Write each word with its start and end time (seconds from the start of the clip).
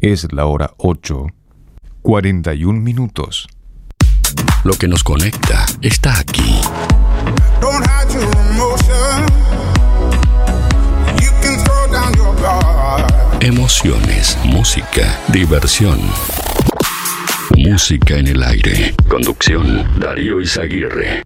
Es 0.00 0.30
la 0.32 0.44
hora 0.44 0.72
8, 0.76 1.26
41 2.02 2.80
minutos. 2.80 3.48
Lo 4.62 4.74
que 4.74 4.88
nos 4.88 5.02
conecta 5.02 5.64
está 5.80 6.18
aquí. 6.18 6.60
Emociones, 13.40 14.38
música, 14.44 15.18
diversión. 15.28 15.98
Música 17.56 18.16
en 18.16 18.26
el 18.26 18.42
aire. 18.42 18.94
Conducción, 19.08 19.98
Darío 19.98 20.42
Izaguirre. 20.42 21.22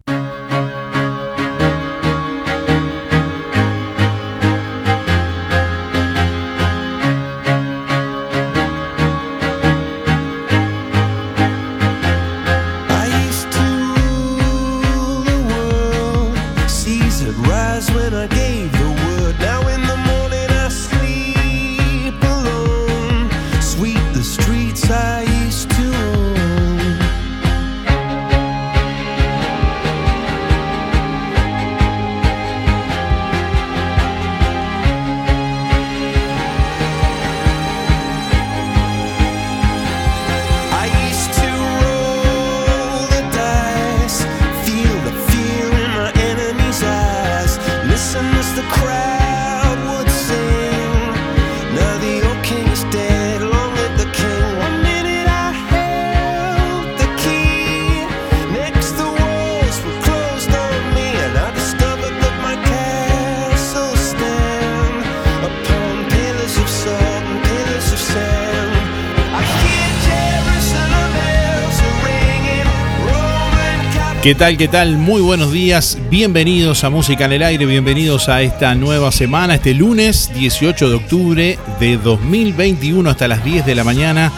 ¿Qué 74.30 74.36
tal? 74.36 74.56
¿Qué 74.56 74.68
tal? 74.68 74.96
Muy 74.96 75.20
buenos 75.20 75.50
días. 75.50 75.98
Bienvenidos 76.08 76.84
a 76.84 76.88
Música 76.88 77.24
en 77.24 77.32
el 77.32 77.42
Aire, 77.42 77.66
bienvenidos 77.66 78.28
a 78.28 78.42
esta 78.42 78.76
nueva 78.76 79.10
semana, 79.10 79.56
este 79.56 79.74
lunes 79.74 80.30
18 80.32 80.88
de 80.88 80.94
octubre 80.94 81.58
de 81.80 81.96
2021 81.96 83.10
hasta 83.10 83.26
las 83.26 83.44
10 83.44 83.66
de 83.66 83.74
la 83.74 83.82
mañana. 83.82 84.30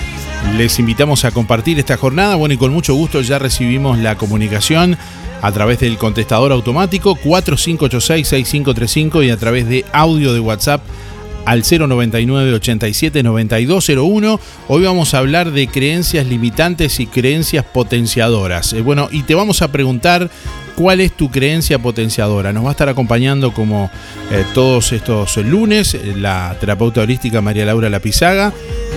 Les 0.57 0.79
invitamos 0.79 1.27
a 1.27 1.31
compartir 1.31 1.79
esta 1.79 1.99
jornada. 1.99 2.37
Bueno, 2.37 2.55
y 2.55 2.57
con 2.57 2.73
mucho 2.73 2.95
gusto 2.95 3.21
ya 3.21 3.39
recibimos 3.39 3.99
la 3.99 4.17
comunicación 4.17 4.97
a 5.43 5.53
través 5.53 5.81
del 5.81 5.99
contestador 5.99 6.53
automático 6.53 7.15
4586-6535 7.17 9.27
y 9.27 9.31
a 9.31 9.37
través 9.37 9.69
de 9.69 9.85
audio 9.93 10.33
de 10.33 10.41
WhatsApp 10.41 10.81
al 11.45 11.63
099 11.63 12.55
87 12.55 13.23
9201. 13.23 14.41
Hoy 14.69 14.85
vamos 14.85 15.15
a 15.15 15.19
hablar 15.19 15.51
de 15.51 15.69
creencias 15.69 16.27
limitantes 16.27 17.01
y 17.01 17.07
creencias 17.07 17.65
potenciadoras. 17.65 18.73
Eh, 18.73 18.83
bueno, 18.83 19.09
y 19.11 19.23
te 19.23 19.35
vamos 19.35 19.63
a 19.63 19.73
preguntar 19.73 20.31
cuál 20.77 21.01
es 21.01 21.13
tu 21.13 21.31
creencia 21.31 21.79
potenciadora. 21.79 22.53
Nos 22.53 22.65
va 22.65 22.69
a 22.69 22.73
estar 22.73 22.89
acompañando 22.89 23.53
como 23.53 23.91
eh, 24.31 24.45
todos 24.55 24.93
estos 24.93 25.37
lunes 25.39 25.97
la 26.17 26.57
terapeuta 26.61 27.03
holística 27.03 27.41
María 27.41 27.65
Laura 27.65 27.91
Lapizaga 27.91 28.53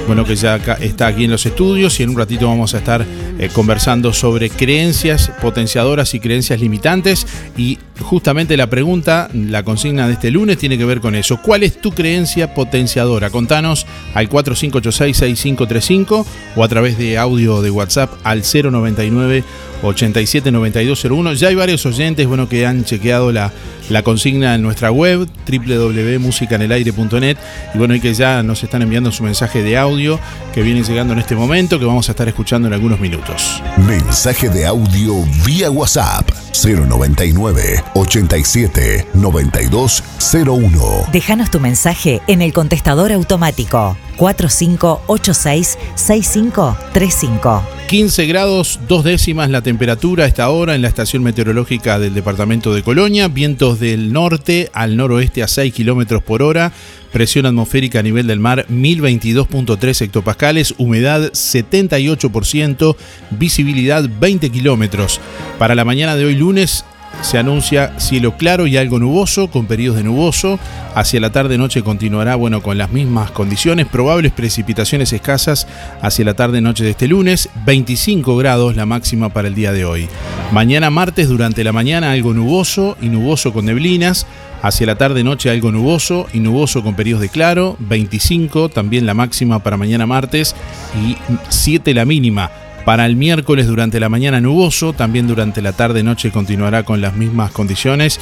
bueno, 0.08 0.24
que 0.26 0.36
ya 0.36 0.58
está 0.58 1.08
aquí 1.08 1.24
en 1.26 1.32
los 1.32 1.46
estudios 1.46 2.00
y 2.00 2.04
en 2.04 2.10
un 2.10 2.18
ratito 2.18 2.48
vamos 2.48 2.76
a 2.76 2.78
estar 2.78 3.06
eh, 3.40 3.50
conversando 3.54 4.14
sobre 4.14 4.50
creencias 4.50 5.32
potenciadoras 5.42 6.14
y 6.14 6.20
creencias 6.20 6.60
limitantes. 6.60 7.26
Y 7.58 7.80
justamente 8.00 8.56
la 8.58 8.70
pregunta, 8.70 9.30
la 9.34 9.64
consigna 9.64 10.08
de 10.08 10.14
este 10.14 10.30
lunes 10.32 10.58
tiene 10.58 10.78
que 10.78 10.86
ver 10.86 11.02
con 11.02 11.16
eso. 11.16 11.42
¿Cuál 11.42 11.64
es 11.64 11.82
tu 11.82 11.92
creencia 11.92 12.54
potenciadora? 12.54 13.30
Contanos 13.30 13.88
al 14.14 14.30
4586-6535 14.30 16.26
o 16.56 16.64
a 16.64 16.68
través 16.68 16.98
de 16.98 17.18
audio 17.18 17.62
de 17.62 17.72
WhatsApp 17.72 18.12
al 18.24 18.44
099 18.44 19.44
879201. 19.82 21.34
Ya 21.36 21.48
hay 21.50 21.56
varios 21.56 21.86
oyentes 21.86 22.28
bueno, 22.28 22.50
que 22.50 22.66
han 22.66 22.84
chequeado 22.86 23.32
la, 23.32 23.52
la 23.90 24.04
consigna 24.04 24.56
en 24.56 24.62
nuestra 24.62 24.92
web 24.92 25.28
www.musicanelaire.net 25.48 27.38
y 27.74 27.78
bueno, 27.78 27.96
y 27.96 28.00
que 28.00 28.14
ya 28.14 28.44
nos 28.44 28.64
están 28.64 28.82
enviando 28.82 29.12
su 29.12 29.24
mensaje 29.24 29.62
de 29.62 29.78
audio 29.78 30.20
que 30.54 30.62
viene 30.62 30.84
llegando 30.84 31.14
en 31.14 31.20
este 31.20 31.36
momento 31.36 31.80
que 31.80 31.86
vamos 31.86 32.10
a 32.10 32.12
estar 32.12 32.28
escuchando 32.28 32.68
en 32.68 32.74
algunos 32.74 33.00
minutos. 33.00 33.62
Mensaje 33.78 34.50
de 34.50 34.66
audio 34.66 35.16
vía 35.46 35.70
WhatsApp 35.70 36.30
099 36.64 37.84
87 37.94 39.08
9201. 39.14 41.08
Déjanos 41.12 41.52
tu 41.52 41.60
mensaje 41.60 42.22
en 42.28 42.42
el 42.42 42.54
contestador 42.54 43.12
automático 43.12 43.98
4586 44.18 45.78
6535. 45.96 47.75
15 47.88 48.26
grados, 48.26 48.80
dos 48.88 49.04
décimas 49.04 49.52
la 49.52 49.62
temperatura 49.62 50.24
a 50.24 50.28
esta 50.28 50.50
hora 50.50 50.74
en 50.74 50.82
la 50.82 50.88
estación 50.88 51.22
meteorológica 51.22 52.00
del 52.00 52.16
departamento 52.16 52.74
de 52.74 52.82
Colonia, 52.82 53.28
vientos 53.28 53.80
del 53.80 54.12
norte 54.12 54.72
al 54.74 54.98
noroeste 54.98 55.44
a 55.44 55.48
6 55.48 55.72
kilómetros 55.72 56.24
por 56.24 56.42
hora, 56.42 56.72
presión 57.14 57.46
atmosférica 57.46 58.00
a 58.00 58.04
nivel 58.04 58.26
del 58.26 58.40
mar 58.40 58.66
1022.3 58.70 60.02
hectopascales, 60.02 60.74
humedad 60.80 61.32
78%, 61.32 62.96
visibilidad 63.30 64.10
20 64.20 64.50
kilómetros. 64.50 65.22
Para 65.60 65.76
la 65.76 65.86
mañana 65.86 66.16
de 66.16 66.26
hoy 66.26 66.36
lunes 66.36 66.86
se 67.22 67.38
anuncia 67.38 68.00
cielo 68.00 68.38
claro 68.38 68.68
y 68.68 68.78
algo 68.78 69.00
nuboso, 69.00 69.50
con 69.50 69.66
periodos 69.66 69.98
de 69.98 70.04
nuboso. 70.04 70.60
Hacia 70.94 71.20
la 71.20 71.32
tarde-noche 71.32 71.82
continuará, 71.82 72.36
bueno, 72.36 72.62
con 72.62 72.78
las 72.78 72.92
mismas 72.92 73.32
condiciones. 73.32 73.88
Probables 73.88 74.32
precipitaciones 74.32 75.12
escasas 75.12 75.68
hacia 76.02 76.26
la 76.26 76.36
tarde-noche 76.36 76.84
de 76.84 76.92
este 76.92 77.08
lunes. 77.08 77.50
25 77.66 78.38
grados 78.38 78.76
la 78.76 78.86
máxima 78.86 79.30
para 79.30 79.48
el 79.48 79.56
día 79.56 79.72
de 79.72 79.86
hoy. 79.86 80.08
Mañana 80.52 80.90
martes, 80.90 81.28
durante 81.28 81.64
la 81.64 81.72
mañana, 81.72 82.12
algo 82.12 82.34
nuboso 82.34 82.98
y 83.02 83.10
nuboso 83.10 83.52
con 83.54 83.66
neblinas. 83.66 84.28
Hacia 84.62 84.88
la 84.88 84.96
tarde-noche, 84.96 85.50
algo 85.50 85.72
nuboso 85.72 86.28
y 86.34 86.40
nuboso 86.40 86.84
con 86.84 86.96
periodos 86.96 87.22
de 87.22 87.30
claro. 87.30 87.76
25 87.80 88.70
también 88.70 89.06
la 89.06 89.14
máxima 89.14 89.60
para 89.60 89.78
mañana 89.78 90.06
martes 90.06 90.56
y 90.96 91.18
7 91.50 91.94
la 91.94 92.06
mínima. 92.06 92.50
Para 92.86 93.08
el 93.08 93.16
miércoles 93.16 93.66
durante 93.66 94.00
la 94.00 94.10
mañana 94.10 94.40
nuboso, 94.40 94.94
también 94.94 95.28
durante 95.28 95.64
la 95.64 95.74
tarde-noche 95.74 96.30
continuará 96.30 96.84
con 96.84 97.02
las 97.02 97.16
mismas 97.16 97.52
condiciones, 97.52 98.20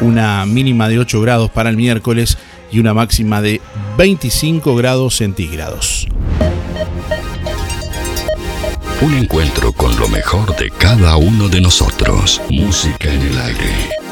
una 0.00 0.44
mínima 0.46 0.88
de 0.88 0.98
8 0.98 1.20
grados 1.20 1.50
para 1.50 1.70
el 1.70 1.76
miércoles 1.76 2.36
y 2.72 2.80
una 2.80 2.92
máxima 2.92 3.40
de 3.40 3.60
25 3.96 4.74
grados 4.74 5.16
centígrados. 5.16 6.08
Un 9.00 9.14
encuentro 9.14 9.72
con 9.72 9.96
lo 9.98 10.08
mejor 10.08 10.56
de 10.56 10.70
cada 10.70 11.16
uno 11.16 11.48
de 11.48 11.60
nosotros. 11.60 12.42
Música 12.50 13.12
en 13.12 13.22
el 13.22 13.38
aire. 13.38 14.09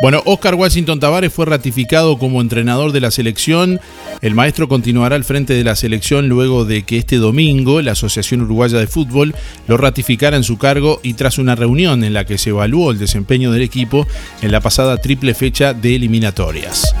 Bueno, 0.00 0.22
Oscar 0.26 0.54
Washington 0.54 1.00
Tavares 1.00 1.32
fue 1.32 1.44
ratificado 1.44 2.18
como 2.18 2.40
entrenador 2.40 2.92
de 2.92 3.00
la 3.00 3.10
selección. 3.10 3.80
El 4.20 4.36
maestro 4.36 4.68
continuará 4.68 5.16
al 5.16 5.24
frente 5.24 5.54
de 5.54 5.64
la 5.64 5.74
selección 5.74 6.28
luego 6.28 6.64
de 6.64 6.84
que 6.84 6.98
este 6.98 7.16
domingo 7.16 7.82
la 7.82 7.92
Asociación 7.92 8.42
Uruguaya 8.42 8.78
de 8.78 8.86
Fútbol 8.86 9.34
lo 9.66 9.76
ratificara 9.76 10.36
en 10.36 10.44
su 10.44 10.56
cargo 10.56 11.00
y 11.02 11.14
tras 11.14 11.38
una 11.38 11.56
reunión 11.56 12.04
en 12.04 12.12
la 12.12 12.24
que 12.24 12.38
se 12.38 12.50
evaluó 12.50 12.92
el 12.92 12.98
desempeño 12.98 13.50
del 13.50 13.62
equipo 13.62 14.06
en 14.40 14.52
la 14.52 14.60
pasada 14.60 14.98
triple 14.98 15.34
fecha 15.34 15.74
de 15.74 15.96
eliminatorias. 15.96 16.94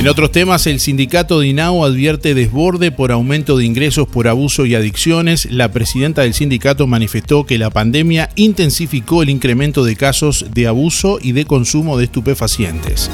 En 0.00 0.08
otros 0.08 0.32
temas, 0.32 0.66
el 0.66 0.80
sindicato 0.80 1.40
de 1.40 1.48
INAU 1.48 1.84
advierte 1.84 2.32
desborde 2.32 2.90
por 2.90 3.12
aumento 3.12 3.58
de 3.58 3.66
ingresos 3.66 4.08
por 4.08 4.28
abuso 4.28 4.64
y 4.64 4.74
adicciones. 4.74 5.46
La 5.50 5.72
presidenta 5.72 6.22
del 6.22 6.32
sindicato 6.32 6.86
manifestó 6.86 7.44
que 7.44 7.58
la 7.58 7.68
pandemia 7.68 8.30
intensificó 8.34 9.22
el 9.22 9.28
incremento 9.28 9.84
de 9.84 9.96
casos 9.96 10.46
de 10.54 10.66
abuso 10.66 11.18
y 11.20 11.32
de 11.32 11.44
consumo 11.44 11.98
de 11.98 12.04
estupefacientes. 12.04 13.10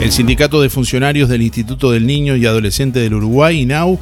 El 0.00 0.12
sindicato 0.12 0.62
de 0.62 0.70
funcionarios 0.70 1.28
del 1.28 1.42
Instituto 1.42 1.90
del 1.90 2.06
Niño 2.06 2.34
y 2.34 2.46
Adolescente 2.46 3.00
del 3.00 3.12
Uruguay, 3.12 3.60
INAU, 3.60 3.98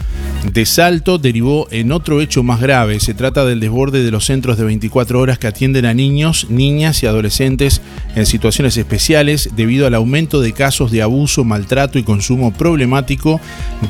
de 0.52 0.64
Salto 0.64 1.18
derivó 1.18 1.66
en 1.72 1.90
otro 1.90 2.20
hecho 2.20 2.44
más 2.44 2.60
grave. 2.60 3.00
Se 3.00 3.14
trata 3.14 3.44
del 3.44 3.58
desborde 3.58 4.04
de 4.04 4.12
los 4.12 4.24
centros 4.24 4.56
de 4.58 4.64
24 4.64 5.18
horas 5.18 5.40
que 5.40 5.48
atienden 5.48 5.86
a 5.86 5.94
niños, 5.94 6.46
niñas 6.50 7.02
y 7.02 7.06
adolescentes 7.06 7.82
en 8.14 8.26
situaciones 8.26 8.76
especiales 8.76 9.50
debido 9.56 9.88
al 9.88 9.94
aumento 9.96 10.40
de 10.40 10.52
casos 10.52 10.92
de 10.92 11.02
abuso, 11.02 11.42
maltrato 11.42 11.98
y 11.98 12.04
consumo 12.04 12.52
problemático 12.52 13.40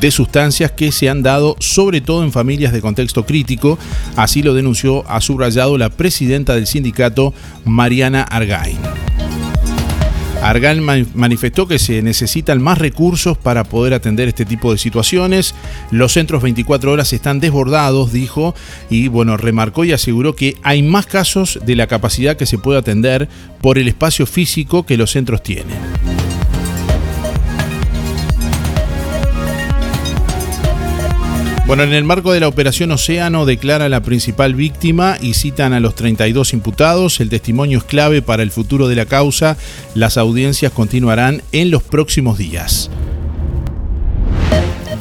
de 0.01 0.11
sustancias 0.11 0.73
que 0.73 0.93
se 0.93 1.11
han 1.11 1.23
dado 1.23 1.57
sobre 1.61 2.01
todo 2.01 2.25
en 2.25 2.33
familias 2.33 2.73
de 2.73 2.81
contexto 2.81 3.27
crítico. 3.27 3.79
Así 4.17 4.43
lo 4.43 4.55
denunció 4.55 5.07
a 5.11 5.21
subrayado 5.21 5.77
la 5.77 5.91
presidenta 5.91 6.55
del 6.55 6.67
sindicato, 6.67 7.35
Mariana 7.67 8.23
Argain. 8.23 8.79
Argal 10.43 10.81
manifestó 10.81 11.67
que 11.67 11.79
se 11.79 12.01
necesitan 12.03 12.63
más 12.63 12.79
recursos 12.79 13.37
para 13.37 13.65
poder 13.65 13.95
atender 13.95 14.29
este 14.29 14.45
tipo 14.45 14.73
de 14.73 14.79
situaciones. 14.79 15.55
Los 15.91 16.13
centros 16.13 16.43
24 16.43 16.93
horas 16.93 17.13
están 17.13 17.41
desbordados, 17.41 18.13
dijo, 18.13 18.55
y 18.89 19.09
bueno, 19.09 19.37
remarcó 19.37 19.85
y 19.85 19.93
aseguró 19.93 20.35
que 20.37 20.57
hay 20.63 20.83
más 20.83 21.07
casos 21.07 21.59
de 21.65 21.77
la 21.77 21.87
capacidad 21.87 22.37
que 22.37 22.47
se 22.47 22.59
puede 22.59 22.79
atender 22.79 23.29
por 23.61 23.79
el 23.79 23.89
espacio 23.89 24.27
físico 24.27 24.87
que 24.87 24.97
los 24.97 25.11
centros 25.11 25.43
tienen. 25.43 25.77
Bueno, 31.69 31.83
en 31.83 31.93
el 31.93 32.05
marco 32.05 32.33
de 32.33 32.41
la 32.41 32.49
operación 32.49 32.93
Océano 32.93 33.45
declara 33.45 33.91
la 33.91 34.01
principal 34.01 34.55
víctima 34.55 35.19
y 35.21 35.35
citan 35.35 35.75
a 35.75 35.81
los 35.81 35.95
32 35.95 36.55
imputados. 36.55 37.21
El 37.21 37.29
testimonio 37.29 37.77
es 37.77 37.85
clave 37.85 38.23
para 38.23 38.43
el 38.43 38.51
futuro 38.51 38.89
de 38.89 38.97
la 38.97 39.05
causa. 39.05 39.59
Las 39.95 40.17
audiencias 40.17 40.73
continuarán 40.73 41.43
en 41.53 41.71
los 41.71 41.83
próximos 41.83 42.39
días. 42.39 42.89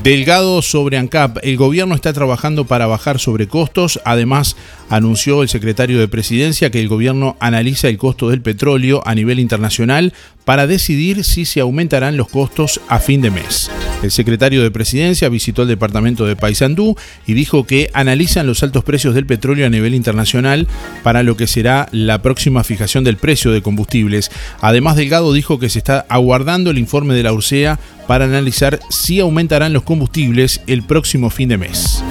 Delgado 0.03 0.61
sobre 0.61 0.97
ANCAP. 0.97 1.37
El 1.41 1.55
gobierno 1.55 1.95
está 1.95 2.11
trabajando 2.11 2.65
para 2.65 2.85
bajar 2.85 3.17
sobrecostos. 3.17 4.01
Además, 4.03 4.57
anunció 4.89 5.41
el 5.41 5.49
secretario 5.49 5.99
de 5.99 6.07
Presidencia 6.07 6.69
que 6.71 6.79
el 6.79 6.87
gobierno 6.87 7.37
analiza 7.39 7.89
el 7.89 7.97
costo 7.97 8.29
del 8.29 8.41
petróleo 8.41 9.01
a 9.05 9.15
nivel 9.15 9.39
internacional 9.39 10.13
para 10.45 10.67
decidir 10.67 11.23
si 11.23 11.45
se 11.45 11.59
aumentarán 11.59 12.15
los 12.15 12.29
costos 12.29 12.79
a 12.87 12.99
fin 12.99 13.21
de 13.21 13.31
mes. 13.31 13.69
El 14.01 14.11
secretario 14.11 14.61
de 14.61 14.71
Presidencia 14.71 15.27
visitó 15.27 15.63
el 15.63 15.67
departamento 15.67 16.25
de 16.25 16.35
Paysandú 16.35 16.95
y 17.25 17.33
dijo 17.33 17.65
que 17.65 17.89
analizan 17.93 18.47
los 18.47 18.61
altos 18.63 18.83
precios 18.83 19.15
del 19.15 19.25
petróleo 19.25 19.65
a 19.65 19.69
nivel 19.69 19.95
internacional 19.95 20.67
para 21.03 21.23
lo 21.23 21.35
que 21.35 21.47
será 21.47 21.89
la 21.91 22.21
próxima 22.21 22.63
fijación 22.63 23.03
del 23.03 23.17
precio 23.17 23.51
de 23.51 23.61
combustibles. 23.61 24.31
Además, 24.61 24.95
Delgado 24.95 25.33
dijo 25.33 25.59
que 25.59 25.69
se 25.69 25.79
está 25.79 26.05
aguardando 26.09 26.69
el 26.69 26.77
informe 26.77 27.15
de 27.15 27.23
la 27.23 27.33
URSEA 27.33 27.79
para 28.07 28.25
analizar 28.25 28.79
si 28.89 29.19
aumentarán 29.19 29.73
los 29.73 29.83
combustibles 29.83 30.61
el 30.67 30.83
próximo 30.83 31.29
fin 31.29 31.49
de 31.49 31.57
mes. 31.57 32.03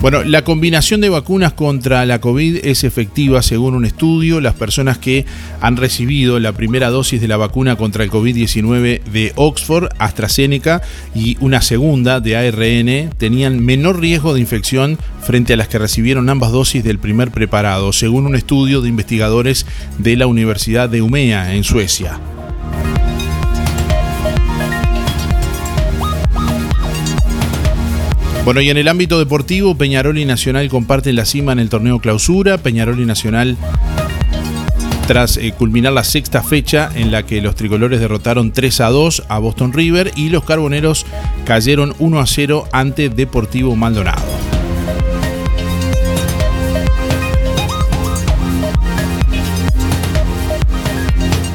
Bueno, 0.00 0.22
la 0.22 0.44
combinación 0.44 1.00
de 1.00 1.08
vacunas 1.08 1.54
contra 1.54 2.06
la 2.06 2.20
COVID 2.20 2.64
es 2.64 2.84
efectiva 2.84 3.42
según 3.42 3.74
un 3.74 3.84
estudio. 3.84 4.40
Las 4.40 4.54
personas 4.54 4.96
que 4.96 5.26
han 5.60 5.76
recibido 5.76 6.38
la 6.38 6.52
primera 6.52 6.88
dosis 6.88 7.20
de 7.20 7.26
la 7.26 7.36
vacuna 7.36 7.74
contra 7.74 8.04
el 8.04 8.10
COVID-19 8.10 9.02
de 9.02 9.32
Oxford, 9.34 9.88
AstraZeneca 9.98 10.82
y 11.16 11.36
una 11.40 11.62
segunda 11.62 12.20
de 12.20 12.36
ARN 12.36 13.10
tenían 13.18 13.64
menor 13.64 13.98
riesgo 13.98 14.34
de 14.34 14.40
infección 14.40 14.98
frente 15.20 15.54
a 15.54 15.56
las 15.56 15.66
que 15.66 15.80
recibieron 15.80 16.30
ambas 16.30 16.52
dosis 16.52 16.84
del 16.84 17.00
primer 17.00 17.32
preparado, 17.32 17.92
según 17.92 18.24
un 18.26 18.36
estudio 18.36 18.80
de 18.80 18.90
investigadores 18.90 19.66
de 19.98 20.16
la 20.16 20.28
Universidad 20.28 20.88
de 20.88 21.02
Umea 21.02 21.56
en 21.56 21.64
Suecia. 21.64 22.20
Bueno, 28.48 28.62
y 28.62 28.70
en 28.70 28.78
el 28.78 28.88
ámbito 28.88 29.18
deportivo, 29.18 29.74
Peñarol 29.74 30.16
y 30.16 30.24
Nacional 30.24 30.70
comparten 30.70 31.16
la 31.16 31.26
cima 31.26 31.52
en 31.52 31.58
el 31.58 31.68
torneo 31.68 31.98
clausura. 31.98 32.56
Peñarol 32.56 32.98
y 32.98 33.04
Nacional 33.04 33.58
tras 35.06 35.36
eh, 35.36 35.52
culminar 35.52 35.92
la 35.92 36.02
sexta 36.02 36.42
fecha 36.42 36.88
en 36.94 37.12
la 37.12 37.26
que 37.26 37.42
los 37.42 37.56
tricolores 37.56 38.00
derrotaron 38.00 38.50
3 38.50 38.80
a 38.80 38.88
2 38.88 39.24
a 39.28 39.38
Boston 39.38 39.74
River 39.74 40.12
y 40.16 40.30
los 40.30 40.44
carboneros 40.44 41.04
cayeron 41.44 41.94
1 41.98 42.20
a 42.20 42.26
0 42.26 42.68
ante 42.72 43.10
Deportivo 43.10 43.76
Maldonado. 43.76 44.24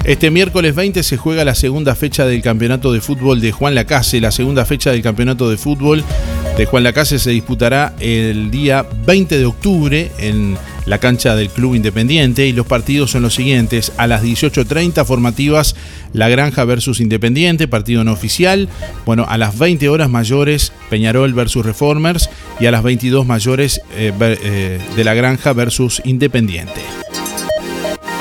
Este 0.04 0.30
miércoles 0.30 0.76
20 0.76 1.02
se 1.02 1.18
juega 1.18 1.44
la 1.44 1.56
segunda 1.56 1.96
fecha 1.96 2.28
del 2.28 2.44
campeonato 2.44 2.94
de 2.94 3.02
fútbol 3.02 3.42
de 3.42 3.52
Juan 3.52 3.74
Lacase. 3.74 4.22
La 4.22 4.30
segunda 4.30 4.66
fecha 4.66 4.92
del 4.92 5.02
campeonato 5.02 5.50
de 5.50 5.58
fútbol 5.58 6.04
de 6.58 6.66
Juan 6.68 6.84
Lacase 6.84 7.18
se 7.18 7.32
disputará 7.32 7.96
el 8.00 8.52
día 8.52 8.86
20 9.06 9.40
de 9.40 9.46
octubre 9.46 10.12
en 10.20 10.56
la 10.86 11.00
cancha 11.00 11.36
del 11.36 11.50
Club 11.50 11.74
Independiente 11.74 12.46
y 12.46 12.52
los 12.52 12.68
partidos 12.68 13.12
son 13.12 13.24
los 13.24 13.34
siguientes. 13.34 13.92
A 13.98 14.06
las 14.06 14.24
18.30 14.24 15.04
formativas 15.06 15.76
La 16.14 16.30
Granja 16.30 16.64
versus 16.66 17.00
Independiente, 17.00 17.68
partido 17.68 18.04
no 18.04 18.12
oficial. 18.12 18.70
Bueno, 19.06 19.26
a 19.28 19.38
las 19.38 19.58
20 19.58 19.90
horas 19.90 20.10
mayores 20.10 20.74
Peñarol 20.90 21.34
versus 21.34 21.66
Reformers 21.66 22.30
y 22.60 22.68
a 22.68 22.72
las 22.72 22.84
22 22.84 23.26
mayores 23.26 23.82
eh, 23.96 24.14
eh, 24.20 24.80
de 24.96 25.04
La 25.04 25.16
Granja 25.16 25.54
versus 25.54 26.02
Independiente. 26.06 26.82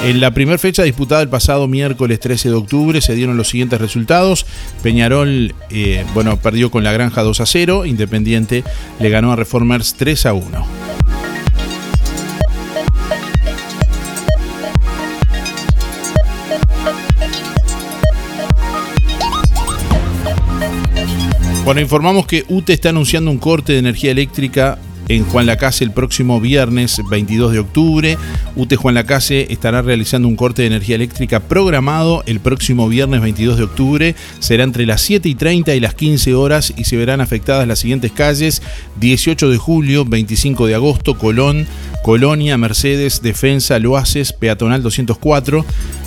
En 0.04 0.20
la 0.20 0.34
primera 0.34 0.58
fecha 0.58 0.82
disputada 0.82 1.22
el 1.22 1.28
pasado 1.28 1.68
miércoles 1.68 2.18
13 2.18 2.48
de 2.48 2.54
octubre 2.56 3.00
se 3.00 3.14
dieron 3.14 3.36
los 3.36 3.48
siguientes 3.48 3.80
resultados. 3.80 4.46
Peñarol 4.82 5.54
eh, 5.70 6.04
bueno, 6.12 6.36
perdió 6.38 6.72
con 6.72 6.82
la 6.82 6.90
Granja 6.92 7.22
2 7.22 7.40
a 7.40 7.46
0, 7.46 7.86
Independiente 7.86 8.64
le 8.98 9.10
ganó 9.10 9.30
a 9.30 9.36
Reformers 9.36 9.94
3 9.94 10.26
a 10.26 10.32
1. 10.32 10.66
Bueno, 21.64 21.80
informamos 21.80 22.26
que 22.26 22.44
UTE 22.48 22.72
está 22.72 22.88
anunciando 22.88 23.30
un 23.30 23.38
corte 23.38 23.74
de 23.74 23.78
energía 23.78 24.10
eléctrica 24.10 24.78
en 25.16 25.24
Juan 25.24 25.46
Lacase 25.46 25.84
el 25.84 25.90
próximo 25.90 26.40
viernes 26.40 27.00
22 27.10 27.52
de 27.52 27.58
octubre. 27.58 28.18
UTE 28.56 28.76
Juan 28.76 28.94
Lacase 28.94 29.52
estará 29.52 29.82
realizando 29.82 30.26
un 30.26 30.36
corte 30.36 30.62
de 30.62 30.68
energía 30.68 30.96
eléctrica 30.96 31.40
programado 31.40 32.22
el 32.26 32.40
próximo 32.40 32.88
viernes 32.88 33.20
22 33.20 33.58
de 33.58 33.64
octubre. 33.64 34.14
Será 34.38 34.64
entre 34.64 34.86
las 34.86 35.02
7 35.02 35.28
y 35.28 35.34
30 35.34 35.74
y 35.74 35.80
las 35.80 35.94
15 35.94 36.34
horas 36.34 36.72
y 36.76 36.84
se 36.84 36.96
verán 36.96 37.20
afectadas 37.20 37.68
las 37.68 37.80
siguientes 37.80 38.12
calles: 38.12 38.62
18 39.00 39.50
de 39.50 39.58
julio, 39.58 40.04
25 40.06 40.66
de 40.66 40.74
agosto, 40.74 41.18
Colón, 41.18 41.66
Colonia, 42.02 42.58
Mercedes, 42.58 43.22
Defensa, 43.22 43.78
Loaces, 43.78 44.32
Peatonal 44.32 44.82
204. 44.82 45.64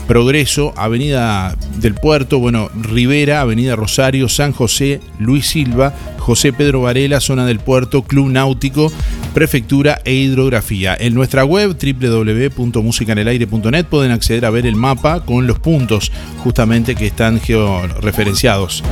Progreso, 0.08 0.74
Avenida 0.78 1.58
del 1.78 1.96
Puerto, 1.96 2.38
bueno, 2.38 2.70
Rivera, 2.80 3.42
Avenida 3.42 3.76
Rosario, 3.76 4.30
San 4.30 4.52
José, 4.52 5.02
Luis 5.18 5.48
Silva, 5.48 5.96
José 6.20 6.54
Pedro 6.54 6.82
Varela, 6.82 7.20
Zona 7.20 7.44
del 7.46 7.58
Puerto, 7.60 8.04
Club 8.04 8.30
Náutico, 8.30 8.92
Prefectura 9.34 10.00
e 10.06 10.14
Hidrografía. 10.14 10.96
En 11.00 11.16
nuestra 11.16 11.44
web 11.44 11.76
www.musicanelaire.net 11.76 13.86
pueden 13.86 14.12
acceder 14.12 14.46
a 14.46 14.52
ver 14.52 14.68
el 14.68 14.76
mapa 14.76 15.26
con 15.26 15.48
los 15.48 15.58
puntos 15.60 16.12
justamente 16.44 16.96
que 16.96 17.08
están 17.08 17.40
georreferenciados. 17.40 18.84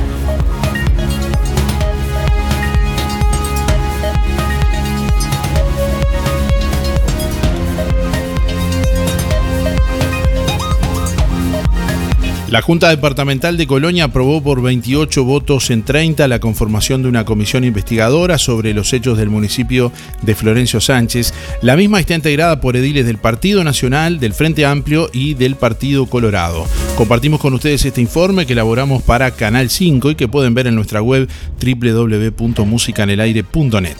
La 12.54 12.62
Junta 12.62 12.88
Departamental 12.88 13.56
de 13.56 13.66
Colonia 13.66 14.04
aprobó 14.04 14.40
por 14.40 14.62
28 14.62 15.24
votos 15.24 15.70
en 15.70 15.82
30 15.82 16.28
la 16.28 16.38
conformación 16.38 17.02
de 17.02 17.08
una 17.08 17.24
comisión 17.24 17.64
investigadora 17.64 18.38
sobre 18.38 18.72
los 18.72 18.92
hechos 18.92 19.18
del 19.18 19.28
municipio 19.28 19.90
de 20.22 20.36
Florencio 20.36 20.80
Sánchez. 20.80 21.34
La 21.62 21.74
misma 21.74 21.98
está 21.98 22.14
integrada 22.14 22.60
por 22.60 22.76
ediles 22.76 23.06
del 23.06 23.18
Partido 23.18 23.64
Nacional, 23.64 24.20
del 24.20 24.34
Frente 24.34 24.64
Amplio 24.64 25.10
y 25.12 25.34
del 25.34 25.56
Partido 25.56 26.06
Colorado. 26.06 26.64
Compartimos 26.96 27.40
con 27.40 27.54
ustedes 27.54 27.84
este 27.84 28.00
informe 28.00 28.46
que 28.46 28.52
elaboramos 28.52 29.02
para 29.02 29.32
Canal 29.32 29.68
5 29.68 30.12
y 30.12 30.14
que 30.14 30.28
pueden 30.28 30.54
ver 30.54 30.68
en 30.68 30.76
nuestra 30.76 31.02
web 31.02 31.28
www.musicanelaire.net. 31.60 33.96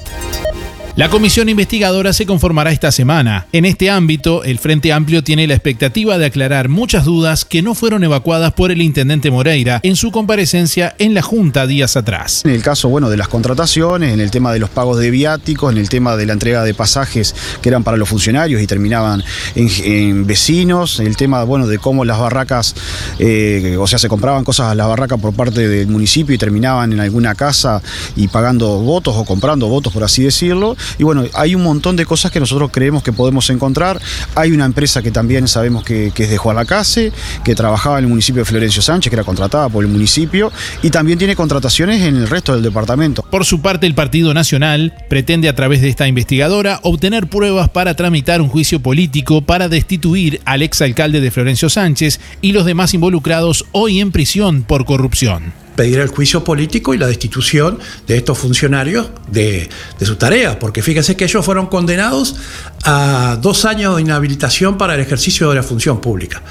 La 0.97 1.11
comisión 1.11 1.49
investigadora 1.49 2.13
se 2.13 2.25
conformará 2.25 2.71
esta 2.71 2.93
semana. 2.93 3.49
En 3.51 3.65
este 3.65 3.91
ámbito, 3.91 4.45
el 4.45 4.61
Frente 4.61 4.93
Amplio 4.93 5.25
tiene 5.25 5.49
la 5.49 5.55
expectativa 5.55 6.19
de 6.19 6.27
aclarar 6.27 6.69
muchas 6.69 7.05
dudas 7.05 7.45
que 7.45 7.63
no 7.63 7.75
fueron 7.75 8.05
evacuadas 8.05 8.53
por 8.53 8.71
el 8.71 8.81
intendente 8.81 9.33
Moreira 9.33 9.81
en 9.83 9.97
su 9.97 10.13
comparecencia 10.13 10.95
en 11.01 11.13
la 11.13 11.21
Junta 11.23 11.67
días 11.67 11.97
atrás. 11.97 12.45
En 12.45 12.53
el 12.53 12.63
caso 12.63 12.89
bueno, 12.91 13.11
de 13.11 13.17
las 13.17 13.27
contrataciones, 13.27 14.15
en 14.15 14.21
el 14.21 14.31
tema 14.31 14.53
de 14.53 14.61
los 14.61 14.71
pagos 14.71 15.01
de 15.01 15.11
viáticos, 15.11 15.73
en 15.73 15.79
el 15.79 15.89
tema 15.89 16.17
de 16.17 16.27
la 16.27 16.33
entrega 16.35 16.63
de 16.63 16.75
pasajes 16.75 17.35
que 17.61 17.71
eran 17.71 17.83
para 17.83 17.97
los 17.97 18.09
funcionarios 18.09 18.63
y 18.63 18.67
terminaban 18.69 19.25
en, 19.57 20.29
vecinos, 20.29 21.01
en 21.01 21.09
el 21.09 21.17
tema 21.17 21.43
bueno, 21.43 21.67
de 21.67 21.79
cómo 21.79 22.05
las 22.05 22.21
barracas, 22.21 22.77
eh, 23.19 23.77
o 23.81 23.89
sea, 23.89 23.99
se 23.99 24.09
compraban 24.09 24.45
cosas 24.45 24.71
a 24.71 24.77
la 24.77 24.87
barraca 24.87 25.17
por 25.17 25.35
parte 25.35 25.67
del 25.67 25.89
municipio 25.89 26.37
y 26.37 26.39
terminaban 26.39 26.93
en 26.93 27.01
alguna 27.01 27.35
casa 27.35 27.83
y 28.15 28.29
pagando 28.29 28.79
votos 28.79 29.17
o 29.17 29.25
comprando 29.25 29.67
votos, 29.67 29.93
por 29.93 30.05
así 30.05 30.23
decirlo. 30.23 30.77
Y 30.99 31.05
bueno, 31.05 31.25
hay 31.35 31.55
un 31.55 31.63
montón 31.63 31.97
de 31.97 32.07
cosas 32.07 32.31
que 32.31 32.41
nosotros 32.41 32.71
creemos 32.73 33.03
que 33.03 33.13
podemos 33.13 33.49
encontrar. 33.51 34.01
Hay 34.35 34.53
una 34.53 34.65
empresa 34.65 35.03
que 35.03 35.11
también 35.11 35.49
sabemos 35.49 35.85
que, 35.85 36.13
es 36.15 36.31
de 36.31 36.39
Juan 36.39 36.57
Lacase, 36.57 37.13
que 37.45 37.55
trabajaba 37.55 37.99
en 37.99 38.05
el 38.05 38.11
municipio 38.11 38.43
de 38.43 38.47
Florencio 38.47 38.83
Sánchez, 38.83 39.11
que 39.11 39.17
era 39.17 39.25
contratada 39.25 39.69
por 39.69 39.85
el 39.85 39.91
municipio, 39.91 40.53
y 40.83 40.91
también 40.91 41.19
tiene 41.19 41.37
contrataciones 41.37 42.03
en 42.03 42.17
el 42.17 42.29
resto 42.29 42.55
del 42.55 42.63
departamento. 42.63 43.23
Por 43.31 43.45
su 43.45 43.61
parte, 43.61 43.87
el 43.87 43.95
Partido 43.95 44.35
Nacional 44.35 44.95
pretende 45.09 45.49
a 45.49 45.55
través 45.55 45.81
de 45.81 45.89
esta 45.89 46.07
investigadora 46.09 46.81
obtener 46.83 47.27
pruebas 47.27 47.69
para 47.69 47.95
tramitar 47.95 48.41
un 48.41 48.49
juicio 48.49 48.81
político 48.81 49.43
para 49.43 49.69
destituir 49.69 50.41
al 50.45 50.63
exalcalde 50.63 51.21
de 51.21 51.31
Florencio 51.31 51.69
Sánchez 51.69 52.21
y 52.41 52.53
los 52.53 52.65
demás 52.65 52.95
involucrados 52.95 53.67
hoy 53.73 54.01
en 54.01 54.13
prisión 54.13 54.63
por 54.63 54.85
corrupción 54.85 55.64
pedir 55.75 55.99
el 55.99 56.09
juicio 56.09 56.45
político 56.45 56.95
y 56.95 56.99
la 56.99 57.07
destitución 57.07 57.79
de 58.07 58.17
estos 58.17 58.39
funcionarios 58.39 59.09
de, 59.31 59.69
su 60.01 60.17
tarea, 60.17 60.59
porque 60.59 60.83
fíjense 60.83 61.17
que 61.17 61.25
ellos 61.25 61.45
fueron 61.45 61.67
condenados 61.67 62.37
a 62.85 63.39
dos 63.41 63.65
años 63.65 63.97
de 63.97 64.03
inhabilitación 64.03 64.79
para 64.79 64.95
el 64.95 65.01
ejercicio 65.01 65.49
de 65.49 65.57
la 65.57 65.63
función 65.63 66.01
pública. 66.01 66.43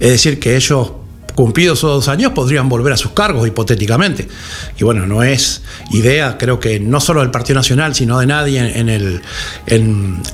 Es 0.00 0.10
decir, 0.10 0.38
que 0.38 0.56
ellos 0.56 0.92
cumplidos 1.38 1.78
esos 1.78 1.90
dos 1.90 2.08
años, 2.08 2.32
podrían 2.32 2.68
volver 2.68 2.92
a 2.92 2.96
sus 2.96 3.12
cargos 3.12 3.46
hipotéticamente. 3.46 4.26
Y 4.76 4.82
bueno, 4.82 5.06
no 5.06 5.22
es 5.22 5.62
idea, 5.92 6.36
creo 6.36 6.58
que 6.58 6.80
no 6.80 6.98
solo 6.98 7.20
del 7.20 7.30
Partido 7.30 7.54
Nacional, 7.54 7.94
sino 7.94 8.18
de 8.18 8.26
nadie 8.26 8.58
en, 8.76 8.88
el 8.88 9.20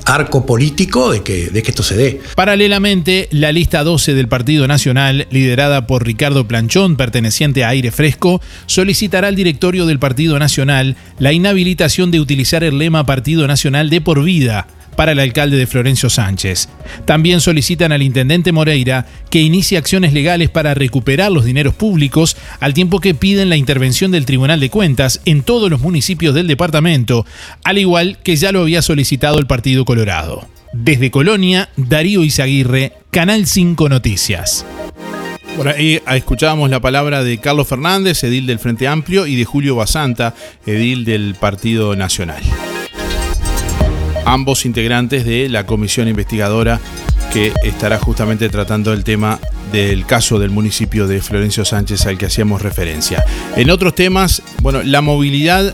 arco 0.05 0.47
político 0.47 1.11
de 1.11 1.21
que, 1.21 1.51
de 1.51 1.61
que 1.61 1.69
esto 1.69 1.83
se 1.83 1.95
dé. 1.95 2.21
Paralelamente, 2.35 3.27
la 3.29 3.51
lista 3.51 3.83
12 3.83 4.15
del 4.15 4.27
Partido 4.27 4.67
Nacional, 4.67 5.27
liderada 5.29 5.85
por 5.85 6.03
Ricardo 6.03 6.47
Planchón, 6.47 6.95
perteneciente 6.95 7.63
a 7.63 7.69
Aire 7.69 7.91
Fresco, 7.91 8.41
solicitará 8.65 9.27
al 9.27 9.35
directorio 9.35 9.85
del 9.85 9.99
Partido 9.99 10.39
Nacional 10.39 10.95
la 11.19 11.33
inhabilitación 11.33 12.09
de 12.09 12.19
utilizar 12.19 12.63
el 12.63 12.79
lema 12.79 13.05
Partido 13.05 13.45
Nacional 13.45 13.91
de 13.91 14.01
por 14.01 14.23
vida 14.23 14.65
para 14.95 15.11
el 15.11 15.19
alcalde 15.19 15.57
de 15.57 15.67
Florencio 15.67 16.09
Sánchez. 16.09 16.69
También 17.05 17.41
solicitan 17.41 17.91
al 17.91 18.01
intendente 18.01 18.51
Moreira 18.51 19.05
que 19.29 19.41
inicie 19.41 19.77
acciones 19.77 20.13
legales 20.13 20.49
para 20.49 20.73
recuperar 20.73 21.31
los 21.31 21.45
dineros 21.45 21.75
públicos, 21.75 22.37
al 22.59 22.73
tiempo 22.73 22.99
que 22.99 23.13
piden 23.13 23.49
la 23.49 23.57
intervención 23.57 24.11
del 24.11 24.25
Tribunal 24.25 24.59
de 24.59 24.69
Cuentas 24.69 25.21
en 25.25 25.43
todos 25.43 25.69
los 25.69 25.81
municipios 25.81 26.33
del 26.33 26.47
departamento, 26.47 27.25
al 27.63 27.77
igual 27.77 28.17
que 28.23 28.35
ya 28.35 28.51
lo 28.51 28.61
había 28.61 28.81
solicitado 28.81 29.39
el 29.39 29.47
Partido 29.47 29.85
Colorado. 29.85 30.47
Desde 30.73 31.11
Colonia, 31.11 31.69
Darío 31.77 32.23
Izaguirre, 32.23 32.93
Canal 33.11 33.45
5 33.45 33.87
Noticias. 33.87 34.65
Por 35.55 35.69
ahí 35.69 36.01
escuchábamos 36.11 36.69
la 36.69 36.81
palabra 36.81 37.23
de 37.23 37.37
Carlos 37.37 37.67
Fernández, 37.67 38.21
edil 38.25 38.45
del 38.45 38.59
Frente 38.59 38.89
Amplio, 38.89 39.25
y 39.25 39.37
de 39.37 39.45
Julio 39.45 39.75
Basanta, 39.75 40.35
edil 40.65 41.05
del 41.05 41.35
Partido 41.39 41.95
Nacional 41.95 42.43
ambos 44.25 44.65
integrantes 44.65 45.25
de 45.25 45.47
la 45.49 45.65
comisión 45.65 46.07
investigadora 46.07 46.79
que 47.31 47.53
estará 47.63 47.99
justamente 47.99 48.49
tratando 48.49 48.93
el 48.93 49.03
tema 49.03 49.39
del 49.71 50.05
caso 50.05 50.39
del 50.39 50.51
municipio 50.51 51.07
de 51.07 51.21
Florencio 51.21 51.65
Sánchez 51.65 52.05
al 52.05 52.17
que 52.17 52.25
hacíamos 52.25 52.61
referencia. 52.61 53.23
En 53.55 53.69
otros 53.69 53.95
temas, 53.95 54.41
bueno, 54.61 54.81
la 54.83 55.01
movilidad 55.01 55.73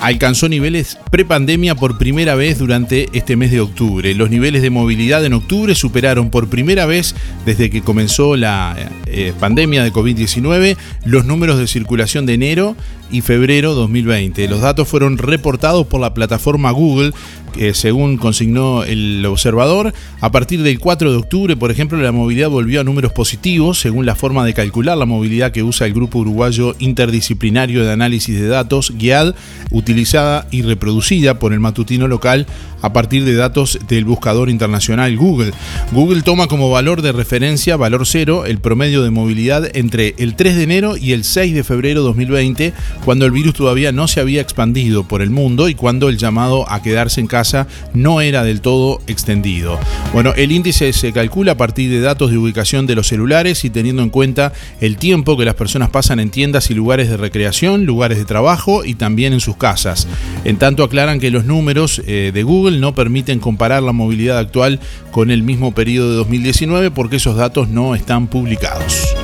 alcanzó 0.00 0.48
niveles 0.48 0.98
prepandemia 1.10 1.74
por 1.74 1.98
primera 1.98 2.34
vez 2.34 2.58
durante 2.58 3.08
este 3.12 3.36
mes 3.36 3.50
de 3.50 3.60
octubre. 3.60 4.14
Los 4.14 4.30
niveles 4.30 4.62
de 4.62 4.70
movilidad 4.70 5.24
en 5.24 5.32
octubre 5.32 5.74
superaron 5.74 6.30
por 6.30 6.48
primera 6.48 6.86
vez 6.86 7.14
desde 7.46 7.70
que 7.70 7.82
comenzó 7.82 8.36
la 8.36 8.76
eh, 9.06 9.32
pandemia 9.38 9.84
de 9.84 9.92
COVID-19 9.92 10.76
los 11.04 11.24
números 11.24 11.58
de 11.58 11.66
circulación 11.66 12.26
de 12.26 12.34
enero 12.34 12.76
y 13.12 13.20
febrero 13.20 13.74
2020. 13.74 14.48
Los 14.48 14.62
datos 14.62 14.88
fueron 14.88 15.18
reportados 15.18 15.86
por 15.86 16.00
la 16.00 16.14
plataforma 16.14 16.70
Google, 16.70 17.12
que 17.52 17.74
según 17.74 18.16
consignó 18.16 18.84
el 18.84 19.24
observador, 19.26 19.92
a 20.20 20.32
partir 20.32 20.62
del 20.62 20.80
4 20.80 21.12
de 21.12 21.18
octubre, 21.18 21.56
por 21.56 21.70
ejemplo, 21.70 21.98
la 21.98 22.10
movilidad 22.10 22.48
volvió 22.48 22.80
a 22.80 22.84
números 22.84 23.12
positivos, 23.12 23.78
según 23.78 24.06
la 24.06 24.14
forma 24.14 24.44
de 24.46 24.54
calcular 24.54 24.96
la 24.96 25.04
movilidad 25.04 25.52
que 25.52 25.62
usa 25.62 25.86
el 25.86 25.92
grupo 25.92 26.20
uruguayo 26.20 26.74
interdisciplinario 26.78 27.84
de 27.84 27.92
análisis 27.92 28.40
de 28.40 28.48
datos, 28.48 28.92
GIAD, 28.96 29.34
utilizada 29.70 30.46
y 30.50 30.62
reproducida 30.62 31.38
por 31.38 31.52
el 31.52 31.60
matutino 31.60 32.08
local 32.08 32.46
a 32.82 32.92
partir 32.92 33.24
de 33.24 33.34
datos 33.34 33.78
del 33.88 34.04
buscador 34.04 34.50
internacional 34.50 35.16
Google. 35.16 35.52
Google 35.92 36.22
toma 36.22 36.48
como 36.48 36.70
valor 36.70 37.00
de 37.00 37.12
referencia, 37.12 37.76
valor 37.76 38.06
cero, 38.06 38.44
el 38.44 38.58
promedio 38.58 39.02
de 39.02 39.10
movilidad 39.10 39.74
entre 39.76 40.14
el 40.18 40.34
3 40.34 40.56
de 40.56 40.62
enero 40.64 40.96
y 40.96 41.12
el 41.12 41.24
6 41.24 41.54
de 41.54 41.64
febrero 41.64 42.02
2020, 42.02 42.72
cuando 43.04 43.24
el 43.24 43.30
virus 43.30 43.54
todavía 43.54 43.92
no 43.92 44.08
se 44.08 44.20
había 44.20 44.40
expandido 44.40 45.04
por 45.04 45.22
el 45.22 45.30
mundo 45.30 45.68
y 45.68 45.74
cuando 45.74 46.08
el 46.08 46.18
llamado 46.18 46.70
a 46.70 46.82
quedarse 46.82 47.20
en 47.20 47.28
casa 47.28 47.66
no 47.94 48.20
era 48.20 48.42
del 48.42 48.60
todo 48.60 49.00
extendido. 49.06 49.78
Bueno, 50.12 50.34
el 50.36 50.52
índice 50.52 50.92
se 50.92 51.12
calcula 51.12 51.52
a 51.52 51.56
partir 51.56 51.90
de 51.90 52.00
datos 52.00 52.30
de 52.30 52.38
ubicación 52.38 52.86
de 52.86 52.96
los 52.96 53.08
celulares 53.08 53.64
y 53.64 53.70
teniendo 53.70 54.02
en 54.02 54.10
cuenta 54.10 54.52
el 54.80 54.96
tiempo 54.96 55.36
que 55.36 55.44
las 55.44 55.54
personas 55.54 55.90
pasan 55.90 56.20
en 56.20 56.30
tiendas 56.30 56.70
y 56.70 56.74
lugares 56.74 57.08
de 57.08 57.16
recreación, 57.16 57.86
lugares 57.86 58.18
de 58.18 58.24
trabajo 58.24 58.84
y 58.84 58.94
también 58.94 59.32
en 59.32 59.40
sus 59.40 59.51
casas. 59.56 60.06
En 60.44 60.56
tanto 60.56 60.84
aclaran 60.84 61.20
que 61.20 61.30
los 61.30 61.44
números 61.44 62.02
eh, 62.06 62.30
de 62.32 62.42
Google 62.42 62.78
no 62.78 62.94
permiten 62.94 63.40
comparar 63.40 63.82
la 63.82 63.92
movilidad 63.92 64.38
actual 64.38 64.80
con 65.10 65.30
el 65.30 65.42
mismo 65.42 65.74
periodo 65.74 66.10
de 66.10 66.16
2019 66.16 66.90
porque 66.90 67.16
esos 67.16 67.36
datos 67.36 67.68
no 67.68 67.94
están 67.94 68.26
publicados. 68.26 69.14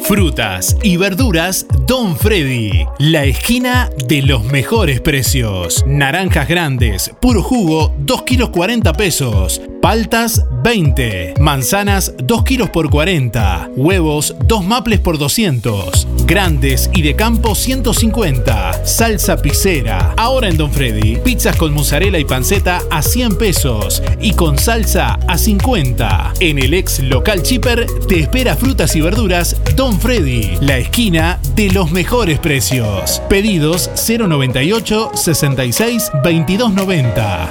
Frutas 0.08 0.78
y 0.84 0.96
verduras 0.96 1.66
Don 1.86 2.16
Freddy. 2.16 2.86
La 2.98 3.26
esquina 3.26 3.90
de 4.08 4.22
los 4.22 4.46
mejores 4.46 5.02
precios. 5.02 5.84
Naranjas 5.86 6.48
grandes, 6.48 7.12
puro 7.20 7.44
jugo, 7.44 7.94
2 8.00 8.22
kilos 8.22 8.50
40 8.52 8.94
pesos. 8.94 9.62
Paltas, 9.82 10.44
20. 10.64 11.36
Manzanas 11.40 12.14
2 12.18 12.44
kilos 12.44 12.70
por 12.70 12.90
40. 12.90 13.70
Huevos 13.76 14.34
2 14.46 14.66
maples 14.66 15.00
por 15.02 15.18
200. 15.18 16.08
Grandes 16.26 16.90
y 16.94 17.02
de 17.02 17.16
campo 17.16 17.54
150. 17.54 18.86
Salsa 18.86 19.42
pizzera. 19.42 20.14
Ahora 20.18 20.48
en 20.48 20.58
Don 20.58 20.72
Freddy. 20.72 21.18
Pizzas 21.18 21.58
con 21.58 21.74
mozzarella 21.74 22.18
y 22.18 22.26
panceta 22.26 22.82
a 22.90 23.02
100 23.02 23.38
pesos. 23.38 24.02
Y 24.20 24.34
con 24.34 24.58
salsa 24.58 25.20
a 25.28 25.38
50. 25.38 26.34
En 26.40 26.60
el 26.60 26.74
ex 26.74 27.00
local 27.00 27.44
Chipper 27.44 27.86
te 28.08 28.22
espera 28.22 28.56
frutas 28.56 28.96
y 28.96 29.02
verduras 29.02 29.56
Don 29.76 29.97
Freddy. 29.98 30.58
La 30.62 30.78
esquina 30.78 31.40
de 31.56 31.70
los 31.72 31.92
mejores 31.92 32.40
precios. 32.40 33.22
Pedidos 33.30 33.90
098 34.08 35.12
66 35.14 36.12
2290. 36.24 37.50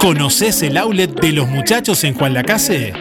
¿Conoces 0.00 0.62
el 0.62 0.76
outlet 0.78 1.12
de 1.20 1.32
los 1.32 1.48
muchachos 1.48 2.04
en 2.04 2.14
Juan 2.14 2.34
Lacase? 2.34 2.92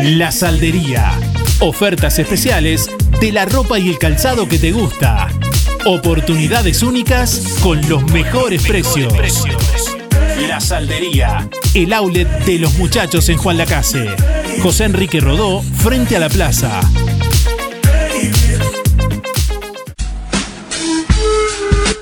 La 0.00 0.32
Saldería. 0.32 1.12
Ofertas 1.60 2.18
especiales 2.18 2.90
de 3.20 3.32
la 3.32 3.44
ropa 3.44 3.78
y 3.78 3.88
el 3.88 3.98
calzado 3.98 4.48
que 4.48 4.58
te 4.58 4.72
gusta. 4.72 5.28
Oportunidades 5.86 6.82
únicas 6.82 7.58
con 7.62 7.80
los 7.88 8.02
mejores 8.10 8.66
precios. 8.66 9.12
La 10.38 10.60
Saldería. 10.60 11.48
El 11.74 11.92
outlet 11.92 12.28
de 12.44 12.58
los 12.58 12.74
muchachos 12.74 13.28
en 13.28 13.38
Juan 13.38 13.56
Lacase. 13.56 14.10
José 14.62 14.84
Enrique 14.84 15.20
Rodó, 15.20 15.62
frente 15.62 16.16
a 16.16 16.18
la 16.18 16.28
plaza. 16.28 16.80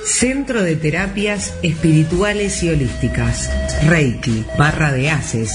Centro 0.04 0.62
de 0.62 0.76
Terapias 0.76 1.58
Espirituales 1.62 2.62
y 2.62 2.70
Holísticas. 2.70 3.50
Reiki, 3.86 4.44
barra 4.56 4.92
de 4.92 5.10
haces, 5.10 5.52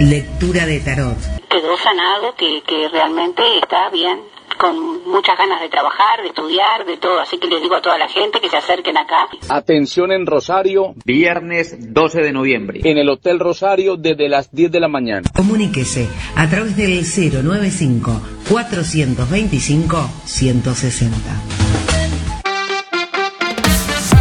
lectura 0.00 0.66
de 0.66 0.80
tarot. 0.80 1.18
Quedó 1.50 1.76
sanado, 1.76 2.34
que, 2.36 2.62
que 2.66 2.88
realmente 2.88 3.42
está 3.60 3.90
bien, 3.90 4.18
con 4.56 5.04
muchas 5.08 5.36
ganas 5.36 5.60
de 5.60 5.68
trabajar, 5.68 6.22
de 6.22 6.28
estudiar, 6.28 6.84
de 6.84 6.96
todo. 6.96 7.20
Así 7.20 7.38
que 7.38 7.48
les 7.48 7.62
digo 7.62 7.76
a 7.76 7.82
toda 7.82 7.98
la 7.98 8.08
gente 8.08 8.40
que 8.40 8.48
se 8.48 8.56
acerquen 8.56 8.96
acá. 8.96 9.28
Atención 9.48 10.12
en 10.12 10.26
Rosario, 10.26 10.94
viernes 11.04 11.92
12 11.92 12.22
de 12.22 12.32
noviembre, 12.32 12.80
en 12.84 12.98
el 12.98 13.08
Hotel 13.08 13.38
Rosario 13.38 13.96
desde 13.96 14.28
las 14.28 14.50
10 14.50 14.72
de 14.72 14.80
la 14.80 14.88
mañana. 14.88 15.28
Comuníquese 15.34 16.08
a 16.36 16.48
través 16.48 16.76
del 16.76 17.02
095 17.02 18.20
425 18.48 20.10
160. 20.24 21.83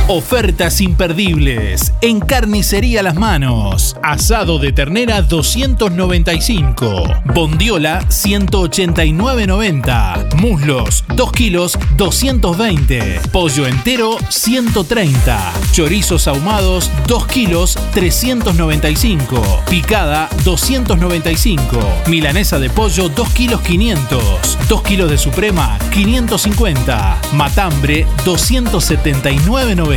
Ofertas 0.10 0.82
imperdibles 0.82 1.94
en 2.02 2.20
Carnicería 2.20 3.02
Las 3.04 3.16
Manos. 3.16 3.96
Asado 4.04 4.60
de 4.60 4.74
ternera 4.74 5.22
295. 5.22 7.22
Bondiola 7.34 8.02
189.90. 8.10 10.36
Muslos 10.36 11.06
2 11.16 11.32
kilos 11.32 11.80
220. 11.96 13.22
Pollo 13.32 13.66
entero 13.66 14.18
130. 14.28 15.54
Chorizos 15.72 16.28
ahumados 16.28 16.92
2 17.08 17.26
kilos 17.28 17.80
395. 17.94 19.42
Picada 19.70 20.28
295. 20.44 21.80
Milanesa 22.10 22.60
de 22.60 22.70
pollo 22.70 23.08
2 23.08 23.30
kilos 23.30 23.62
500. 23.62 24.58
2 24.68 24.82
kilos 24.82 25.10
de 25.10 25.18
suprema 25.18 25.80
550. 25.94 27.22
Matambre 27.32 28.06
279.90. 28.26 29.93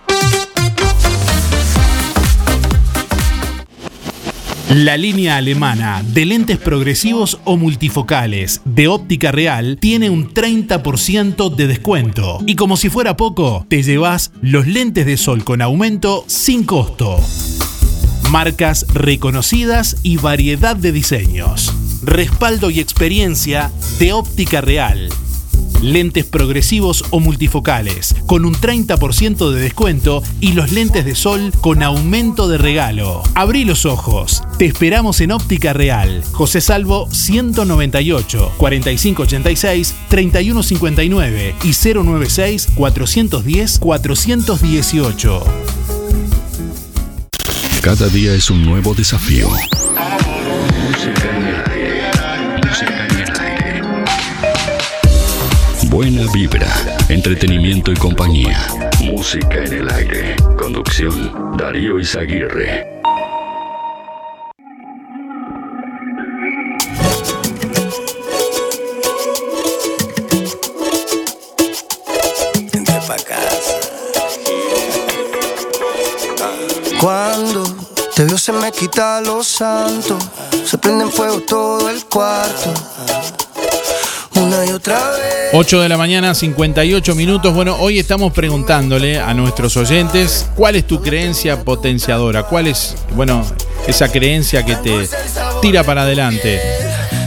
La 4.68 4.98
línea 4.98 5.38
alemana 5.38 6.02
de 6.06 6.26
lentes 6.26 6.58
progresivos 6.58 7.40
o 7.44 7.56
multifocales 7.56 8.60
de 8.66 8.86
óptica 8.86 9.32
real 9.32 9.78
tiene 9.80 10.10
un 10.10 10.34
30% 10.34 11.54
de 11.54 11.66
descuento. 11.66 12.40
Y 12.44 12.54
como 12.54 12.76
si 12.76 12.90
fuera 12.90 13.16
poco, 13.16 13.64
te 13.70 13.82
llevas 13.82 14.30
los 14.42 14.66
lentes 14.66 15.06
de 15.06 15.16
sol 15.16 15.42
con 15.42 15.62
aumento 15.62 16.22
sin 16.26 16.64
costo. 16.64 17.18
Marcas 18.30 18.84
reconocidas 18.92 19.96
y 20.02 20.18
variedad 20.18 20.76
de 20.76 20.92
diseños. 20.92 21.74
Respaldo 22.02 22.68
y 22.68 22.78
experiencia 22.78 23.72
de 23.98 24.12
óptica 24.12 24.60
real. 24.60 25.08
Lentes 25.82 26.24
progresivos 26.24 27.04
o 27.10 27.20
multifocales 27.20 28.16
con 28.26 28.44
un 28.44 28.54
30% 28.54 29.50
de 29.50 29.60
descuento 29.60 30.22
y 30.40 30.52
los 30.52 30.72
lentes 30.72 31.04
de 31.04 31.14
sol 31.14 31.52
con 31.60 31.82
aumento 31.82 32.48
de 32.48 32.58
regalo. 32.58 33.22
Abrí 33.34 33.64
los 33.64 33.86
ojos. 33.86 34.42
Te 34.58 34.66
esperamos 34.66 35.20
en 35.20 35.32
Óptica 35.32 35.72
Real. 35.72 36.22
José 36.32 36.60
Salvo 36.60 37.08
198 37.12 38.52
4586 38.56 39.94
3159 40.08 41.54
y 41.62 41.94
096 41.94 42.68
410 42.74 43.78
418. 43.78 45.44
Cada 47.82 48.08
día 48.08 48.34
es 48.34 48.50
un 48.50 48.64
nuevo 48.64 48.92
desafío. 48.92 49.48
Buena 55.90 56.30
vibra, 56.32 56.68
entretenimiento 57.08 57.90
y 57.90 57.94
compañía. 57.94 58.66
Música 59.00 59.64
en 59.64 59.72
el 59.72 59.90
aire. 59.90 60.36
Conducción, 60.58 61.56
Darío 61.56 61.98
Izaguirre. 61.98 62.86
Cuando 77.00 77.62
te 78.14 78.24
veo 78.24 78.36
se 78.36 78.52
me 78.52 78.70
quita 78.72 79.22
lo 79.22 79.42
santo, 79.42 80.18
se 80.66 80.76
prende 80.76 81.04
en 81.04 81.10
fuego 81.10 81.40
todo 81.40 81.88
el 81.88 82.04
cuarto. 82.04 82.74
Una 84.38 84.64
y 84.64 84.70
otra 84.70 85.10
vez. 85.10 85.50
8 85.52 85.80
de 85.80 85.88
la 85.88 85.96
mañana, 85.96 86.34
58 86.34 87.14
minutos. 87.14 87.54
Bueno, 87.54 87.76
hoy 87.80 87.98
estamos 87.98 88.32
preguntándole 88.32 89.18
a 89.18 89.34
nuestros 89.34 89.76
oyentes 89.76 90.48
cuál 90.54 90.76
es 90.76 90.86
tu 90.86 91.02
creencia 91.02 91.64
potenciadora, 91.64 92.44
cuál 92.44 92.68
es, 92.68 92.94
bueno, 93.14 93.44
esa 93.86 94.10
creencia 94.12 94.64
que 94.64 94.76
te 94.76 95.08
tira 95.60 95.82
para 95.82 96.02
adelante 96.02 96.60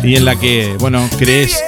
y 0.04 0.15
en 0.15 0.26
la 0.26 0.38
que, 0.38 0.76
bueno, 0.80 1.10
crees. 1.17 1.62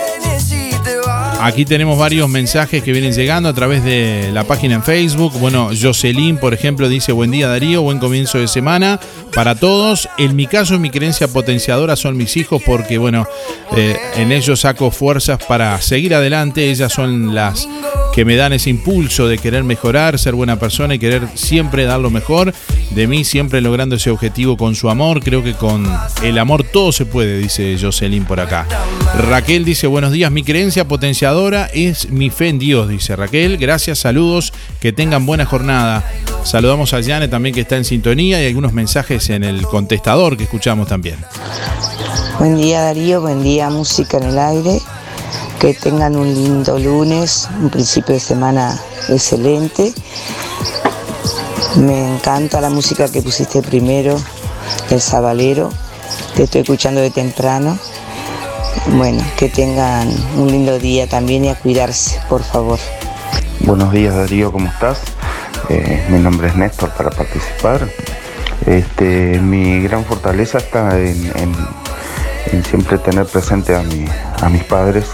Aquí 1.43 1.65
tenemos 1.65 1.99
varios 1.99 2.29
mensajes 2.29 2.81
que 2.83 2.93
vienen 2.93 3.11
llegando 3.11 3.49
a 3.49 3.53
través 3.53 3.83
de 3.83 4.29
la 4.31 4.45
página 4.45 4.75
en 4.75 4.81
Facebook. 4.81 5.33
Bueno, 5.39 5.71
Jocelyn, 5.79 6.37
por 6.37 6.53
ejemplo, 6.53 6.87
dice 6.87 7.11
buen 7.11 7.31
día 7.31 7.49
Darío, 7.49 7.81
buen 7.81 7.99
comienzo 7.99 8.37
de 8.37 8.47
semana 8.47 8.97
para 9.35 9.53
todos. 9.55 10.07
En 10.17 10.37
mi 10.37 10.47
caso, 10.47 10.79
mi 10.79 10.89
creencia 10.89 11.27
potenciadora 11.27 11.97
son 11.97 12.15
mis 12.15 12.37
hijos 12.37 12.63
porque, 12.65 12.97
bueno, 12.97 13.27
eh, 13.75 13.97
en 14.15 14.31
ellos 14.31 14.61
saco 14.61 14.89
fuerzas 14.89 15.37
para 15.45 15.81
seguir 15.81 16.15
adelante. 16.15 16.71
Ellas 16.71 16.93
son 16.93 17.35
las 17.35 17.67
que 18.13 18.25
me 18.25 18.35
dan 18.35 18.53
ese 18.53 18.69
impulso 18.69 19.27
de 19.27 19.39
querer 19.39 19.63
mejorar, 19.63 20.19
ser 20.19 20.35
buena 20.35 20.59
persona 20.59 20.93
y 20.93 20.99
querer 20.99 21.27
siempre 21.33 21.85
dar 21.85 21.99
lo 21.99 22.11
mejor 22.11 22.53
de 22.91 23.07
mí, 23.07 23.23
siempre 23.23 23.59
logrando 23.59 23.95
ese 23.95 24.11
objetivo 24.11 24.55
con 24.55 24.75
su 24.75 24.91
amor. 24.91 25.23
Creo 25.23 25.43
que 25.43 25.53
con 25.53 25.91
el 26.21 26.37
amor 26.37 26.63
todo 26.63 26.91
se 26.91 27.07
puede, 27.07 27.39
dice 27.39 27.75
Jocelyn 27.81 28.25
por 28.25 28.39
acá. 28.39 28.67
Raquel 29.29 29.65
dice, 29.65 29.87
buenos 29.87 30.11
días, 30.11 30.31
mi 30.31 30.43
creencia 30.43 30.87
potenciadora 30.87 31.65
es 31.73 32.11
mi 32.11 32.29
fe 32.29 32.49
en 32.49 32.59
Dios, 32.59 32.87
dice 32.87 33.15
Raquel. 33.15 33.57
Gracias, 33.57 33.99
saludos, 33.99 34.53
que 34.79 34.93
tengan 34.93 35.25
buena 35.25 35.45
jornada. 35.45 36.03
Saludamos 36.43 36.93
a 36.93 36.99
Yane 36.99 37.29
también 37.29 37.55
que 37.55 37.61
está 37.61 37.77
en 37.77 37.85
sintonía 37.85 38.43
y 38.43 38.47
algunos 38.47 38.73
mensajes 38.73 39.31
en 39.31 39.43
el 39.43 39.63
contestador 39.63 40.37
que 40.37 40.43
escuchamos 40.43 40.87
también. 40.87 41.17
Buen 42.37 42.57
día 42.57 42.81
Darío, 42.81 43.21
buen 43.21 43.41
día 43.41 43.71
Música 43.71 44.17
en 44.17 44.23
el 44.23 44.37
Aire. 44.37 44.79
Que 45.59 45.73
tengan 45.73 46.17
un 46.17 46.33
lindo 46.33 46.77
lunes, 46.77 47.47
un 47.61 47.69
principio 47.69 48.13
de 48.13 48.19
semana 48.19 48.77
excelente. 49.07 49.93
Me 51.77 52.15
encanta 52.15 52.61
la 52.61 52.69
música 52.69 53.09
que 53.09 53.21
pusiste 53.21 53.61
primero, 53.61 54.15
el 54.89 55.01
Sabalero. 55.01 55.71
Te 56.35 56.43
estoy 56.43 56.61
escuchando 56.61 57.01
de 57.01 57.11
temprano. 57.11 57.79
Bueno, 58.97 59.23
que 59.37 59.49
tengan 59.49 60.09
un 60.35 60.51
lindo 60.51 60.77
día 60.77 61.07
también 61.07 61.45
y 61.45 61.49
a 61.49 61.55
cuidarse, 61.55 62.19
por 62.27 62.43
favor. 62.43 62.79
Buenos 63.61 63.91
días 63.93 64.13
Darío, 64.13 64.51
¿cómo 64.51 64.67
estás? 64.67 64.99
Eh, 65.69 66.05
mi 66.09 66.19
nombre 66.19 66.49
es 66.49 66.55
Néstor 66.55 66.89
para 66.91 67.09
participar. 67.09 67.87
Este, 68.65 69.39
mi 69.39 69.81
gran 69.81 70.03
fortaleza 70.05 70.57
está 70.57 70.99
en, 70.99 71.31
siempre 72.69 72.97
tener 72.97 73.25
presente 73.25 73.75
a 73.75 74.49
mis 74.49 74.63
padres 74.65 75.05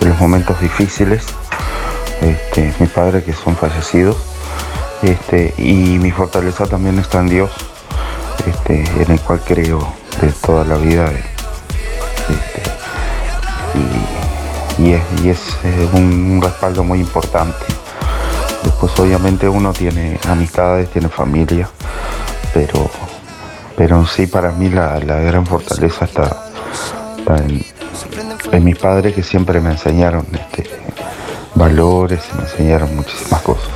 en 0.00 0.08
los 0.08 0.18
momentos 0.18 0.60
difíciles. 0.60 1.24
Este, 2.20 2.74
mis 2.78 2.90
padres 2.90 3.24
que 3.24 3.32
son 3.32 3.56
fallecidos. 3.56 4.16
Este, 5.02 5.54
y 5.56 5.98
mi 5.98 6.10
fortaleza 6.10 6.66
también 6.66 6.98
está 6.98 7.20
en 7.20 7.28
Dios, 7.28 7.50
este, 8.46 8.84
en 9.02 9.10
el 9.10 9.20
cual 9.20 9.40
creo 9.40 9.94
de 10.20 10.30
toda 10.32 10.64
la 10.64 10.76
vida. 10.76 11.10
Este, 12.28 12.62
y, 14.78 14.92
es, 14.92 15.38
eh, 15.64 15.88
un, 15.94 16.40
respaldo 16.42 16.84
muy 16.84 17.00
importante. 17.00 17.64
Después 18.62 18.98
obviamente 18.98 19.48
uno 19.48 19.72
tiene 19.72 20.18
amistades, 20.28 20.90
tiene 20.90 21.08
familia, 21.08 21.68
pero, 22.52 22.90
pero 23.76 24.00
en 24.00 24.06
sí 24.06 24.26
para 24.26 24.52
mí 24.52 24.68
la, 24.68 24.98
la 24.98 25.20
gran 25.20 25.46
fortaleza 25.46 26.04
está, 26.04 26.44
está 27.18 27.36
en, 27.38 27.64
en 28.52 28.64
mis 28.64 28.76
padres 28.76 29.14
que 29.14 29.22
siempre 29.22 29.60
me 29.60 29.70
enseñaron 29.70 30.26
este, 30.32 30.70
valores 31.54 32.20
me 32.36 32.42
enseñaron 32.44 32.94
muchísimas 32.96 33.42
cosas. 33.42 33.68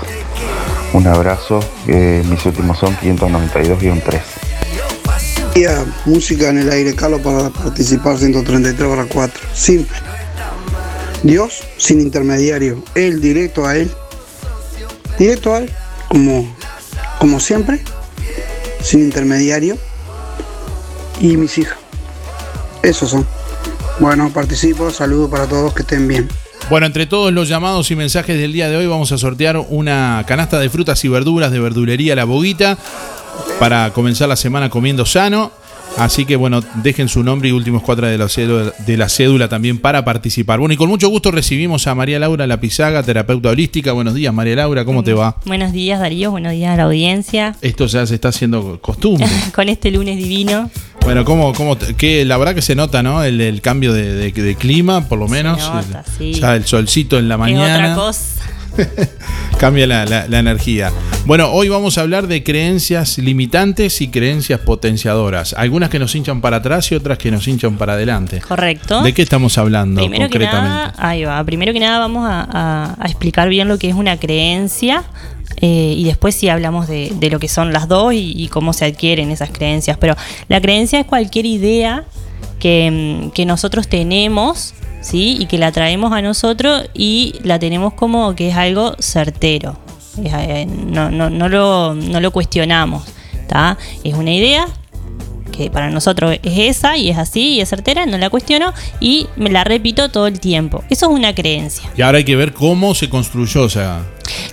Un 0.92 1.06
abrazo, 1.06 1.60
eh, 1.88 2.22
mis 2.28 2.44
últimos 2.46 2.78
son 2.78 2.96
592-3. 2.96 4.20
Día, 5.54 5.84
música 6.04 6.48
en 6.48 6.58
el 6.58 6.70
aire, 6.70 6.94
Carlos, 6.94 7.20
para 7.20 7.50
participar 7.50 8.18
133 8.18 8.88
barra 8.88 9.06
4. 9.06 9.40
Simple. 9.52 9.96
Dios 11.22 11.62
sin 11.78 12.00
intermediario, 12.00 12.82
Él 12.94 13.20
directo 13.20 13.66
a 13.66 13.76
Él. 13.76 13.90
Directo 15.18 15.54
a 15.54 15.58
Él, 15.58 15.70
como, 16.08 16.54
como 17.18 17.40
siempre, 17.40 17.80
sin 18.82 19.00
intermediario. 19.00 19.76
Y 21.20 21.36
mis 21.36 21.58
hijas. 21.58 21.78
Esos 22.82 23.10
son. 23.10 23.26
Bueno, 24.00 24.30
participo, 24.32 24.90
saludos 24.90 25.30
para 25.30 25.46
todos, 25.46 25.72
que 25.72 25.82
estén 25.82 26.08
bien. 26.08 26.28
Bueno, 26.70 26.86
entre 26.86 27.06
todos 27.06 27.32
los 27.32 27.48
llamados 27.48 27.90
y 27.90 27.96
mensajes 27.96 28.38
del 28.38 28.52
día 28.52 28.68
de 28.68 28.76
hoy 28.76 28.86
vamos 28.86 29.12
a 29.12 29.18
sortear 29.18 29.58
una 29.68 30.24
canasta 30.26 30.58
de 30.58 30.70
frutas 30.70 31.04
y 31.04 31.08
verduras 31.08 31.52
de 31.52 31.60
verdulería 31.60 32.16
La 32.16 32.24
Boguita 32.24 32.78
para 33.60 33.92
comenzar 33.92 34.28
la 34.28 34.36
semana 34.36 34.70
comiendo 34.70 35.04
sano. 35.04 35.52
Así 35.96 36.24
que 36.24 36.34
bueno, 36.34 36.60
dejen 36.82 37.08
su 37.08 37.22
nombre 37.22 37.48
y 37.48 37.52
últimos 37.52 37.82
cuatro 37.82 38.08
de 38.08 38.18
la, 38.18 38.28
cédula, 38.28 38.72
de 38.84 38.96
la 38.96 39.08
cédula 39.08 39.48
también 39.48 39.78
para 39.78 40.04
participar. 40.04 40.58
Bueno, 40.58 40.74
y 40.74 40.76
con 40.76 40.88
mucho 40.88 41.08
gusto 41.08 41.30
recibimos 41.30 41.86
a 41.86 41.94
María 41.94 42.18
Laura 42.18 42.46
Lapizaga, 42.48 43.02
terapeuta 43.04 43.50
holística. 43.50 43.92
Buenos 43.92 44.14
días, 44.14 44.34
María 44.34 44.56
Laura, 44.56 44.84
¿cómo 44.84 45.04
te 45.04 45.12
va? 45.14 45.36
Buenos 45.46 45.72
días, 45.72 46.00
Darío. 46.00 46.32
Buenos 46.32 46.52
días 46.52 46.72
a 46.74 46.76
la 46.76 46.82
audiencia. 46.84 47.54
Esto 47.60 47.86
ya 47.86 48.04
se 48.06 48.14
está 48.16 48.28
haciendo 48.28 48.80
costumbre. 48.80 49.26
Con 49.54 49.68
este 49.68 49.92
lunes 49.92 50.16
divino. 50.18 50.68
Bueno, 51.02 51.24
¿cómo, 51.24 51.52
cómo 51.52 51.76
que 51.78 52.24
la 52.24 52.38
verdad 52.38 52.54
que 52.54 52.62
se 52.62 52.74
nota, 52.74 53.02
¿no? 53.02 53.22
El, 53.22 53.40
el 53.40 53.60
cambio 53.60 53.92
de, 53.92 54.14
de- 54.14 54.32
de 54.32 54.54
clima, 54.56 55.06
por 55.06 55.18
lo 55.18 55.28
menos. 55.28 55.58
nota, 55.58 56.02
sí. 56.18 56.32
Ya 56.32 56.56
el 56.56 56.64
solcito 56.64 57.18
en 57.18 57.28
la 57.28 57.34
Es 57.34 57.38
mañana. 57.40 57.92
otra 57.92 57.94
cosa. 57.94 58.42
Cambia 59.58 59.86
la, 59.86 60.04
la- 60.04 60.26
la 60.28 60.38
energía. 60.38 60.90
Bueno, 61.26 61.50
hoy 61.52 61.68
vamos 61.68 61.96
a 61.96 62.02
hablar 62.02 62.26
de 62.26 62.42
creencias 62.42 63.16
limitantes 63.18 64.00
y 64.00 64.08
creencias 64.08 64.60
potenciadoras. 64.60 65.54
Algunas 65.54 65.88
que 65.90 65.98
nos 65.98 66.14
hinchan 66.14 66.40
para 66.40 66.58
atrás 66.58 66.90
y 66.92 66.94
otras 66.96 67.16
que 67.18 67.30
nos 67.30 67.46
hinchan 67.48 67.76
para 67.78 67.94
adelante. 67.94 68.40
Correcto. 68.40 69.02
¿De 69.02 69.14
qué 69.14 69.22
estamos 69.22 69.56
hablando 69.56 70.00
Primero 70.02 70.26
que 70.28 70.32
concretamente? 70.38 70.68
nada, 70.68 70.94
ahí 70.98 71.24
va. 71.24 71.42
Primero 71.44 71.72
que 71.72 71.80
nada 71.80 71.98
vamos 71.98 72.26
a, 72.28 72.42
a- 72.50 72.94
a 72.98 73.06
explicar 73.06 73.48
bien 73.48 73.68
lo 73.68 73.78
que 73.78 73.88
es 73.88 73.94
una 73.94 74.18
creencia 74.18 75.04
eh, 75.62 75.94
y 75.96 76.04
después 76.04 76.34
sí 76.34 76.48
hablamos 76.48 76.88
de, 76.88 77.12
de 77.14 77.30
lo 77.30 77.38
que 77.38 77.48
son 77.48 77.72
las 77.72 77.88
dos 77.88 78.12
y, 78.12 78.32
y 78.36 78.48
cómo 78.48 78.72
se 78.72 78.84
adquieren 78.84 79.30
esas 79.30 79.50
creencias. 79.50 79.96
Pero 79.98 80.16
la 80.48 80.60
creencia 80.60 81.00
es 81.00 81.06
cualquier 81.06 81.46
idea 81.46 82.04
que, 82.58 82.90
mm, 83.26 83.30
que 83.30 83.46
nosotros 83.46 83.88
tenemos, 83.88 84.74
¿sí? 85.04 85.36
Y 85.38 85.46
que 85.46 85.58
la 85.58 85.70
traemos 85.70 86.12
a 86.12 86.22
nosotros 86.22 86.88
y 86.94 87.34
la 87.42 87.58
tenemos 87.58 87.92
como 87.92 88.34
que 88.34 88.48
es 88.48 88.56
algo 88.56 88.96
certero. 88.98 89.76
Es, 90.22 90.32
eh, 90.32 90.66
no, 90.66 91.10
no, 91.10 91.30
no, 91.30 91.48
lo, 91.48 91.94
no 91.94 92.20
lo 92.20 92.30
cuestionamos, 92.30 93.04
¿tá? 93.46 93.76
Es 94.02 94.14
una 94.14 94.32
idea 94.32 94.66
que 95.52 95.70
para 95.70 95.90
nosotros 95.90 96.36
es 96.42 96.58
esa 96.76 96.96
y 96.96 97.10
es 97.10 97.18
así 97.18 97.56
y 97.56 97.60
es 97.60 97.68
certera, 97.68 98.06
no 98.06 98.18
la 98.18 98.30
cuestiono 98.30 98.72
y 98.98 99.28
me 99.36 99.50
la 99.50 99.62
repito 99.62 100.08
todo 100.08 100.26
el 100.26 100.40
tiempo. 100.40 100.82
Eso 100.90 101.06
es 101.06 101.12
una 101.12 101.34
creencia. 101.34 101.88
Y 101.96 102.02
ahora 102.02 102.18
hay 102.18 102.24
que 102.24 102.36
ver 102.36 102.52
cómo 102.52 102.94
se 102.94 103.08
construyó, 103.08 103.62
o 103.62 103.68
sea, 103.68 104.04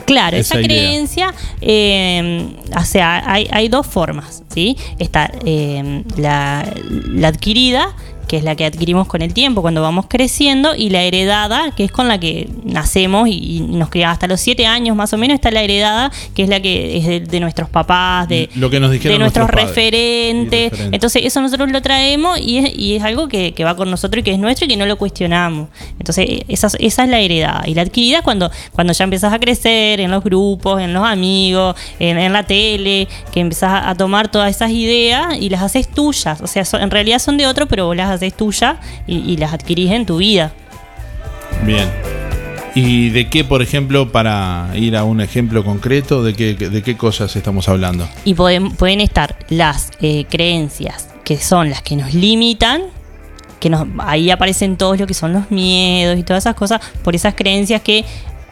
Claro, 0.05 0.37
esa, 0.37 0.61
creencia, 0.61 1.33
eh, 1.61 2.45
o 2.77 2.83
sea, 2.83 3.23
hay, 3.31 3.47
hay 3.51 3.69
dos 3.69 3.87
formas, 3.87 4.43
¿sí? 4.53 4.77
Está 4.99 5.31
eh, 5.45 6.03
la, 6.17 6.71
la 7.07 7.27
adquirida, 7.29 7.95
que 8.32 8.38
es 8.38 8.46
la 8.46 8.56
que 8.56 8.63
adquirimos 8.63 9.08
con 9.10 9.22
el 9.22 9.34
tiempo 9.34 9.62
cuando 9.62 9.82
vamos 9.82 10.06
creciendo, 10.08 10.74
y 10.74 10.89
la 10.89 11.02
heredada, 11.04 11.72
que 11.76 11.84
es 11.84 11.91
con 11.91 12.08
la 12.08 12.17
que 12.17 12.48
nacemos 12.63 13.28
y, 13.28 13.58
y 13.58 13.60
nos 13.60 13.89
criamos 13.89 14.13
hasta 14.13 14.28
los 14.28 14.39
siete 14.39 14.65
años 14.65 14.96
más 14.96 15.12
o 15.12 15.17
menos, 15.17 15.36
está 15.36 15.52
la 15.52 15.62
heredada, 15.62 16.12
que 16.34 16.44
es 16.44 16.48
la 16.50 16.62
que 16.62 16.98
es 16.98 17.06
de, 17.06 17.20
de 17.20 17.39
nuestros 17.41 17.67
papás, 17.70 18.30
de, 18.30 18.50
lo 18.56 18.70
que 18.70 18.80
nos 18.80 18.91
de 18.91 19.00
nuestros 19.20 19.48
referentes. 19.67 20.72
Entonces, 20.94 21.24
eso 21.26 21.41
nosotros 21.41 21.70
lo 21.72 21.82
traemos 21.82 22.39
y 22.39 22.60
es, 22.60 22.72
y 22.78 22.96
es 22.96 23.04
algo 23.04 23.28
que, 23.28 23.54
que 23.54 23.63
va 23.65 23.76
con 23.76 23.91
nosotros 23.91 24.22
y 24.22 24.24
que 24.24 24.32
es 24.32 24.39
nuestro 24.39 24.65
y 24.65 24.70
que 24.70 24.78
no 24.78 24.86
lo 24.86 24.96
cuestionamos. 24.98 25.67
Entonces, 26.00 26.28
esa, 26.48 26.67
es- 26.67 26.78
esa 26.80 27.04
es 27.04 27.10
la 27.10 27.20
heredada. 27.20 27.63
Y 27.67 27.74
la 27.74 27.82
adquirida 27.82 28.20
es 28.20 28.24
cuando, 28.24 28.50
cuando 28.72 28.94
ya 28.94 29.04
empezás 29.04 29.34
a 29.34 29.39
crecer 29.39 30.00
en 30.00 30.10
los 30.10 30.24
grupos, 30.24 30.82
en 30.82 30.94
los 30.94 31.04
amigos, 31.04 31.76
en, 32.00 32.17
en 32.17 32.32
la 32.32 32.44
tele, 32.44 33.08
que 33.34 33.41
empezás 33.41 33.72
a, 33.72 33.89
a 33.89 33.96
tomar 33.96 34.30
todas 34.32 34.50
esas 34.56 34.72
ideas 34.72 35.36
y 35.39 35.50
las 35.50 35.62
haces 35.62 35.89
tuyas. 35.89 36.39
O 36.41 36.48
sea, 36.48 36.63
son- 36.63 36.82
en 36.82 36.91
realidad 36.91 37.20
son 37.20 37.36
de 37.38 37.48
otro, 37.48 37.67
pero 37.67 37.88
vos 37.88 37.96
las 37.96 38.10
haces 38.25 38.38
tuyas 38.38 38.77
y, 39.07 39.17
y 39.17 39.38
las 39.38 39.53
adquirís 39.53 39.91
en 39.91 40.05
tu 40.05 40.17
vida. 40.17 40.51
bien. 41.65 41.89
¿Y 42.73 43.10
de 43.10 43.29
qué, 43.29 43.43
por 43.43 43.62
ejemplo, 43.62 44.13
para 44.13 44.69
ir 44.75 44.95
a 44.95 45.03
un 45.03 45.19
ejemplo 45.19 45.65
concreto, 45.65 46.23
de 46.23 46.34
qué, 46.34 46.53
de 46.53 46.81
qué 46.81 46.95
cosas 46.95 47.36
estamos 47.36 47.67
hablando? 47.67 48.07
Y 48.23 48.34
pueden, 48.34 48.71
pueden 48.71 49.01
estar 49.01 49.36
las 49.49 49.91
eh, 49.99 50.25
creencias 50.29 51.10
que 51.25 51.38
son 51.38 51.69
las 51.69 51.81
que 51.81 51.97
nos 51.97 52.13
limitan, 52.13 52.84
que 53.60 53.69
nos, 53.69 53.86
ahí 53.99 54.31
aparecen 54.31 54.77
todos 54.77 54.97
lo 54.97 55.05
que 55.05 55.13
son 55.13 55.34
los 55.34 55.51
miedos 55.51 56.17
y 56.17 56.23
todas 56.23 56.43
esas 56.43 56.55
cosas, 56.55 56.79
por 57.03 57.13
esas 57.13 57.36
creencias 57.36 57.81
que 57.81 58.05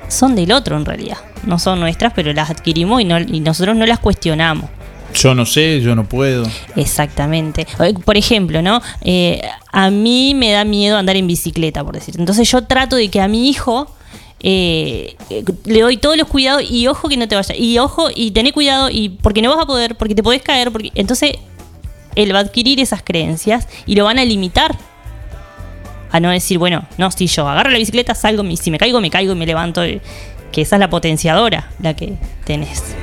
son 0.09 0.35
del 0.35 0.51
otro 0.51 0.75
en 0.75 0.83
realidad. 0.83 1.17
No 1.45 1.57
son 1.57 1.79
nuestras, 1.79 2.11
pero 2.13 2.33
las 2.33 2.49
adquirimos 2.49 3.01
y, 3.01 3.05
no, 3.05 3.19
y 3.19 3.39
nosotros 3.39 3.77
no 3.77 3.85
las 3.85 3.99
cuestionamos. 3.99 4.69
Yo 5.13 5.35
no 5.35 5.45
sé, 5.45 5.81
yo 5.81 5.95
no 5.95 6.07
puedo. 6.07 6.45
Exactamente. 6.75 7.67
Eh, 7.79 7.93
Por 8.05 8.17
ejemplo, 8.17 8.61
¿no? 8.61 8.81
Eh, 9.01 9.41
a 9.71 9.89
mí 9.89 10.33
me 10.35 10.51
da 10.51 10.63
miedo 10.63 10.97
andar 10.97 11.15
en 11.15 11.27
bicicleta, 11.27 11.83
por 11.83 11.95
decir. 11.95 12.15
Entonces 12.17 12.49
yo 12.49 12.63
trato 12.63 12.95
de 12.95 13.09
que 13.09 13.21
a 13.21 13.27
mi 13.27 13.49
hijo 13.49 13.93
eh, 14.41 15.15
le 15.65 15.81
doy 15.81 15.97
todos 15.97 16.15
los 16.15 16.27
cuidados 16.27 16.63
y 16.69 16.87
ojo 16.87 17.09
que 17.09 17.17
no 17.17 17.27
te 17.27 17.35
vaya. 17.35 17.55
Y 17.55 17.77
ojo 17.79 18.09
y 18.13 18.31
tené 18.31 18.53
cuidado 18.53 18.89
y 18.89 19.09
porque 19.09 19.41
no 19.41 19.49
vas 19.49 19.63
a 19.63 19.65
poder, 19.65 19.95
porque 19.95 20.15
te 20.15 20.23
podés 20.23 20.41
caer. 20.41 20.71
Entonces 20.95 21.33
él 22.15 22.33
va 22.33 22.39
a 22.39 22.41
adquirir 22.41 22.79
esas 22.79 23.01
creencias 23.03 23.67
y 23.85 23.95
lo 23.95 24.05
van 24.05 24.19
a 24.19 24.25
limitar. 24.25 24.75
A 26.11 26.19
no 26.19 26.31
decir, 26.31 26.57
bueno, 26.57 26.87
no, 26.97 27.11
si 27.11 27.27
yo 27.27 27.47
agarro 27.47 27.69
la 27.69 27.77
bicicleta, 27.77 28.15
salgo, 28.15 28.43
si 28.55 28.71
me 28.71 28.79
caigo, 28.79 28.99
me 28.99 29.11
caigo 29.11 29.33
y 29.33 29.35
me 29.35 29.45
levanto. 29.45 29.81
Que 30.51 30.61
esa 30.61 30.77
es 30.77 30.79
la 30.79 30.89
potenciadora, 30.89 31.69
la 31.79 31.95
que 31.95 32.15
tenés. 32.45 32.95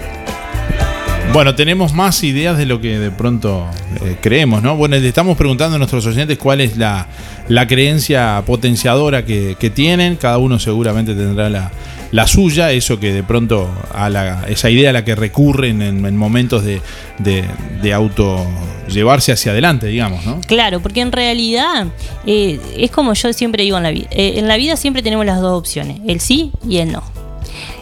Bueno, 1.37 1.55
tenemos 1.55 1.93
más 1.93 2.25
ideas 2.25 2.57
de 2.57 2.65
lo 2.65 2.81
que 2.81 2.99
de 2.99 3.11
pronto 3.11 3.67
eh, 4.03 4.17
creemos, 4.23 4.63
¿no? 4.63 4.75
Bueno, 4.75 4.97
le 4.97 5.07
estamos 5.07 5.37
preguntando 5.37 5.75
a 5.75 5.79
nuestros 5.79 6.07
oyentes 6.07 6.39
cuál 6.39 6.63
es 6.63 6.79
la, 6.79 7.09
la 7.49 7.67
creencia 7.67 8.43
potenciadora 8.47 9.27
que, 9.27 9.55
que 9.61 9.69
tienen. 9.69 10.17
Cada 10.17 10.39
uno 10.39 10.59
seguramente 10.59 11.15
tendrá 11.15 11.51
la, 11.51 11.71
la 12.11 12.27
suya, 12.27 12.73
eso 12.73 12.99
que 12.99 13.13
de 13.13 13.23
pronto 13.23 13.71
a 13.93 14.09
la, 14.09 14.47
esa 14.49 14.71
idea 14.71 14.89
a 14.89 14.93
la 14.95 15.05
que 15.05 15.15
recurren 15.15 15.83
en, 15.83 16.07
en 16.07 16.17
momentos 16.17 16.65
de, 16.65 16.81
de, 17.19 17.45
de 17.83 17.93
auto 17.93 18.43
llevarse 18.89 19.31
hacia 19.31 19.53
adelante, 19.53 19.89
digamos, 19.89 20.25
¿no? 20.25 20.41
Claro, 20.41 20.81
porque 20.81 21.03
en 21.03 21.13
realidad 21.13 21.89
eh, 22.27 22.59
es 22.79 22.91
como 22.91 23.13
yo 23.13 23.35
siempre 23.35 23.63
digo 23.63 23.77
en 23.77 23.83
la 23.83 23.91
vida. 23.91 24.07
Eh, 24.11 24.37
en 24.39 24.49
la 24.49 24.57
vida 24.57 24.75
siempre 24.77 25.03
tenemos 25.03 25.27
las 25.27 25.43
dos 25.43 25.59
opciones, 25.59 25.99
el 26.09 26.19
sí 26.21 26.51
y 26.67 26.79
el 26.79 26.93
no. 26.93 27.03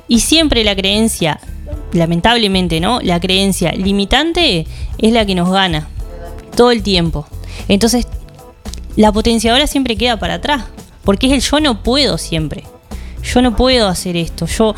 Y 0.09 0.19
siempre 0.19 0.65
la 0.65 0.75
creencia, 0.75 1.39
lamentablemente, 1.95 2.81
¿no? 2.81 3.01
La 3.01 3.21
creencia 3.21 3.73
limitante 3.73 4.67
es 4.99 5.13
la 5.13 5.25
que 5.25 5.35
nos 5.35 5.51
gana 5.51 5.89
todo 6.55 6.71
el 6.71 6.83
tiempo. 6.83 7.27
Entonces, 7.69 8.07
la 8.97 9.13
potenciadora 9.13 9.67
siempre 9.67 9.97
queda 9.97 10.19
para 10.19 10.35
atrás, 10.35 10.65
porque 11.05 11.29
es 11.29 11.33
el 11.33 11.41
yo 11.41 11.61
no 11.61 11.83
puedo 11.83 12.19
siempre. 12.19 12.65
Yo 13.23 13.41
no 13.41 13.57
puedo 13.57 13.89
hacer 13.89 14.17
esto. 14.17 14.47
Yo 14.47 14.75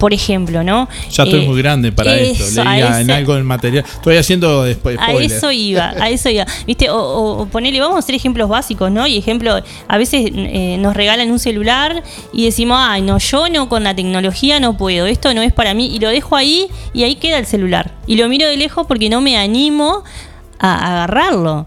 por 0.00 0.12
ejemplo, 0.12 0.64
¿no? 0.64 0.88
Ya 1.12 1.22
estoy 1.22 1.44
Eh, 1.44 1.46
muy 1.46 1.62
grande 1.62 1.92
para 1.92 2.16
esto. 2.16 2.42
eso, 2.44 2.62
a 2.62 2.64
Leía 2.74 3.00
en 3.00 3.10
algo 3.12 3.34
del 3.34 3.44
material. 3.44 3.84
Estoy 3.86 4.16
haciendo 4.16 4.64
después 4.64 4.98
A 4.98 5.12
eso 5.12 5.52
iba, 5.52 5.90
a 5.90 6.08
eso 6.10 6.28
iba. 6.30 6.46
Viste, 6.66 6.90
o, 6.90 6.96
o- 6.98 7.42
o 7.42 7.46
ponele, 7.46 7.78
vamos 7.80 7.96
a 7.96 7.98
hacer 8.00 8.14
ejemplos 8.14 8.48
básicos, 8.48 8.90
¿no? 8.90 9.06
Y 9.06 9.16
ejemplo, 9.18 9.62
a 9.86 9.98
veces 9.98 10.30
eh, 10.34 10.76
nos 10.80 10.96
regalan 10.96 11.30
un 11.30 11.38
celular 11.38 12.02
y 12.32 12.44
decimos, 12.46 12.78
ay, 12.80 13.02
no, 13.02 13.18
yo 13.18 13.48
no 13.50 13.68
con 13.68 13.84
la 13.84 13.94
tecnología 13.94 14.58
no 14.58 14.76
puedo, 14.76 15.06
esto 15.06 15.32
no 15.34 15.42
es 15.42 15.52
para 15.52 15.74
mí, 15.74 15.94
y 15.94 15.98
lo 16.00 16.08
dejo 16.08 16.34
ahí 16.34 16.66
y 16.94 17.04
ahí 17.04 17.16
queda 17.16 17.38
el 17.38 17.46
celular. 17.46 17.92
Y 18.06 18.16
lo 18.16 18.26
miro 18.28 18.48
de 18.48 18.56
lejos 18.56 18.86
porque 18.88 19.10
no 19.10 19.20
me 19.20 19.36
animo 19.36 20.02
a 20.58 20.92
agarrarlo. 20.92 21.66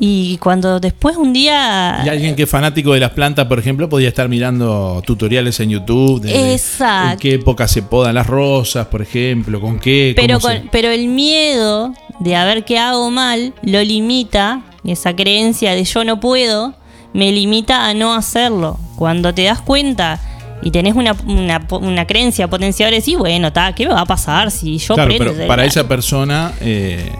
Y 0.00 0.38
cuando 0.38 0.78
después 0.78 1.16
un 1.16 1.32
día... 1.32 2.02
Y 2.04 2.08
alguien 2.08 2.36
que 2.36 2.44
es 2.44 2.48
fanático 2.50 2.92
de 2.94 3.00
las 3.00 3.10
plantas, 3.10 3.46
por 3.46 3.58
ejemplo, 3.58 3.88
podía 3.88 4.08
estar 4.08 4.28
mirando 4.28 5.02
tutoriales 5.04 5.58
en 5.58 5.70
YouTube 5.70 6.20
de, 6.20 6.52
Exacto. 6.54 7.12
en 7.14 7.18
qué 7.18 7.34
época 7.34 7.66
se 7.66 7.82
podan 7.82 8.14
las 8.14 8.26
rosas, 8.28 8.86
por 8.86 9.02
ejemplo, 9.02 9.60
con 9.60 9.80
qué. 9.80 10.12
Pero, 10.14 10.38
se- 10.38 10.46
con- 10.60 10.68
pero 10.70 10.88
el 10.90 11.08
miedo 11.08 11.92
de 12.20 12.36
a 12.36 12.44
ver 12.44 12.64
qué 12.64 12.78
hago 12.78 13.10
mal 13.10 13.52
lo 13.62 13.82
limita, 13.82 14.62
esa 14.84 15.16
creencia 15.16 15.74
de 15.74 15.82
yo 15.84 16.04
no 16.04 16.20
puedo, 16.20 16.74
me 17.12 17.32
limita 17.32 17.86
a 17.88 17.94
no 17.94 18.14
hacerlo. 18.14 18.78
Cuando 18.96 19.34
te 19.34 19.42
das 19.44 19.60
cuenta 19.60 20.20
y 20.62 20.70
tenés 20.70 20.94
una, 20.94 21.16
una, 21.26 21.66
una 21.70 22.06
creencia 22.06 22.48
potenciadora, 22.48 22.96
decís, 22.96 23.16
bueno, 23.18 23.52
ta, 23.52 23.72
¿qué 23.74 23.86
me 23.86 23.94
va 23.94 24.02
a 24.02 24.06
pasar 24.06 24.50
si 24.52 24.78
yo 24.78 24.94
Claro, 24.94 25.12
pero 25.18 25.34
para 25.48 25.64
esa 25.64 25.88
persona. 25.88 26.52
eh, 26.60 27.10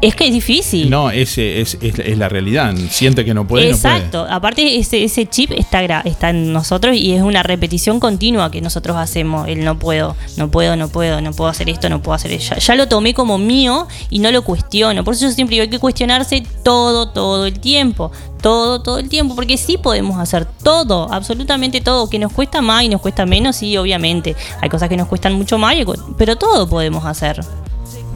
Es 0.00 0.14
que 0.14 0.26
es 0.26 0.32
difícil. 0.32 0.90
no, 0.90 1.10
ese 1.10 1.60
es, 1.60 1.76
es, 1.80 1.98
es 1.98 2.18
la 2.18 2.28
realidad. 2.28 2.74
Siente 2.90 3.24
que 3.24 3.34
no 3.34 3.48
puede, 3.48 3.68
Exacto, 3.68 4.26
aparte 4.30 4.78
ese, 4.78 5.02
ese 5.02 5.26
chip 5.26 5.50
está, 5.52 5.82
está 6.00 6.30
en 6.30 6.52
nosotros 6.52 6.94
y 6.96 7.14
es 7.14 7.22
una 7.22 7.42
repetición 7.42 7.98
continua 7.98 8.50
que 8.50 8.60
nosotros 8.60 8.96
hacemos, 8.96 9.48
el 9.48 9.64
no 9.64 9.78
puedo, 9.78 10.14
no 10.36 10.50
puedo, 10.50 10.76
no 10.76 10.88
puedo, 10.88 11.20
no 11.20 11.32
puedo 11.32 11.50
hacer 11.50 11.68
esto, 11.68 11.88
no 11.88 12.00
puedo 12.00 12.14
hacer 12.14 12.30
eso. 12.30 12.54
Ya, 12.54 12.60
ya 12.60 12.74
lo 12.76 12.86
tomé 12.86 13.12
como 13.12 13.38
mío 13.38 13.88
y 14.08 14.20
no 14.20 14.30
lo 14.30 14.42
cuestiono, 14.42 15.02
por 15.02 15.14
eso 15.14 15.26
yo 15.26 15.32
siempre 15.32 15.54
digo, 15.54 15.62
hay 15.62 15.70
que 15.70 15.80
cuestionarse 15.80 16.44
todo, 16.62 17.08
todo 17.08 17.46
el 17.46 17.58
tiempo, 17.58 18.12
todo, 18.40 18.80
todo 18.82 18.98
el 18.98 19.08
tiempo, 19.08 19.34
porque 19.34 19.56
sí 19.56 19.78
podemos 19.78 20.18
hacer 20.20 20.46
todo, 20.62 21.12
absolutamente 21.12 21.80
todo, 21.80 22.08
que 22.08 22.20
nos 22.20 22.32
cuesta 22.32 22.62
más 22.62 22.84
y 22.84 22.88
nos 22.88 23.00
cuesta 23.00 23.26
menos, 23.26 23.56
sí, 23.56 23.76
obviamente, 23.76 24.36
hay 24.60 24.68
cosas 24.68 24.88
que 24.88 24.96
nos 24.96 25.08
cuestan 25.08 25.34
mucho 25.34 25.58
más, 25.58 25.74
pero 26.16 26.36
todo 26.36 26.68
podemos 26.68 27.04
hacer. 27.04 27.40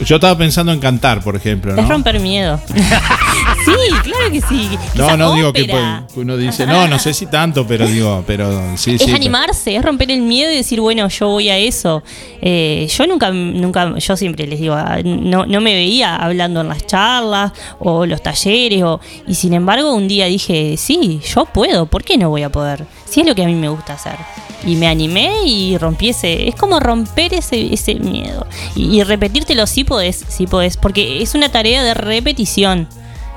Yo 0.00 0.16
estaba 0.16 0.36
pensando 0.36 0.72
en 0.72 0.80
cantar, 0.80 1.22
por 1.22 1.36
ejemplo, 1.36 1.72
Es 1.72 1.82
¿no? 1.82 1.88
romper 1.88 2.18
miedo. 2.20 2.60
sí, 2.68 3.72
claro 4.02 4.30
que 4.30 4.40
sí. 4.40 4.78
No, 4.94 5.16
no 5.16 5.34
digo 5.34 5.52
que 5.52 5.64
pues, 5.64 5.82
uno 6.16 6.36
dice, 6.36 6.66
no, 6.66 6.88
no 6.88 6.98
sé 6.98 7.14
si 7.14 7.26
tanto, 7.26 7.66
pero 7.66 7.86
digo, 7.86 8.24
pero 8.26 8.76
sí, 8.76 8.94
es 8.94 9.02
sí. 9.02 9.12
animarse, 9.12 9.76
es 9.76 9.84
romper 9.84 10.10
el 10.10 10.22
miedo 10.22 10.50
y 10.50 10.56
decir, 10.56 10.80
bueno, 10.80 11.08
yo 11.08 11.28
voy 11.28 11.50
a 11.50 11.58
eso. 11.58 12.02
Eh, 12.40 12.88
yo 12.96 13.06
nunca, 13.06 13.30
nunca, 13.30 13.96
yo 13.98 14.16
siempre 14.16 14.46
les 14.46 14.60
digo, 14.60 14.74
ah, 14.74 14.98
no, 15.04 15.46
no 15.46 15.60
me 15.60 15.74
veía 15.74 16.16
hablando 16.16 16.60
en 16.62 16.68
las 16.68 16.86
charlas 16.86 17.52
o 17.78 18.06
los 18.06 18.22
talleres, 18.22 18.82
o, 18.82 19.00
y 19.26 19.34
sin 19.34 19.52
embargo 19.54 19.94
un 19.94 20.08
día 20.08 20.26
dije, 20.26 20.76
sí, 20.76 21.20
yo 21.24 21.44
puedo, 21.44 21.86
¿por 21.86 22.02
qué 22.02 22.18
no 22.18 22.28
voy 22.30 22.42
a 22.42 22.50
poder? 22.50 22.84
Si 23.04 23.20
es 23.20 23.26
lo 23.26 23.34
que 23.34 23.44
a 23.44 23.46
mí 23.46 23.54
me 23.54 23.68
gusta 23.68 23.94
hacer. 23.94 24.16
Y 24.64 24.76
me 24.76 24.86
animé 24.86 25.44
y 25.44 25.76
rompí 25.78 26.10
ese, 26.10 26.48
es 26.48 26.54
como 26.54 26.78
romper 26.78 27.34
ese, 27.34 27.72
ese 27.72 27.96
miedo. 27.96 28.46
Y, 28.76 28.98
y 28.98 29.02
repetírtelo, 29.02 29.66
sí 29.66 29.84
podés, 29.84 30.24
sí 30.28 30.46
podés, 30.46 30.76
porque 30.76 31.22
es 31.22 31.34
una 31.34 31.50
tarea 31.50 31.82
de 31.82 31.94
repetición. 31.94 32.88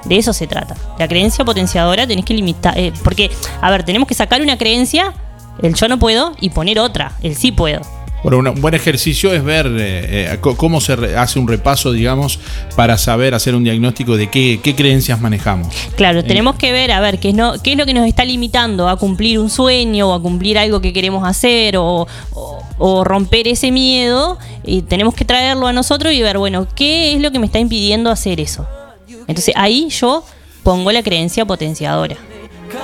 De 0.06 0.18
eso 0.18 0.34
se 0.34 0.46
trata. 0.46 0.76
La 1.00 1.08
creencia 1.08 1.44
potenciadora 1.44 2.06
tenés 2.06 2.26
que 2.26 2.36
limitar. 2.36 2.78
eh, 2.78 2.94
porque, 3.04 3.32
a 3.60 3.72
ver, 3.72 3.84
tenemos 3.84 4.08
que 4.08 4.14
sacar 4.14 4.42
una 4.42 4.58
creencia, 4.58 5.14
el 5.64 5.74
yo 5.74 5.88
no 5.88 5.98
puedo, 5.98 6.34
y 6.40 6.52
poner 6.52 6.80
otra, 6.80 7.14
el 7.24 7.36
sí 7.36 7.52
puedo. 7.52 7.82
Bueno, 8.32 8.52
un 8.52 8.60
buen 8.62 8.74
ejercicio 8.74 9.32
es 9.34 9.44
ver 9.44 9.68
eh, 9.68 10.32
eh, 10.34 10.38
cómo 10.42 10.82
se 10.82 10.94
hace 11.16 11.38
un 11.38 11.48
repaso, 11.48 11.92
digamos, 11.92 12.40
para 12.76 12.98
saber 12.98 13.36
hacer 13.36 13.54
un 13.54 13.64
diagnóstico 13.64 14.18
de 14.18 14.30
qué, 14.32 14.60
qué 14.64 14.74
creencias 14.76 15.22
manejamos. 15.22 15.74
Claro, 15.96 16.24
tenemos 16.24 16.56
que 16.56 16.72
ver, 16.72 16.92
a 16.92 17.00
ver, 17.00 17.20
qué 17.20 17.30
es, 17.30 17.36
no, 17.36 17.54
qué 17.62 17.74
es 17.74 17.78
lo 17.78 17.86
que 17.86 17.94
nos 17.94 18.08
está 18.08 18.26
limitando 18.26 18.90
a 18.90 18.98
cumplir 18.98 19.38
un 19.38 19.50
sueño 19.52 20.10
o 20.10 20.14
a 20.14 20.22
cumplir 20.22 20.58
algo 20.58 20.82
que 20.82 20.92
queremos 20.92 21.28
hacer 21.28 21.78
o, 21.78 22.08
o- 22.34 22.64
o 22.78 23.04
romper 23.04 23.48
ese 23.48 23.72
miedo. 23.72 24.40
Y 24.66 24.82
tenemos 24.82 25.14
que 25.14 25.24
traerlo 25.24 25.68
a 25.68 25.74
nosotros 25.74 26.12
y 26.12 26.22
ver, 26.24 26.38
bueno, 26.40 26.68
¿qué 26.76 27.14
es 27.14 27.22
lo 27.22 27.32
que 27.32 27.38
me 27.40 27.46
está 27.46 27.60
impidiendo 27.60 28.10
hacer 28.10 28.40
eso? 28.40 28.66
Entonces 29.28 29.54
ahí 29.56 29.88
yo 29.90 30.26
pongo 30.64 30.92
la 30.92 31.04
creencia 31.04 31.46
potenciadora. 31.46 32.18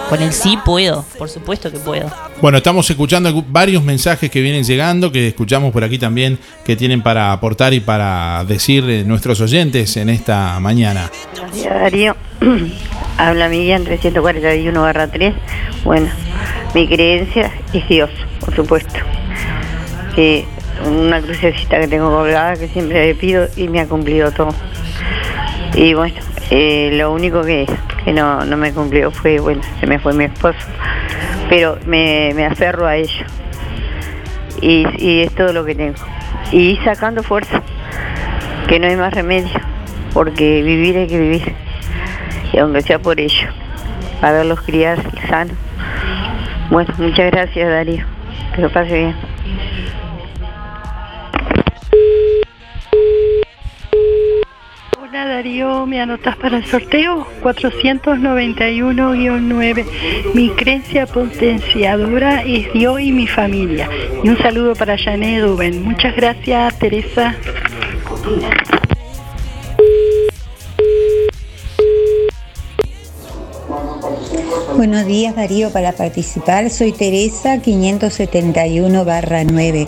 Con 0.10 0.22
el 0.22 0.34
sí 0.34 0.58
puedo, 0.66 1.06
por 1.18 1.30
supuesto 1.30 1.72
que 1.72 1.80
puedo. 1.80 2.12
Bueno, 2.42 2.58
estamos 2.58 2.90
escuchando 2.90 3.44
varios 3.48 3.84
mensajes 3.84 4.30
que 4.30 4.42
vienen 4.42 4.64
llegando, 4.64 5.12
que 5.12 5.28
escuchamos 5.28 5.72
por 5.72 5.84
aquí 5.84 5.98
también, 5.98 6.40
que 6.66 6.76
tienen 6.76 7.02
para 7.02 7.32
aportar 7.32 7.74
y 7.74 7.80
para 7.80 8.44
decir 8.46 8.84
eh, 8.90 9.04
nuestros 9.04 9.40
oyentes 9.42 9.96
en 9.98 10.10
esta 10.10 10.60
mañana. 10.60 11.10
Buenos 11.36 11.56
días, 11.56 11.74
Darío. 11.74 12.16
Habla 13.18 13.50
Miriam 13.50 13.84
341 13.84 14.82
barra 14.82 15.08
3. 15.08 15.34
Bueno, 15.84 16.10
mi 16.74 16.88
creencia 16.88 17.52
es 17.74 17.88
Dios, 17.88 18.10
por 18.40 18.56
supuesto. 18.56 19.00
Que 20.16 20.46
una 20.86 21.22
crucecita 21.22 21.80
que 21.80 21.88
tengo 21.88 22.10
colgada 22.10 22.56
que 22.56 22.68
siempre 22.68 23.06
le 23.06 23.16
pido 23.16 23.48
y 23.56 23.68
me 23.68 23.80
ha 23.80 23.88
cumplido 23.88 24.32
todo. 24.32 24.54
Y 25.74 25.94
bueno, 25.94 26.16
eh, 26.50 26.92
lo 26.94 27.12
único 27.14 27.44
que, 27.44 27.66
que 28.04 28.14
no, 28.14 28.46
no 28.46 28.58
me 28.58 28.74
cumplió 28.74 29.12
fue, 29.12 29.40
bueno, 29.40 29.62
se 29.80 29.88
me 29.88 30.00
fue 30.00 30.14
mi 30.14 30.26
esposo. 30.26 30.60
Pero 31.50 31.78
me, 31.86 32.34
me 32.36 32.46
aferro 32.46 32.86
a 32.86 32.98
ello. 32.98 33.26
Y, 34.62 34.86
y 34.98 35.22
es 35.22 35.34
todo 35.34 35.54
lo 35.54 35.66
que 35.66 35.76
tengo. 35.76 35.96
Y 36.52 36.78
sacando 36.84 37.24
fuerza, 37.24 37.62
que 38.68 38.80
no 38.80 38.88
hay 38.88 38.96
más 38.96 39.14
remedio, 39.14 39.60
porque 40.14 40.62
vivir 40.62 40.98
hay 40.98 41.08
que 41.08 41.20
vivir. 41.20 41.56
Y 42.54 42.58
aunque 42.58 42.82
sea 42.82 43.00
por 43.00 43.20
ello, 43.20 43.48
a 44.22 44.32
verlos 44.32 44.62
criar 44.62 45.00
sanos. 45.30 45.56
Bueno, 46.70 46.94
muchas 46.98 47.32
gracias 47.32 47.70
Darío. 47.70 48.06
Que 48.56 48.62
lo 48.62 48.70
pase 48.70 48.94
bien. 48.94 49.16
Darío, 55.26 55.86
¿me 55.86 56.02
anotas 56.02 56.36
para 56.38 56.58
el 56.58 56.66
sorteo? 56.66 57.28
491-9. 57.44 59.86
Mi 60.34 60.50
creencia 60.50 61.06
potenciadora 61.06 62.42
es 62.44 62.74
Dios 62.74 63.00
y 63.02 63.12
mi 63.12 63.28
familia. 63.28 63.90
Y 64.24 64.30
un 64.30 64.38
saludo 64.38 64.76
para 64.76 64.98
Janet 64.98 65.44
Duben. 65.44 65.84
Muchas 65.84 66.16
gracias, 66.16 66.80
Teresa. 66.80 67.36
Buenos 74.76 75.06
días 75.06 75.36
Darío, 75.36 75.72
para 75.72 75.92
participar 75.92 76.70
soy 76.70 76.92
Teresa 76.92 77.62
571 77.62 79.06
barra 79.06 79.44
9. 79.44 79.88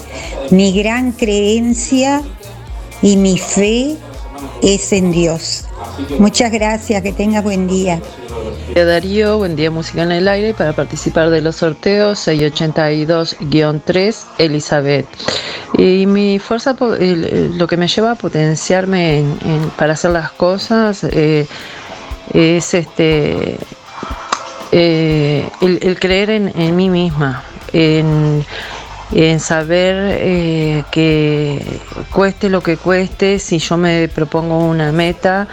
Mi 0.52 0.72
gran 0.72 1.14
creencia 1.14 2.22
y 3.02 3.18
mi 3.18 3.38
fe 3.38 3.98
es 4.64 4.92
en 4.94 5.12
Dios. 5.12 5.66
Muchas 6.18 6.52
gracias, 6.52 7.02
que 7.04 7.12
tengas 7.14 7.44
buen 7.44 7.68
día. 7.68 8.00
Darío, 8.74 9.38
buen 9.38 9.56
día 9.56 9.70
Música 9.70 10.02
en 10.04 10.12
el 10.12 10.28
Aire. 10.28 10.54
Para 10.56 10.74
participar 10.74 11.30
de 11.30 11.42
los 11.42 11.58
sorteos 11.58 12.28
682-3, 12.28 14.16
Elizabeth. 14.40 15.06
Y 15.78 16.06
mi 16.06 16.40
fuerza, 16.40 16.76
lo 16.80 17.68
que 17.68 17.78
me 17.78 17.88
lleva 17.88 18.12
a 18.12 18.16
potenciarme 18.16 19.20
en- 19.20 19.38
en- 19.46 19.70
para 19.72 19.94
hacer 19.94 20.12
las 20.12 20.32
cosas 20.32 21.04
eh, 21.04 21.46
es 22.34 22.74
este 22.74 23.58
eh, 24.72 25.48
el, 25.62 25.80
el 25.82 26.00
creer 26.00 26.30
en, 26.32 26.52
en 26.60 26.76
mí 26.76 26.90
misma, 26.90 27.44
en, 27.74 28.44
en 29.16 29.40
saber 29.40 29.96
eh, 30.20 30.84
que 30.92 31.64
cueste 32.12 32.50
lo 32.50 32.62
que 32.62 32.78
cueste, 32.78 33.40
si 33.40 33.60
yo 33.60 33.78
me 33.78 34.08
propongo 34.08 34.60
una 34.60 34.92
meta, 34.92 35.48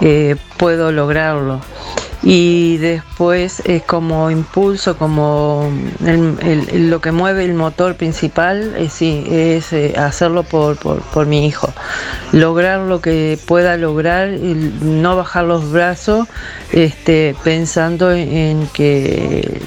eh, 0.00 0.36
puedo 0.56 0.90
lograrlo. 0.90 1.60
Y 2.26 2.78
después 2.78 3.60
es 3.66 3.82
como 3.82 4.30
impulso, 4.30 4.96
como 4.96 5.70
el- 6.06 6.38
el- 6.40 6.88
lo 6.90 6.98
que 7.02 7.12
mueve 7.12 7.44
el 7.44 7.52
motor 7.52 7.96
principal, 7.96 8.72
eh, 8.78 8.88
sí, 8.88 9.26
es 9.30 9.74
eh, 9.74 9.94
hacerlo 9.98 10.42
por, 10.42 10.76
por, 10.78 11.26
mi 11.26 11.46
hijo. 11.46 11.70
Lograr 12.32 12.80
lo 12.80 13.02
que 13.02 13.38
pueda 13.46 13.76
lograr, 13.76 14.32
y 14.32 14.54
no 14.80 15.16
bajar 15.16 15.44
los 15.44 15.70
brazos, 15.70 16.26
este, 16.72 17.36
pensando 17.44 18.10
en, 18.10 18.68
que 18.72 19.60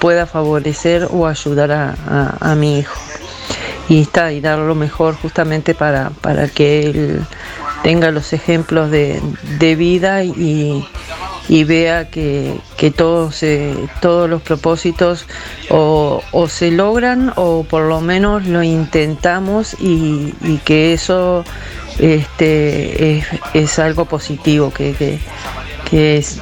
pueda 0.00 0.24
favorecer 0.24 1.08
o 1.10 1.26
ayudar 1.26 1.72
a, 1.72 1.94
a- 2.08 2.52
a 2.52 2.54
mi 2.54 2.78
hijo. 2.78 2.98
Y 3.90 4.00
está, 4.02 4.32
y 4.32 4.40
dar 4.40 4.58
lo 4.58 4.74
mejor 4.74 5.14
justamente 5.14 5.74
para, 5.74 6.08
para 6.22 6.48
que 6.48 6.86
él 6.88 7.20
tenga 7.82 8.10
los 8.10 8.32
ejemplos 8.32 8.90
de, 8.90 9.20
de 9.58 9.76
vida 9.76 10.24
y, 10.24 10.86
y 11.48 11.64
vea 11.64 12.10
que, 12.10 12.54
que 12.76 12.90
todos, 12.90 13.36
se- 13.36 13.74
todos 14.00 14.28
los 14.28 14.42
propósitos 14.42 15.24
o, 15.70 16.22
o 16.32 16.48
se 16.48 16.70
logran 16.70 17.32
o 17.36 17.64
por 17.64 17.82
lo 17.82 18.00
menos 18.00 18.46
lo 18.46 18.62
intentamos 18.62 19.74
y, 19.80 20.34
y 20.42 20.58
que 20.64 20.92
eso 20.92 21.44
este, 21.98 23.24
es, 23.54 23.78
algo 23.78 24.04
positivo, 24.04 24.72
que, 24.72 24.92
que, 24.94 25.18
que 25.90 26.18
es- 26.18 26.38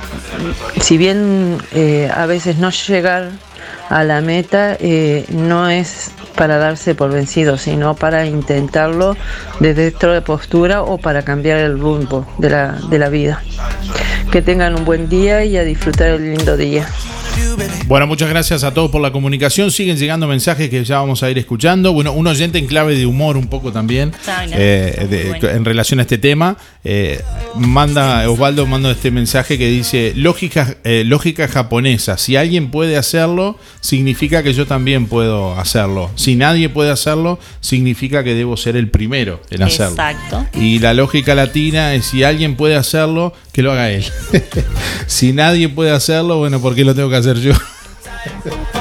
si 0.80 0.96
bien 0.98 1.58
eh, 1.72 2.10
a 2.14 2.26
veces 2.26 2.56
no 2.58 2.70
llegar 2.70 3.30
a 3.88 4.02
la 4.04 4.20
meta 4.20 4.76
eh, 4.80 5.24
no 5.28 5.68
es 5.70 6.10
para 6.34 6.58
darse 6.58 6.94
por 6.94 7.10
vencido, 7.10 7.56
sino 7.56 7.94
para 7.94 8.26
intentarlo 8.26 9.16
desde 9.60 9.88
otra 9.88 10.20
postura 10.22 10.82
o 10.82 10.98
para 10.98 11.22
cambiar 11.22 11.58
el 11.58 11.78
rumbo 11.78 12.26
de 12.38 12.50
la, 12.50 12.72
de 12.90 12.98
la 12.98 13.08
vida. 13.08 13.42
Que 14.30 14.42
tengan 14.42 14.74
un 14.76 14.84
buen 14.84 15.08
día 15.08 15.44
y 15.44 15.56
a 15.56 15.64
disfrutar 15.64 16.08
el 16.08 16.34
lindo 16.34 16.56
día. 16.56 16.86
Bueno, 17.86 18.06
muchas 18.06 18.28
gracias 18.28 18.64
a 18.64 18.74
todos 18.74 18.90
por 18.90 19.00
la 19.00 19.12
comunicación. 19.12 19.70
Siguen 19.70 19.96
llegando 19.96 20.26
mensajes 20.26 20.68
que 20.68 20.84
ya 20.84 20.98
vamos 20.98 21.22
a 21.22 21.30
ir 21.30 21.38
escuchando. 21.38 21.92
Bueno, 21.92 22.12
un 22.12 22.26
oyente 22.26 22.58
en 22.58 22.66
clave 22.66 22.96
de 22.96 23.06
humor 23.06 23.36
un 23.36 23.46
poco 23.48 23.72
también 23.72 24.12
eh, 24.52 25.06
de- 25.08 25.24
Bueno. 25.28 25.48
en 25.48 25.64
relación 25.64 26.00
a 26.00 26.02
este 26.02 26.18
tema. 26.18 26.56
Eh, 26.88 27.20
manda, 27.56 28.30
Osvaldo 28.30 28.64
manda 28.64 28.92
este 28.92 29.10
mensaje 29.10 29.58
que 29.58 29.66
dice, 29.66 30.12
lógica, 30.14 30.76
eh, 30.84 31.02
lógica 31.04 31.48
japonesa. 31.48 32.16
Si 32.16 32.36
alguien 32.36 32.70
puede 32.70 32.96
hacerlo, 32.96 33.58
significa 33.80 34.44
que 34.44 34.52
yo 34.52 34.68
también 34.68 35.06
puedo 35.06 35.58
hacerlo. 35.58 36.12
Si 36.14 36.36
nadie 36.36 36.68
puede 36.68 36.92
hacerlo, 36.92 37.40
significa 37.60 38.22
que 38.22 38.34
debo 38.34 38.56
ser 38.56 38.76
el 38.76 38.88
primero 38.88 39.42
en 39.50 39.64
hacerlo. 39.64 39.94
Exacto. 39.94 40.46
Y 40.54 40.78
la 40.78 40.94
lógica 40.94 41.34
latina 41.34 41.92
es 41.92 42.06
si 42.06 42.22
alguien 42.22 42.54
puede 42.54 42.76
hacerlo, 42.76 43.34
que 43.52 43.62
lo 43.62 43.72
haga 43.72 43.90
él. 43.90 44.04
si 45.08 45.32
nadie 45.32 45.68
puede 45.68 45.90
hacerlo, 45.90 46.38
bueno, 46.38 46.60
¿por 46.60 46.76
qué 46.76 46.84
lo 46.84 46.94
tengo 46.94 47.10
que 47.10 47.16
hacer 47.16 47.40
yo? 47.40 47.52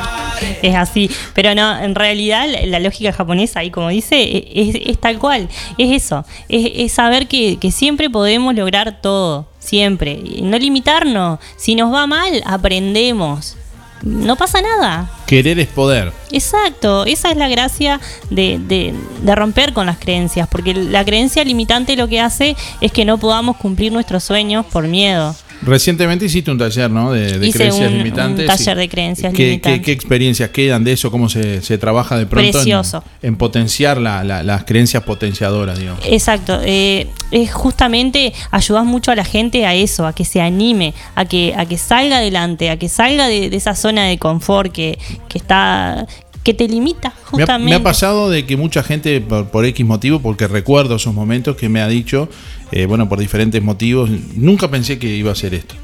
Es 0.65 0.75
así, 0.75 1.09
pero 1.33 1.53
no, 1.53 1.77
en 1.77 1.93
realidad 1.95 2.47
la, 2.65 2.79
lógica 2.79 3.11
japonesa, 3.13 3.59
ahí 3.59 3.69
como 3.69 3.89
dice, 3.89 4.15
e- 4.21 4.51
es, 4.55 4.75
es 4.89 4.97
tal 4.99 5.19
cual, 5.19 5.47
es 5.77 6.03
eso, 6.03 6.25
es, 6.49 6.71
es 6.75 6.91
saber 6.91 7.27
que, 7.27 7.57
que 7.57 7.71
siempre 7.71 8.09
podemos 8.09 8.55
lograr 8.55 8.99
todo, 9.01 9.47
siempre, 9.59 10.13
y 10.23 10.41
no 10.41 10.57
limitarnos, 10.57 11.39
si 11.57 11.75
nos 11.75 11.93
va 11.93 12.07
mal, 12.07 12.41
aprendemos, 12.45 13.57
no 14.01 14.35
pasa 14.35 14.61
nada. 14.61 15.09
Querer 15.25 15.57
es 15.59 15.67
poder. 15.67 16.11
Exacto, 16.31 17.05
esa 17.05 17.31
es 17.31 17.37
la 17.37 17.47
gracia 17.47 17.99
de, 18.29 18.59
de- 18.59 18.93
de 19.21 19.35
romper 19.35 19.73
con 19.73 19.85
las 19.87 19.97
creencias, 19.97 20.47
porque 20.47 20.73
la 20.73 21.03
creencia 21.05 21.43
limitante 21.43 21.95
lo 21.95 22.07
que 22.07 22.19
hace 22.19 22.55
es 22.81 22.91
que 22.91 23.05
no 23.05 23.17
podamos 23.17 23.57
cumplir 23.57 23.91
nuestros 23.91 24.23
sueños 24.23 24.65
por 24.65 24.87
miedo. 24.87 25.35
Recientemente 25.61 26.25
hiciste 26.25 26.51
un 26.51 26.57
taller, 26.57 26.91
¿no? 26.91 27.11
De, 27.11 27.39
de 27.39 27.47
Hice 27.47 27.57
creencias 27.57 27.89
un- 27.91 27.97
limitantes. 27.97 28.49
un 28.49 28.55
taller 28.57 28.77
de 28.77 28.89
creencias 28.89 29.33
¿Qué, 29.33 29.45
limitantes. 29.45 29.79
qué, 29.79 29.85
qué 29.85 29.91
experiencias 29.91 30.49
quedan 30.51 30.83
de 30.83 30.91
eso? 30.93 31.09
¿Cómo 31.11 31.27
se, 31.29 31.61
se 31.61 31.77
trabaja 31.77 32.17
de 32.17 32.25
pronto 32.25 32.45
en- 32.47 32.53
Precioso. 32.53 33.03
En, 33.21 33.35
potenciar 33.35 33.97
la- 33.97 34.23
la- 34.23 34.43
las 34.43 34.63
creencias 34.65 35.03
potenciadoras, 35.03 35.79
digamos? 35.79 36.01
Exacto, 36.05 36.59
eh, 36.63 37.07
es 37.31 37.51
justamente 37.53 38.33
ayudas 38.51 38.85
mucho 38.85 39.11
a 39.11 39.15
la 39.15 39.25
gente 39.25 39.65
a 39.65 39.73
eso, 39.73 40.05
a 40.05 40.13
que 40.13 40.25
se 40.25 40.41
anime, 40.41 40.93
a 41.15 41.25
que, 41.25 41.53
a 41.57 41.65
que 41.65 41.77
salga 41.77 42.17
adelante, 42.17 42.69
a 42.69 42.77
que 42.77 42.89
salga 42.89 43.27
de, 43.27 43.49
de 43.49 43.57
esa 43.57 43.75
zona 43.75 44.05
de 44.05 44.17
confort 44.17 44.71
que, 44.71 44.97
que 45.29 45.37
está 45.37 46.05
que 46.43 46.53
te 46.53 46.67
limita 46.67 47.09
Me 47.09 47.15
ha, 47.15 47.25
justamente. 47.31 47.69
me 47.71 47.75
ha 47.75 47.81
pasado 47.81 48.29
de 48.29 48.45
que 48.45 48.55
mucha 48.55 48.83
gente, 48.83 49.19
por, 49.19 49.47
por 49.47 49.65
X 49.65 49.83
motivo, 49.83 50.19
porque 50.19 50.47
recuerdo 50.47 50.97
esos 50.97 51.11
momentos 51.11 51.55
que 51.55 51.69
me 51.69 51.81
ha 51.81 51.87
dicho, 51.87 52.29
eh, 52.71 52.85
bueno, 52.85 53.07
por 53.09 53.19
diferentes 53.19 53.61
motivos, 53.61 54.09
nunca 54.35 54.69
pensé 54.69 54.97
que 54.99 55.07
iba 55.15 55.29
a 55.29 55.33
hacer 55.33 55.53
esto. 55.53 55.75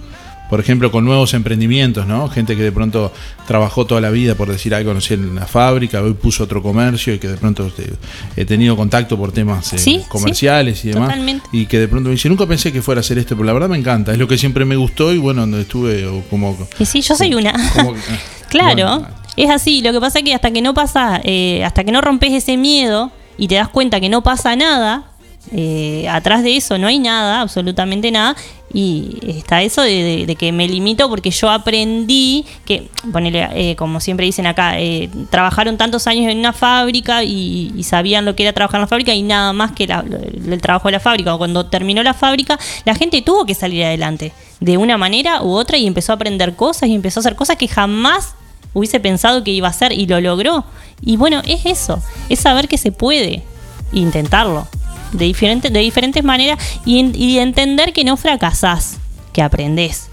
Por 0.49 0.59
ejemplo, 0.59 0.91
con 0.91 1.05
nuevos 1.05 1.33
emprendimientos, 1.33 2.05
¿no? 2.07 2.27
Gente 2.27 2.57
que 2.57 2.63
de 2.63 2.73
pronto 2.73 3.13
trabajó 3.47 3.85
toda 3.85 4.01
la 4.01 4.09
vida, 4.09 4.35
por 4.35 4.49
decir 4.51 4.75
algo, 4.75 4.93
no 4.93 4.99
sé, 4.99 5.13
en 5.13 5.33
la 5.35 5.45
fábrica, 5.47 6.01
hoy 6.01 6.11
puso 6.13 6.43
otro 6.43 6.61
comercio 6.61 7.13
y 7.13 7.19
que 7.19 7.29
de 7.29 7.37
pronto 7.37 7.67
este, 7.67 7.93
he 8.35 8.43
tenido 8.43 8.75
contacto 8.75 9.15
por 9.17 9.31
temas 9.31 9.71
eh, 9.71 9.77
Sí, 9.77 9.99
sí, 10.01 10.05
comerciales 10.09 10.83
y 10.83 10.89
demás. 10.89 11.07
totalmente. 11.07 11.47
Y 11.53 11.67
que 11.67 11.79
de 11.79 11.87
pronto 11.87 12.09
me 12.09 12.15
dice, 12.15 12.27
nunca 12.27 12.45
pensé 12.47 12.73
que 12.73 12.81
fuera 12.81 12.99
a 12.99 13.01
hacer 13.01 13.17
esto, 13.17 13.35
pero 13.37 13.45
la 13.45 13.53
verdad 13.53 13.69
me 13.69 13.77
encanta, 13.77 14.11
es 14.11 14.17
lo 14.17 14.27
que 14.27 14.37
siempre 14.37 14.65
me 14.65 14.75
gustó 14.75 15.13
y 15.13 15.19
bueno, 15.19 15.39
donde 15.41 15.61
estuve 15.61 16.05
como... 16.29 16.57
Y 16.79 16.83
sí, 16.85 16.99
yo 17.01 17.15
soy 17.15 17.33
una. 17.33 17.53
como- 17.73 17.93
Claro, 18.49 18.73
Bueno. 18.99 19.07
es 19.37 19.49
así. 19.49 19.81
Lo 19.81 19.93
que 19.93 20.01
pasa 20.01 20.19
es 20.19 20.25
que 20.25 20.33
hasta 20.33 20.51
que 20.51 20.61
no 20.61 20.73
pasa, 20.73 21.21
eh, 21.23 21.63
hasta 21.63 21.85
que 21.85 21.93
no 21.93 22.01
rompes 22.01 22.33
ese 22.33 22.57
miedo 22.57 23.09
y 23.37 23.47
te 23.47 23.55
das 23.55 23.69
cuenta 23.69 24.01
que 24.01 24.09
no 24.09 24.21
pasa 24.21 24.57
nada, 24.57 25.10
eh, 25.51 26.07
atrás 26.07 26.43
de 26.43 26.55
eso 26.55 26.77
no 26.77 26.87
hay 26.87 26.99
nada, 26.99 27.41
absolutamente 27.41 28.11
nada. 28.11 28.35
Y 28.73 29.19
está 29.27 29.61
eso 29.63 29.81
de, 29.81 30.33
que 30.39 30.53
me 30.53 30.65
limito 30.65 31.09
porque 31.09 31.29
yo 31.29 31.49
aprendí 31.49 32.45
que, 32.65 32.87
ponele, 33.11 33.49
eh, 33.53 33.75
como 33.75 33.99
siempre 33.99 34.25
dicen 34.25 34.47
acá, 34.47 34.79
eh, 34.79 35.09
trabajaron 35.29 35.75
tantos 35.75 36.07
años 36.07 36.31
en 36.31 36.39
una 36.39 36.53
fábrica 36.53 37.23
y, 37.23 37.83
sabían 37.83 38.23
lo 38.23 38.35
que 38.35 38.43
era 38.43 38.53
trabajar 38.53 38.77
en 38.77 38.81
la 38.83 38.87
fábrica 38.87 39.13
y 39.13 39.23
nada 39.23 39.51
más 39.51 39.73
que 39.73 39.87
la- 39.87 40.05
el 40.07 40.61
trabajo 40.61 40.87
de 40.87 40.93
la 40.93 40.99
fábrica. 41.01 41.35
Cuando 41.35 41.65
terminó 41.65 42.01
la 42.03 42.13
fábrica, 42.13 42.57
la 42.85 42.95
gente 42.95 43.21
tuvo 43.21 43.45
que 43.45 43.55
salir 43.55 43.83
adelante 43.83 44.31
de 44.61 44.77
una 44.77 44.97
manera 44.97 45.41
u 45.41 45.51
otra 45.51 45.77
y 45.77 45.85
empezó 45.85 46.13
a 46.13 46.15
aprender 46.15 46.55
cosas 46.55 46.87
y 46.87 46.95
empezó 46.95 47.19
a 47.19 47.21
hacer 47.21 47.35
cosas 47.35 47.57
que 47.57 47.67
jamás 47.67 48.35
hubiese 48.73 49.01
pensado 49.01 49.43
que 49.43 49.51
iba 49.51 49.67
a 49.67 49.71
hacer 49.71 49.91
y 49.91 50.05
lo 50.05 50.21
logró. 50.21 50.63
Y 51.01 51.17
bueno, 51.17 51.41
es 51.45 51.65
eso, 51.65 52.01
es 52.29 52.39
saber 52.39 52.69
que 52.69 52.77
se 52.77 52.93
puede 52.93 53.43
intentarlo 53.91 54.65
de, 55.13 55.25
diferentes 55.25 55.71
de 55.71 55.79
diferentes 55.79 56.23
maneras 56.23 56.57
y 56.85 57.37
entender 57.37 57.93
que 57.93 58.03
no 58.03 58.17
fracasás, 58.17 58.97
que 59.33 59.41
aprendés. 59.41 60.09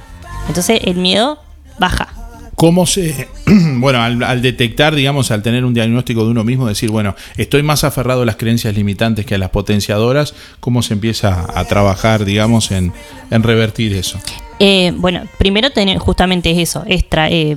Entonces 0.48 0.80
el 0.84 0.96
miedo 0.96 1.38
baja. 1.78 2.08
¿Cómo 2.58 2.86
se.? 2.86 3.28
Bueno, 3.78 4.02
al, 4.02 4.20
al 4.24 4.42
detectar, 4.42 4.94
digamos, 4.94 5.30
al 5.30 5.42
tener 5.42 5.64
un 5.64 5.72
diagnóstico 5.72 6.24
de 6.24 6.32
uno 6.32 6.42
mismo, 6.42 6.66
decir, 6.66 6.90
bueno, 6.90 7.14
estoy 7.36 7.62
más 7.62 7.84
aferrado 7.84 8.22
a 8.22 8.26
las 8.26 8.34
creencias 8.34 8.74
limitantes 8.74 9.24
que 9.24 9.36
a 9.36 9.38
las 9.38 9.50
potenciadoras, 9.50 10.34
¿cómo 10.58 10.82
se 10.82 10.94
empieza 10.94 11.46
a 11.54 11.64
trabajar, 11.66 12.24
digamos, 12.24 12.72
en, 12.72 12.92
en 13.30 13.42
revertir 13.44 13.94
eso? 13.94 14.18
Eh, 14.60 14.92
bueno, 14.96 15.22
primero 15.38 15.70
tener 15.70 15.98
justamente 15.98 16.50
es 16.50 16.58
eso, 16.58 16.82
es 16.86 17.04
eh, 17.12 17.56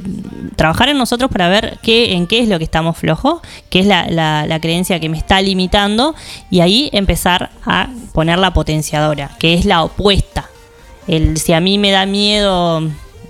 trabajar 0.55 0.89
en 0.89 0.97
nosotros 0.99 1.31
para 1.31 1.49
ver 1.49 1.79
qué, 1.81 2.13
en 2.13 2.27
qué 2.27 2.39
es 2.39 2.47
lo 2.47 2.59
que 2.59 2.63
estamos 2.63 2.95
flojos, 2.95 3.41
qué 3.71 3.79
es 3.79 3.87
la, 3.87 4.07
la- 4.07 4.45
la 4.45 4.59
creencia 4.59 4.99
que 4.99 5.09
me 5.09 5.17
está 5.17 5.41
limitando, 5.41 6.13
y 6.51 6.59
ahí 6.59 6.89
empezar 6.93 7.49
a 7.65 7.89
poner 8.13 8.37
la 8.37 8.53
potenciadora, 8.53 9.31
que 9.39 9.55
es 9.55 9.65
la 9.65 9.83
opuesta. 9.83 10.47
El, 11.07 11.37
si 11.37 11.53
a 11.53 11.59
mí 11.59 11.79
me 11.79 11.89
da 11.89 12.05
miedo, 12.05 12.81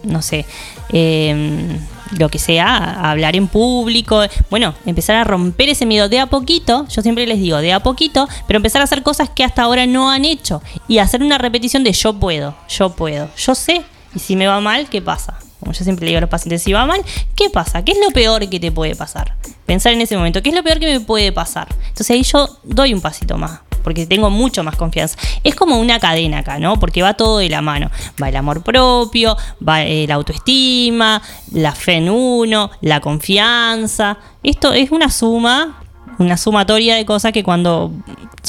no 0.04 0.22
sé, 0.22 0.46
eh, 0.92 1.78
lo 2.18 2.30
que 2.30 2.40
sea, 2.40 3.10
hablar 3.10 3.36
en 3.36 3.48
público, 3.48 4.22
bueno, 4.50 4.74
empezar 4.86 5.16
a 5.16 5.24
romper 5.24 5.70
ese 5.70 5.86
miedo 5.86 6.10
de 6.10 6.20
a 6.20 6.28
poquito, 6.28 6.88
yo 6.88 7.02
siempre 7.02 7.26
les 7.28 7.40
digo, 7.40 7.58
de 7.58 7.74
a 7.74 7.82
poquito, 7.82 8.28
pero 8.48 8.58
empezar 8.58 8.82
a 8.82 8.86
hacer 8.86 9.04
cosas 9.04 9.30
que 9.30 9.44
hasta 9.44 9.64
ahora 9.64 9.86
no 9.86 10.10
han 10.10 10.26
hecho 10.26 10.62
y 10.88 10.98
hacer 10.98 11.24
una 11.24 11.38
repetición 11.38 11.84
de 11.84 11.94
yo 11.94 12.14
puedo, 12.14 12.56
yo 12.70 12.96
puedo, 12.96 13.30
yo 13.36 13.56
sé, 13.56 13.84
y 14.14 14.20
si 14.20 14.36
me 14.36 14.48
va 14.48 14.60
mal, 14.60 14.90
¿qué 14.90 15.02
pasa? 15.02 15.38
Como 15.60 15.74
yo 15.74 15.84
siempre 15.84 16.06
le 16.06 16.10
digo 16.10 16.18
a 16.18 16.22
los 16.22 16.30
pacientes, 16.30 16.64
si 16.64 16.74
va 16.74 16.86
mal, 16.86 17.04
¿qué 17.36 17.50
pasa? 17.50 17.84
¿Qué 17.86 17.92
es 17.92 18.00
lo 18.00 18.12
peor 18.12 18.50
que 18.50 18.60
te 18.60 18.72
puede 18.72 18.96
pasar? 18.96 19.36
Pensar 19.66 19.94
en 19.94 20.02
ese 20.02 20.18
momento, 20.18 20.42
¿qué 20.42 20.50
es 20.50 20.56
lo 20.56 20.64
peor 20.64 20.80
que 20.80 20.88
me 20.88 21.00
puede 21.00 21.32
pasar? 21.32 21.68
Entonces 21.88 22.10
ahí 22.10 22.24
yo 22.24 22.60
doy 22.64 22.94
un 22.94 23.02
pasito 23.02 23.38
más, 23.38 23.60
porque 23.82 24.06
tengo 24.06 24.30
mucho 24.30 24.64
más 24.64 24.76
confianza. 24.76 25.18
Es 25.44 25.56
como 25.56 25.80
una 25.80 26.00
cadena 26.00 26.40
acá, 26.40 26.60
¿no? 26.60 26.80
Porque 26.80 27.02
va 27.02 27.14
todo 27.14 27.40
de 27.40 27.50
la 27.50 27.62
mano. 27.62 27.90
Va 28.22 28.30
el 28.30 28.36
amor 28.36 28.64
propio, 28.64 29.38
va 29.68 29.84
eh, 29.84 30.06
la 30.08 30.16
autoestima, 30.16 31.22
la 31.52 31.74
fe 31.74 31.94
en 31.94 32.10
uno, 32.10 32.72
la 32.82 33.00
confianza. 33.00 34.18
Esto 34.44 34.74
es 34.74 34.92
una 34.92 35.10
suma, 35.10 35.81
una 36.22 36.38
sumatoria 36.38 36.96
de 36.96 37.06
cosas 37.06 37.32
que 37.32 37.44
cuando 37.44 37.92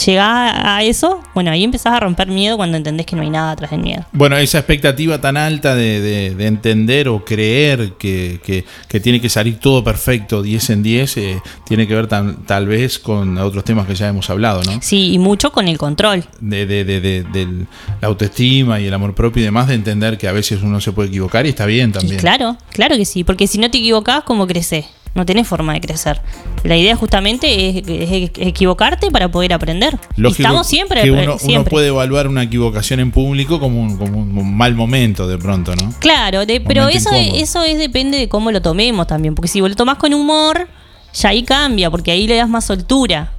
llegás 0.06 0.52
a 0.56 0.82
eso, 0.82 1.20
bueno, 1.34 1.50
ahí 1.50 1.64
empezás 1.64 1.92
a 1.94 2.00
romper 2.00 2.28
miedo 2.28 2.56
cuando 2.56 2.76
entendés 2.76 3.06
que 3.06 3.16
no 3.16 3.22
hay 3.22 3.30
nada 3.30 3.52
atrás 3.52 3.70
del 3.70 3.80
miedo. 3.80 4.04
Bueno, 4.12 4.36
esa 4.36 4.58
expectativa 4.58 5.20
tan 5.20 5.36
alta 5.36 5.74
de, 5.74 6.00
de- 6.00 6.34
de 6.34 6.46
entender 6.46 7.08
o 7.08 7.24
creer 7.24 7.92
que, 7.98 8.40
que- 8.44 8.64
que 8.88 9.00
tiene 9.00 9.20
que 9.20 9.28
salir 9.28 9.58
todo 9.58 9.82
perfecto 9.84 10.42
10 10.42 10.70
en 10.70 10.82
10, 10.82 11.16
eh, 11.18 11.42
tiene 11.66 11.86
que 11.86 11.94
ver 11.94 12.06
tan- 12.06 12.44
tal 12.46 12.66
vez 12.66 12.98
con 12.98 13.36
otros 13.38 13.64
temas 13.64 13.86
que 13.86 13.94
ya 13.94 14.08
hemos 14.08 14.28
hablado, 14.30 14.62
¿no? 14.64 14.78
Sí, 14.82 15.12
y 15.12 15.18
mucho 15.18 15.52
con 15.52 15.68
el 15.68 15.78
control. 15.78 16.24
de, 16.40 16.66
de- 16.66 16.84
de- 16.84 17.66
la 18.00 18.08
autoestima 18.08 18.80
y 18.80 18.86
el 18.86 18.94
amor 18.94 19.14
propio 19.14 19.40
y 19.42 19.44
demás, 19.44 19.68
de 19.68 19.74
entender 19.74 20.18
que 20.18 20.28
a 20.28 20.32
veces 20.32 20.62
uno 20.62 20.80
se 20.80 20.92
puede 20.92 21.08
equivocar 21.08 21.46
y 21.46 21.50
está 21.50 21.66
bien 21.66 21.92
también. 21.92 22.18
Claro, 22.18 22.56
claro 22.70 22.96
que 22.96 23.04
sí, 23.04 23.24
porque 23.24 23.46
si 23.46 23.58
no 23.58 23.70
te 23.70 23.78
equivocás, 23.78 24.24
¿cómo 24.24 24.46
creces? 24.46 24.86
No 25.14 25.26
tenés 25.26 25.46
forma 25.46 25.74
de 25.74 25.80
crecer. 25.80 26.20
La 26.64 26.76
idea 26.76 26.96
justamente 26.96 27.68
es, 27.68 27.84
es 27.86 28.30
equivocarte 28.36 29.10
para 29.10 29.30
poder 29.30 29.52
aprender. 29.52 29.98
Lógico 30.16 30.42
Estamos 30.42 30.66
siempre, 30.66 31.02
que 31.02 31.10
uno, 31.10 31.36
uno 31.42 31.64
puede 31.64 31.88
evaluar 31.88 32.28
una 32.28 32.44
equivocación 32.44 33.00
en 33.00 33.10
público 33.10 33.60
como 33.60 33.82
un, 33.82 33.98
como 33.98 34.18
un 34.20 34.56
mal 34.56 34.74
momento 34.74 35.28
de 35.28 35.36
pronto, 35.36 35.74
¿no? 35.76 35.92
Claro, 35.98 36.46
de- 36.46 36.60
pero 36.60 36.88
eso, 36.88 37.10
incómodo. 37.14 37.42
eso 37.42 37.62
es 37.64 37.78
depende 37.78 38.16
de 38.18 38.28
cómo 38.28 38.50
lo 38.50 38.62
tomemos 38.62 39.06
también. 39.06 39.34
Porque 39.34 39.48
si 39.48 39.60
vos 39.60 39.68
lo 39.68 39.76
tomás 39.76 39.98
con 39.98 40.14
humor, 40.14 40.66
ya 41.12 41.28
ahí 41.28 41.42
cambia, 41.42 41.90
porque 41.90 42.10
ahí 42.10 42.26
le 42.26 42.36
das 42.36 42.48
más 42.48 42.64
soltura. 42.64 43.32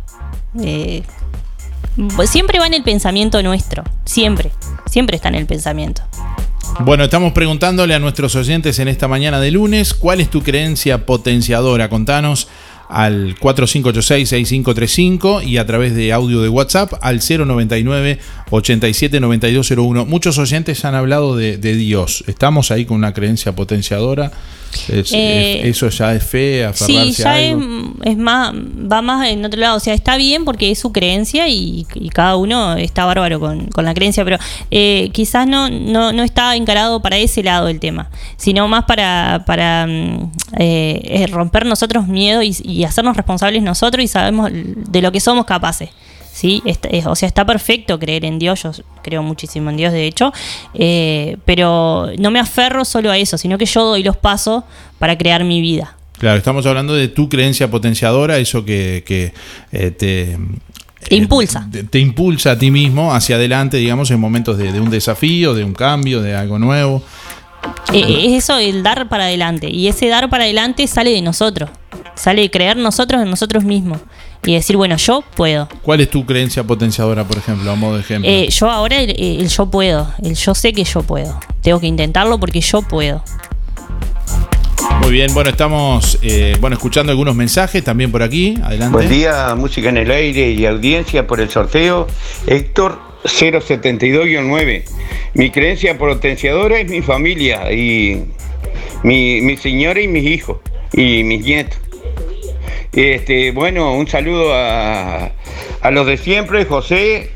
Eh, 0.62 1.01
siempre 2.25 2.59
va 2.59 2.67
en 2.67 2.73
el 2.75 2.83
pensamiento 2.83 3.41
nuestro. 3.41 3.83
Siempre. 4.05 4.51
Siempre 4.86 5.15
está 5.15 5.29
en 5.29 5.36
el 5.36 5.45
pensamiento. 5.47 6.03
Bueno, 6.79 7.03
estamos 7.03 7.33
preguntándole 7.33 7.93
a 7.93 7.99
nuestros 7.99 8.36
oyentes 8.36 8.79
en 8.79 8.88
esta 8.88 9.07
mañana 9.07 9.39
de 9.39 9.51
lunes, 9.51 9.93
¿cuál 9.93 10.19
es 10.19 10.29
tu 10.29 10.41
creencia 10.41 11.05
potenciadora? 11.05 11.88
Contanos 11.88 12.47
al 12.89 13.35
4586-6535 13.39 15.43
y 15.45 15.57
a 15.57 15.65
través 15.65 15.95
de 15.95 16.11
audio 16.13 16.41
de 16.41 16.49
WhatsApp 16.49 16.93
al 17.01 17.19
099-879201. 17.21 20.05
Muchos 20.05 20.37
oyentes 20.37 20.85
han 20.85 20.93
hablado 20.95 21.35
de, 21.35 21.57
de 21.57 21.75
Dios. 21.75 22.23
¿Estamos 22.27 22.71
ahí 22.71 22.85
con 22.85 22.97
una 22.97 23.13
creencia 23.13 23.53
potenciadora? 23.55 24.31
Es- 24.89 25.13
Eh, 25.13 25.59
es- 25.61 25.67
¿Eso 25.77 25.87
ya 25.89 26.15
es 26.15 26.23
fe, 26.23 26.65
aferrarse 26.65 27.13
Sí, 27.13 27.21
ya 27.21 27.39
es, 27.39 27.53
algo? 27.53 27.93
es 28.05 28.17
más, 28.17 28.53
va 28.55 29.03
más 29.03 29.27
en 29.29 29.45
otro 29.45 29.59
lado. 29.59 29.77
O 29.77 29.79
sea, 29.79 29.93
está 29.93 30.17
bien 30.17 30.45
porque 30.45 30.71
es 30.71 30.79
su 30.79 30.91
creencia 30.91 31.47
y, 31.47 31.86
y 31.93 32.09
cada 32.09 32.38
uno 32.38 32.75
está 32.75 33.05
bárbaro 33.05 33.39
con, 33.39 33.67
con 33.67 33.86
la 33.86 33.93
creencia, 33.93 34.25
pero 34.25 34.38
eh, 34.71 35.11
quizás 35.13 35.45
no, 35.47 35.69
no, 35.69 36.11
no 36.11 36.23
está 36.23 36.55
encarado 36.55 37.03
para 37.03 37.19
ese 37.19 37.43
lado 37.43 37.67
del 37.67 37.79
tema, 37.79 38.09
sino 38.36 38.67
más 38.67 38.86
para, 38.86 39.43
para 39.45 39.86
mm, 39.86 40.31
eh, 40.57 41.01
eh, 41.03 41.27
romper 41.27 41.67
nosotros 41.67 42.07
miedo 42.07 42.41
y, 42.41 42.55
y 42.63 42.72
hacernos 42.84 43.15
responsables 43.15 43.61
nosotros 43.61 44.03
y 44.03 44.07
sabemos 44.07 44.49
de 44.53 45.01
lo 45.01 45.11
que 45.11 45.19
somos 45.19 45.45
capaces. 45.45 45.89
¿sí? 46.34 46.63
Está- 46.65 46.88
es- 46.89 47.05
o 47.05 47.15
sea, 47.15 47.28
está 47.28 47.45
perfecto 47.45 47.99
creer 47.99 48.26
en 48.26 48.39
Dios, 48.39 48.63
yo 48.63 48.71
creo 49.03 49.21
muchísimo 49.21 49.69
en 49.69 49.78
Dios 49.78 49.93
de 49.93 50.07
hecho, 50.07 50.34
eh, 50.74 51.38
pero 51.45 52.07
no 52.17 52.32
me 52.32 52.39
aferro 52.39 52.86
solo 52.86 53.11
a 53.11 53.17
eso, 53.19 53.38
sino 53.38 53.59
que 53.59 53.65
yo 53.67 53.86
doy 53.86 54.01
los 54.01 54.17
pasos 54.17 54.63
para 54.97 55.15
crear 55.15 55.43
mi 55.43 55.61
vida. 55.61 55.95
Claro, 56.17 56.38
estamos 56.39 56.65
hablando 56.65 56.95
de 56.95 57.07
tu 57.07 57.30
creencia 57.30 57.69
potenciadora, 57.69 58.38
eso 58.39 58.65
que, 58.65 59.03
que, 59.05 59.32
eh, 59.71 59.91
te, 59.91 60.38
Te 61.07 61.15
impulsa. 61.15 61.67
te, 61.71 61.84
te 61.84 61.99
impulsa 61.99 62.51
a 62.53 62.57
ti 62.57 62.71
mismo 62.71 63.13
hacia 63.13 63.36
adelante, 63.36 63.78
digamos, 63.78 64.09
en 64.09 64.19
momentos 64.19 64.57
de, 64.57 64.71
de 64.71 64.80
un 64.80 64.89
desafío, 64.89 65.53
de 65.53 65.63
un 65.63 65.74
cambio, 65.74 66.21
de 66.24 66.34
algo 66.36 66.57
nuevo. 66.57 67.03
Eh, 67.93 68.26
es 68.36 68.43
eso, 68.43 68.57
el 68.57 68.82
dar 68.84 69.07
para 69.07 69.26
adelante. 69.26 69.69
Y 69.69 69.88
ese 69.88 70.07
dar 70.07 70.30
para 70.30 70.45
adelante 70.45 70.88
sale 70.88 71.11
de 71.11 71.21
nosotros. 71.21 71.69
Sale 72.16 72.41
de 72.41 72.51
creer 72.51 72.78
nosotros 72.78 73.22
en 73.22 73.30
nosotros 73.30 73.64
mismos. 73.64 73.99
Y 74.45 74.53
decir, 74.53 74.76
bueno, 74.76 74.97
yo 74.97 75.24
puedo. 75.36 75.70
¿Cuál 75.82 76.01
es 76.01 76.09
tu 76.09 76.26
creencia 76.26 76.64
potenciadora, 76.64 77.24
por 77.24 77.38
ejemplo, 77.38 77.72
a 77.72 77.76
modo 77.76 77.95
de 77.95 78.01
ejemplo? 78.01 78.30
Eh, 78.30 78.49
yo 78.49 78.70
ahora 78.70 79.01
el, 79.01 79.11
el 79.18 79.47
yo 79.47 79.68
puedo. 79.68 80.14
El 80.22 80.36
yo 80.36 80.53
sé 80.53 80.74
que 80.74 80.84
yo 80.84 81.01
puedo. 81.01 81.39
Tengo 81.61 81.80
que 81.80 81.88
intentarlo 81.88 82.39
porque 82.39 82.59
yo 82.59 82.82
puedo. 82.82 83.24
Muy 85.01 85.11
bien, 85.11 85.34
bueno, 85.34 85.49
estamos 85.49 86.18
eh, 86.22 86.55
bueno 86.61 86.76
escuchando 86.76 87.11
algunos 87.11 87.36
mensajes 87.36 87.84
también 87.84 88.11
por 88.11 88.24
aquí. 88.24 88.55
Adelante. 88.64 88.93
Buen 88.93 89.09
día, 89.09 89.53
música 89.55 89.89
en 89.89 89.97
el 89.97 90.11
aire 90.11 90.51
y 90.51 90.66
audiencia 90.66 91.28
por 91.28 91.41
el 91.41 91.49
sorteo. 91.49 92.07
Héctor 92.47 92.99
072-9. 93.24 94.84
Mi 95.34 95.49
creencia 95.49 95.97
potenciadora 95.97 96.80
es 96.80 96.89
mi 96.89 97.01
familia 97.01 97.72
y 97.72 98.24
mi, 99.03 99.41
mi 99.41 99.57
señora 99.57 99.99
y 99.99 100.07
mis 100.07 100.26
hijos 100.26 100.57
y 100.93 101.24
mis 101.24 101.43
nietos. 101.43 101.80
Este, 102.93 103.51
bueno, 103.51 103.93
un 103.95 104.07
saludo 104.07 104.53
a, 104.53 105.31
a 105.81 105.91
los 105.91 106.05
de 106.05 106.17
siempre, 106.17 106.65
José, 106.65 107.31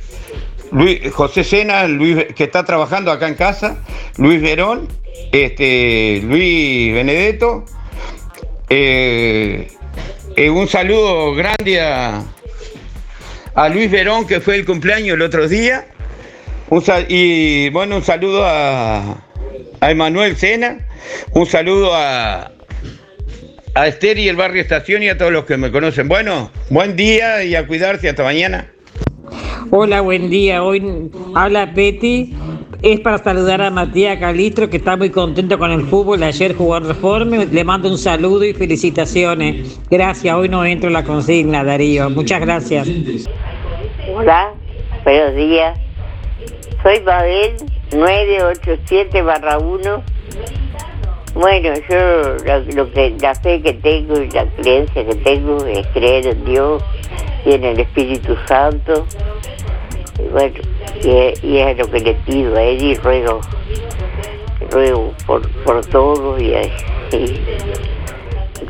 Luis, 0.71 1.11
José 1.11 1.43
Sena, 1.43 1.87
Luis, 1.87 2.25
que 2.35 2.43
está 2.43 2.63
trabajando 2.63 3.11
acá 3.11 3.27
en 3.27 3.35
casa, 3.35 3.83
Luis 4.17 4.39
Verón, 4.41 4.87
este, 5.31 6.21
Luis 6.23 6.93
Benedetto. 6.93 7.65
eh, 8.69 9.67
eh, 10.35 10.49
un 10.51 10.67
saludo 10.67 11.33
grande 11.33 11.81
a, 11.81 12.23
a 13.55 13.69
Luis 13.69 13.89
Verón, 13.89 14.27
que 14.27 14.39
fue 14.39 14.55
el 14.55 14.65
cumpleaños 14.65 15.15
el 15.15 15.23
otro 15.23 15.47
día. 15.47 15.87
Un 16.69 16.83
y 17.07 17.69
bueno, 17.69 17.95
un 17.95 18.03
saludo 18.03 18.45
a, 18.45 19.23
a 19.79 19.91
Emanuel 19.91 20.37
Sena. 20.37 20.85
Un 21.31 21.47
saludo 21.47 21.95
a, 21.95 22.51
a 23.77 23.85
Esther 23.85 24.17
y 24.17 24.27
el 24.27 24.35
barrio 24.35 24.61
Estación 24.61 25.03
y 25.03 25.09
a 25.09 25.17
todos 25.17 25.31
los 25.31 25.45
que 25.45 25.55
me 25.55 25.71
conocen. 25.71 26.07
Bueno, 26.07 26.51
buen 26.69 26.95
día 26.95 27.43
y 27.43 27.53
a 27.53 27.67
cuidarse 27.67 28.09
hasta 28.09 28.23
mañana. 28.23 28.71
Hola, 29.69 30.01
buen 30.01 30.31
día. 30.31 30.63
Hoy 30.63 31.11
habla 31.35 31.73
Peti. 31.73 32.35
Es 32.81 32.99
para 33.01 33.19
saludar 33.19 33.61
a 33.61 33.69
Matías 33.69 34.17
Calistro, 34.17 34.69
que 34.69 34.77
está 34.77 34.97
muy 34.97 35.11
contento 35.11 35.59
con 35.59 35.71
el 35.71 35.83
fútbol. 35.83 36.23
Ayer 36.23 36.55
jugó 36.55 36.77
en 36.77 36.87
Reforme. 36.87 37.45
Le 37.45 37.63
mando 37.63 37.89
un 37.89 37.99
saludo 37.99 38.45
y 38.45 38.53
felicitaciones. 38.53 39.79
Gracias. 39.91 40.33
Hoy 40.33 40.49
no 40.49 40.65
entro 40.65 40.87
en 40.87 40.93
la 40.93 41.03
consigna, 41.03 41.63
Darío. 41.63 42.09
Muchas 42.09 42.41
gracias. 42.41 42.87
Hola, 44.11 44.53
buenos 45.03 45.35
días. 45.35 45.79
Soy 46.81 46.99
Babel 46.99 47.57
987 47.91 49.21
1. 49.21 50.03
Bueno, 51.39 51.69
yo 51.87 52.35
lo 52.75 52.91
que, 52.91 53.15
la 53.21 53.35
fe 53.35 53.61
que 53.61 53.73
tengo 53.73 54.19
y 54.19 54.27
la 54.31 54.47
creencia 54.55 55.05
que 55.05 55.13
tengo 55.13 55.63
es 55.67 55.85
creer 55.89 56.25
en 56.25 56.45
Dios 56.45 56.83
y 57.45 57.53
en 57.53 57.63
el 57.63 57.79
Espíritu 57.79 58.35
Santo. 58.47 59.05
Y 60.17 60.29
bueno, 60.29 60.55
y, 61.03 61.57
es 61.57 61.77
lo 61.77 61.91
que 61.91 61.99
le 61.99 62.15
pido 62.25 62.57
a 62.57 62.63
Él 62.63 62.81
y 62.81 62.95
ruego, 62.95 63.41
ruego 64.71 65.13
por, 65.27 65.47
por 65.63 65.85
todo 65.85 66.39
y, 66.39 66.55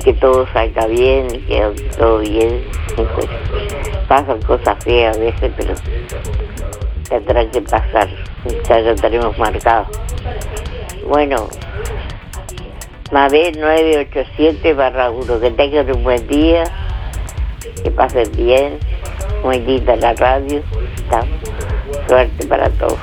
que 0.03 0.13
todo 0.15 0.45
salga 0.51 0.87
bien, 0.87 1.27
que 1.47 1.73
todo 1.97 2.19
bien. 2.19 2.65
Pues, 2.97 3.27
pasan 4.09 4.41
cosas 4.41 4.83
feas 4.83 5.15
a 5.15 5.19
veces, 5.21 5.53
pero 5.55 5.73
tendrán 7.07 7.49
que 7.49 7.61
pasar, 7.61 8.09
ya 8.67 8.79
lo 8.81 8.93
tenemos 8.95 9.37
marcado. 9.37 9.85
Bueno, 11.07 11.47
Mabel 13.11 13.57
987 13.57 14.73
barra 14.73 15.11
1, 15.11 15.39
que 15.39 15.51
tengan 15.51 15.95
un 15.95 16.03
buen 16.03 16.27
día, 16.27 16.65
que 17.81 17.89
pasen 17.89 18.29
bien, 18.35 18.79
muy 19.43 19.59
linda 19.61 19.95
la 19.95 20.13
radio, 20.13 20.61
suerte 22.07 22.47
para 22.47 22.69
todos. 22.71 22.99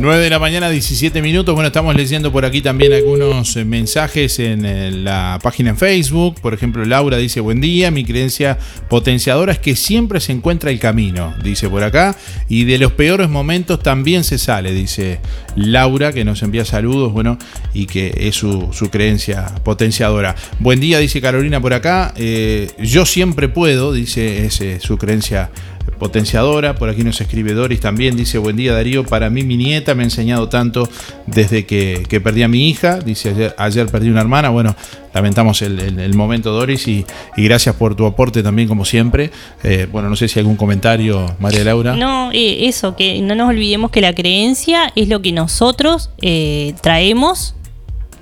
9 0.00 0.22
de 0.22 0.30
la 0.30 0.38
mañana, 0.38 0.70
17 0.70 1.20
minutos. 1.22 1.56
Bueno, 1.56 1.66
estamos 1.66 1.92
leyendo 1.96 2.30
por 2.30 2.44
aquí 2.44 2.62
también 2.62 2.92
algunos 2.92 3.56
eh, 3.56 3.64
mensajes 3.64 4.38
en 4.38 4.64
eh, 4.64 4.92
la 4.92 5.40
página 5.42 5.70
en 5.70 5.76
Facebook. 5.76 6.40
Por 6.40 6.54
ejemplo, 6.54 6.84
Laura 6.84 7.16
dice, 7.16 7.40
buen 7.40 7.60
día, 7.60 7.90
mi 7.90 8.04
creencia 8.04 8.58
potenciadora 8.88 9.50
es 9.50 9.58
que 9.58 9.74
siempre 9.74 10.20
se 10.20 10.30
encuentra 10.30 10.70
el 10.70 10.78
camino, 10.78 11.34
dice 11.42 11.68
por 11.68 11.82
acá. 11.82 12.16
Y 12.48 12.62
de 12.62 12.78
los 12.78 12.92
peores 12.92 13.28
momentos 13.28 13.82
también 13.82 14.22
se 14.22 14.38
sale, 14.38 14.72
dice 14.72 15.18
Laura, 15.56 16.12
que 16.12 16.24
nos 16.24 16.44
envía 16.44 16.64
saludos, 16.64 17.12
bueno, 17.12 17.36
y 17.74 17.86
que 17.86 18.14
es 18.16 18.36
su, 18.36 18.70
creencia 18.92 19.46
potenciadora. 19.64 20.36
Buen 20.60 20.78
día, 20.78 21.00
dice 21.00 21.20
Carolina 21.20 21.60
por 21.60 21.74
acá. 21.74 22.14
eh, 22.16 22.70
yo 22.78 23.04
siempre 23.04 23.48
puedo, 23.48 23.92
dice, 23.92 24.46
es 24.46 24.62
su 24.80 24.96
creencia 24.96 25.50
potenciadora. 25.98 26.74
Por 26.74 26.88
aquí 26.88 27.02
nos 27.04 27.20
escribe 27.20 27.52
Doris 27.54 27.80
también. 27.80 28.16
Dice, 28.16 28.38
buen 28.38 28.56
día 28.56 28.72
Darío, 28.72 29.04
para 29.04 29.30
mí 29.30 29.42
mi 29.42 29.56
nieta 29.56 29.94
me 29.94 30.02
ha 30.02 30.04
enseñado 30.04 30.48
tanto 30.48 30.88
desde 31.26 31.66
que, 31.66 32.04
que 32.08 32.20
perdí 32.20 32.42
a 32.42 32.48
mi 32.48 32.68
hija. 32.68 32.98
Dice, 32.98 33.30
ayer, 33.30 33.54
ayer 33.58 33.86
perdí 33.86 34.08
una 34.10 34.20
hermana. 34.20 34.50
Bueno, 34.50 34.74
lamentamos 35.14 35.62
el, 35.62 35.78
el- 35.98 36.14
momento 36.14 36.50
Doris 36.52 36.86
y, 36.88 37.04
y 37.36 37.44
gracias 37.44 37.74
por 37.76 37.94
tu 37.94 38.06
aporte 38.06 38.42
también 38.42 38.68
como 38.68 38.84
siempre. 38.84 39.30
Eh, 39.62 39.86
bueno, 39.90 40.08
no 40.08 40.16
sé 40.16 40.28
si 40.28 40.38
hay 40.38 40.42
algún 40.42 40.56
comentario, 40.56 41.26
María 41.40 41.64
Laura. 41.64 41.94
No, 41.96 42.30
eso, 42.32 42.96
que 42.96 43.20
no 43.22 43.34
nos 43.34 43.48
olvidemos 43.48 43.90
que 43.90 44.00
la 44.00 44.12
creencia 44.14 44.92
es 44.96 45.08
lo 45.08 45.22
que 45.22 45.32
nosotros 45.32 46.10
eh, 46.20 46.74
traemos 46.82 47.54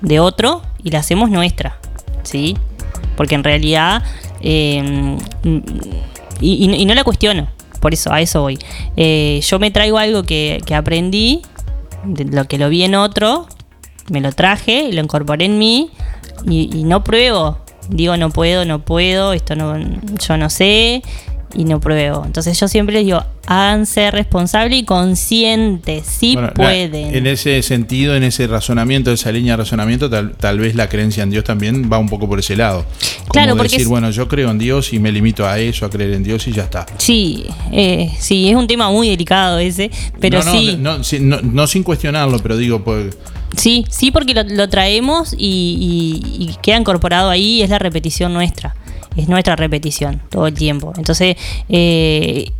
de 0.01 0.19
otro 0.19 0.61
y 0.83 0.91
la 0.91 0.99
hacemos 0.99 1.29
nuestra, 1.31 1.79
¿sí? 2.23 2.55
Porque 3.15 3.33
en 3.35 3.43
realidad, 3.43 4.03
eh, 4.41 5.17
mm, 5.43 5.59
y 6.39 6.85
no 6.85 6.93
la 6.93 7.03
cuestiono, 7.03 7.47
por 7.87 7.93
eso, 7.93 8.11
a 8.11 8.19
eso 8.19 8.41
voy. 8.41 8.59
Eh, 8.97 9.39
yo 9.41 9.59
me 9.59 9.71
traigo 9.71 9.97
algo 9.97 10.23
que, 10.23 10.61
aprendí, 10.75 11.41
lo 12.03 12.43
que 12.43 12.57
lo 12.57 12.67
vi 12.67 12.83
en 12.83 12.95
otro, 12.95 13.47
me 14.09 14.19
lo 14.19 14.33
traje, 14.33 14.91
lo 14.91 15.01
incorporé 15.01 15.45
en 15.45 15.57
mí 15.57 15.89
y, 16.45 16.69
y 16.77 16.83
no 16.83 17.05
pruebo. 17.05 17.59
Digo, 17.87 18.17
no 18.17 18.29
puedo, 18.29 18.65
no 18.65 18.79
puedo, 18.79 19.31
esto 19.31 19.55
no, 19.55 19.79
yo 19.79 20.35
no 20.35 20.49
sé 20.49 21.01
y 21.55 21.63
no 21.63 21.79
pruebo. 21.79 22.23
Entonces 22.25 22.59
yo 22.59 22.67
siempre 22.67 22.95
les 22.95 23.05
digo, 23.05 23.23
háganse 23.45 24.11
responsables 24.11 24.79
y 24.79 24.83
conscientes, 24.83 26.05
si 26.05 26.33
Bueno, 26.33 26.47
la- 26.49 26.53
pueden. 26.53 27.15
en 27.15 27.27
ese 27.27 27.61
sentido, 27.61 28.15
en 28.15 28.23
ese 28.23 28.47
razonamiento, 28.47 29.11
esa 29.11 29.31
línea 29.31 29.53
de 29.53 29.57
razonamiento, 29.57 30.09
tal, 30.09 30.31
tal 30.35 30.59
vez 30.59 30.75
la 30.75 30.89
creencia 30.89 31.23
en 31.23 31.29
Dios 31.29 31.43
también 31.43 31.89
va 31.91 31.97
un 31.97 32.09
poco 32.09 32.27
por 32.27 32.39
ese 32.39 32.55
lado. 32.55 32.85
Como 33.21 33.31
Claro, 33.31 33.51
porque 33.55 33.63
decir, 33.69 33.81
es- 33.81 33.87
bueno, 33.87 34.09
yo 34.11 34.27
creo 34.27 34.51
en 34.51 34.57
Dios 34.57 34.91
y 34.93 34.99
me 34.99 35.11
limito 35.11 35.47
a 35.47 35.59
eso, 35.59 35.85
a 35.85 35.89
creer 35.89 36.13
en 36.13 36.23
Dios 36.23 36.47
y 36.47 36.51
ya 36.51 36.63
está. 36.63 36.85
Sí, 36.97 37.45
eh, 37.71 38.11
sí, 38.19 38.49
es 38.49 38.55
un 38.55 38.67
tema 38.67 38.89
muy 38.91 39.09
delicado 39.09 39.59
ese, 39.59 39.89
pero 40.19 40.39
no, 40.39 40.45
no, 40.45 40.51
sí, 40.51 40.75
no, 40.79 41.03
sí, 41.03 41.19
no- 41.21 41.41
no 41.41 41.67
sin 41.67 41.83
cuestionarlo, 41.83 42.39
pero 42.39 42.57
digo, 42.57 42.83
pues, 42.83 43.17
sí, 43.55 43.85
sí, 43.89 44.11
porque 44.11 44.33
lo, 44.33 44.43
lo 44.43 44.67
traemos 44.69 45.33
y, 45.37 46.19
y- 46.37 46.43
y 46.43 46.55
queda 46.61 46.77
incorporado 46.77 47.29
ahí, 47.29 47.61
es 47.61 47.69
la 47.69 47.79
repetición 47.79 48.33
nuestra, 48.33 48.75
es 49.17 49.27
nuestra 49.27 49.55
repetición 49.55 50.21
todo 50.29 50.47
el 50.47 50.53
tiempo. 50.53 50.93
Entonces, 50.97 51.35
eh, 51.69 52.51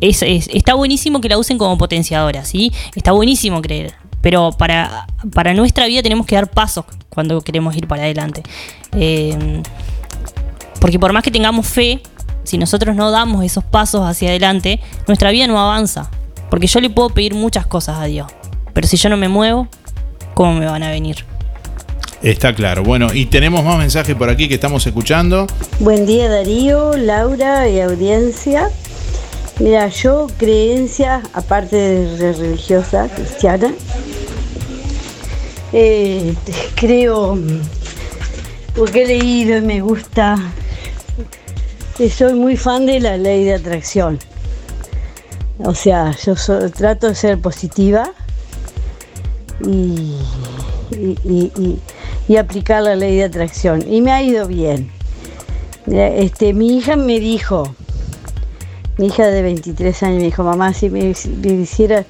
es- 0.00 0.22
es- 0.22 0.48
está 0.52 0.74
buenísimo 0.74 1.20
que 1.20 1.28
la 1.28 1.38
usen 1.38 1.56
como 1.58 1.78
potenciadora, 1.78 2.44
¿sí? 2.44 2.72
Está 2.94 3.12
buenísimo 3.12 3.62
creer, 3.62 3.94
Pero 4.20 4.52
para, 4.52 5.06
para 5.34 5.52
nuestra 5.52 5.86
vida 5.86 6.00
tenemos 6.02 6.26
que 6.26 6.36
dar 6.36 6.48
pasos 6.48 6.84
cuando 7.08 7.40
queremos 7.40 7.74
ir 7.76 7.88
para 7.88 8.02
adelante. 8.04 8.42
Eh, 8.96 9.62
porque 10.80 10.98
por 10.98 11.12
más 11.12 11.22
que 11.24 11.30
tengamos 11.32 11.66
fe, 11.66 12.00
si 12.44 12.56
nosotros 12.58 12.94
no 12.94 13.10
damos 13.10 13.44
esos 13.44 13.64
pasos 13.64 14.02
hacia 14.02 14.28
adelante, 14.30 14.80
nuestra 15.08 15.30
vida 15.32 15.46
no 15.48 15.58
avanza. 15.58 16.08
Porque 16.50 16.66
yo 16.68 16.80
le 16.80 16.90
puedo 16.90 17.08
pedir 17.10 17.34
muchas 17.34 17.66
cosas 17.66 17.98
a 17.98 18.04
Dios. 18.04 18.30
Pero 18.72 18.86
si 18.86 18.96
yo 18.96 19.08
no 19.08 19.16
me 19.16 19.28
muevo, 19.28 19.66
¿cómo 20.34 20.54
me 20.54 20.66
van 20.66 20.82
a 20.82 20.90
venir? 20.90 21.24
Está 22.22 22.54
claro. 22.54 22.82
Bueno, 22.84 23.08
y 23.12 23.26
tenemos 23.26 23.64
más 23.64 23.78
mensajes 23.78 24.14
por 24.14 24.30
aquí 24.30 24.48
que 24.48 24.54
estamos 24.54 24.86
escuchando. 24.86 25.46
Buen 25.80 26.06
día 26.06 26.28
Darío, 26.28 26.96
Laura 26.96 27.68
y 27.68 27.80
audiencia. 27.80 28.70
Mira, 29.58 29.88
yo 29.88 30.28
creencia, 30.38 31.22
aparte 31.32 31.76
de 31.76 32.32
religiosa, 32.32 33.08
cristiana, 33.14 33.72
eh, 35.72 36.34
creo, 36.76 37.38
porque 38.74 39.02
he 39.02 39.06
leído 39.06 39.58
y 39.58 39.60
me 39.60 39.80
gusta, 39.80 40.36
que 41.96 42.08
soy 42.08 42.34
muy 42.34 42.56
fan 42.56 42.86
de 42.86 43.00
la 43.00 43.16
ley 43.18 43.44
de 43.44 43.54
atracción. 43.54 44.18
O 45.58 45.74
sea, 45.74 46.16
yo 46.24 46.34
trato 46.70 47.08
de 47.08 47.14
ser 47.14 47.38
positiva 47.38 48.10
y- 49.64 50.16
y- 51.24 51.78
y- 52.32 52.36
aplicar 52.36 52.82
la 52.82 52.94
ley 52.96 53.16
de 53.16 53.24
atracción. 53.24 53.84
Y 53.90 54.00
me 54.00 54.12
ha 54.12 54.22
ido 54.22 54.46
bien. 54.46 54.90
Este, 55.86 56.52
mi 56.54 56.76
hija 56.78 56.96
me 56.96 57.18
dijo, 57.20 57.74
mi 58.98 59.06
hija 59.06 59.26
de 59.26 59.42
23 59.42 60.02
años 60.04 60.18
me 60.18 60.24
dijo, 60.24 60.44
mamá, 60.44 60.72
si 60.74 60.88
me, 60.90 61.12
me 61.42 61.52
hiciera, 61.54 62.04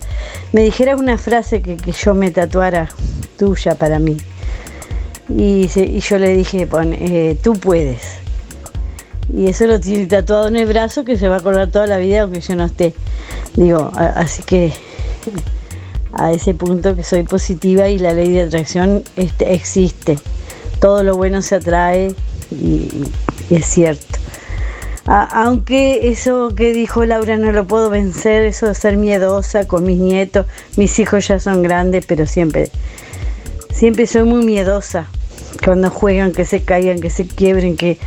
me 0.52 0.62
dijeras 0.62 1.00
una 1.00 1.16
frase 1.18 1.62
que, 1.62 1.76
que 1.76 1.92
yo 1.92 2.14
me 2.14 2.30
tatuara 2.30 2.88
tuya 3.38 3.74
para 3.76 3.98
mí. 3.98 4.16
Y, 5.34 5.68
se- 5.68 5.84
y 5.86 6.00
yo 6.00 6.18
le 6.18 6.36
dije, 6.36 6.66
pon, 6.66 6.92
eh, 6.92 7.36
tú 7.42 7.54
puedes. 7.54 8.02
Y 9.34 9.46
eso 9.48 9.66
lo 9.66 9.80
tiene 9.80 10.06
tatuado 10.06 10.48
en 10.48 10.56
el 10.56 10.66
brazo 10.66 11.04
que 11.04 11.16
se 11.16 11.28
va 11.28 11.36
a 11.36 11.38
acordar 11.38 11.68
toda 11.70 11.86
la 11.86 11.96
vida 11.96 12.22
aunque 12.22 12.40
yo 12.40 12.54
no 12.56 12.64
esté. 12.66 12.92
Digo, 13.54 13.90
así 13.94 14.42
que 14.42 14.72
a 16.12 16.32
ese 16.32 16.54
punto 16.54 16.94
que 16.94 17.04
soy 17.04 17.22
positiva 17.22 17.88
y 17.88 17.98
la 17.98 18.12
ley 18.12 18.30
de 18.30 18.42
atracción 18.42 19.02
este, 19.16 19.54
existe. 19.54 20.18
Todo 20.80 21.02
lo 21.02 21.16
bueno 21.16 21.42
se 21.42 21.56
atrae 21.56 22.14
y, 22.50 22.88
es 23.50 23.66
cierto. 23.66 24.18
Aunque 25.04 26.08
eso 26.10 26.54
que 26.54 26.72
dijo 26.72 27.04
Laura 27.04 27.36
no 27.36 27.50
lo 27.50 27.66
puedo 27.66 27.90
vencer, 27.90 28.44
eso 28.44 28.68
de 28.68 28.74
ser 28.74 28.96
miedosa 28.96 29.66
con 29.66 29.84
mis 29.84 29.98
nietos, 29.98 30.46
mis 30.76 30.96
hijos 31.00 31.26
ya 31.26 31.40
son 31.40 31.62
grandes, 31.62 32.06
pero 32.06 32.26
siempre, 32.26 32.70
siempre 33.72 34.06
soy 34.06 34.22
muy 34.22 34.44
miedosa 34.44 35.08
cuando 35.64 35.90
juegan, 35.90 36.32
que 36.32 36.44
se 36.44 36.62
caigan, 36.62 37.00
que 37.00 37.10
se 37.10 37.26
quiebren, 37.26 37.76
que, 37.76 37.98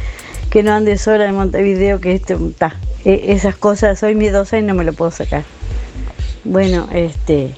que 0.49 0.63
no 0.63 0.73
ande 0.73 0.97
sola 0.97 1.25
en 1.25 1.35
Montevideo, 1.35 1.99
que 1.99 2.13
esto, 2.13 2.39
ta, 2.57 2.77
e- 3.03 3.33
esas 3.33 3.55
cosas, 3.57 3.99
soy 3.99 4.15
miedosa 4.15 4.57
y 4.57 4.61
no 4.61 4.73
me 4.73 4.85
lo 4.85 4.93
puedo 4.93 5.11
sacar. 5.11 5.43
Bueno, 6.45 6.87
este, 6.93 7.55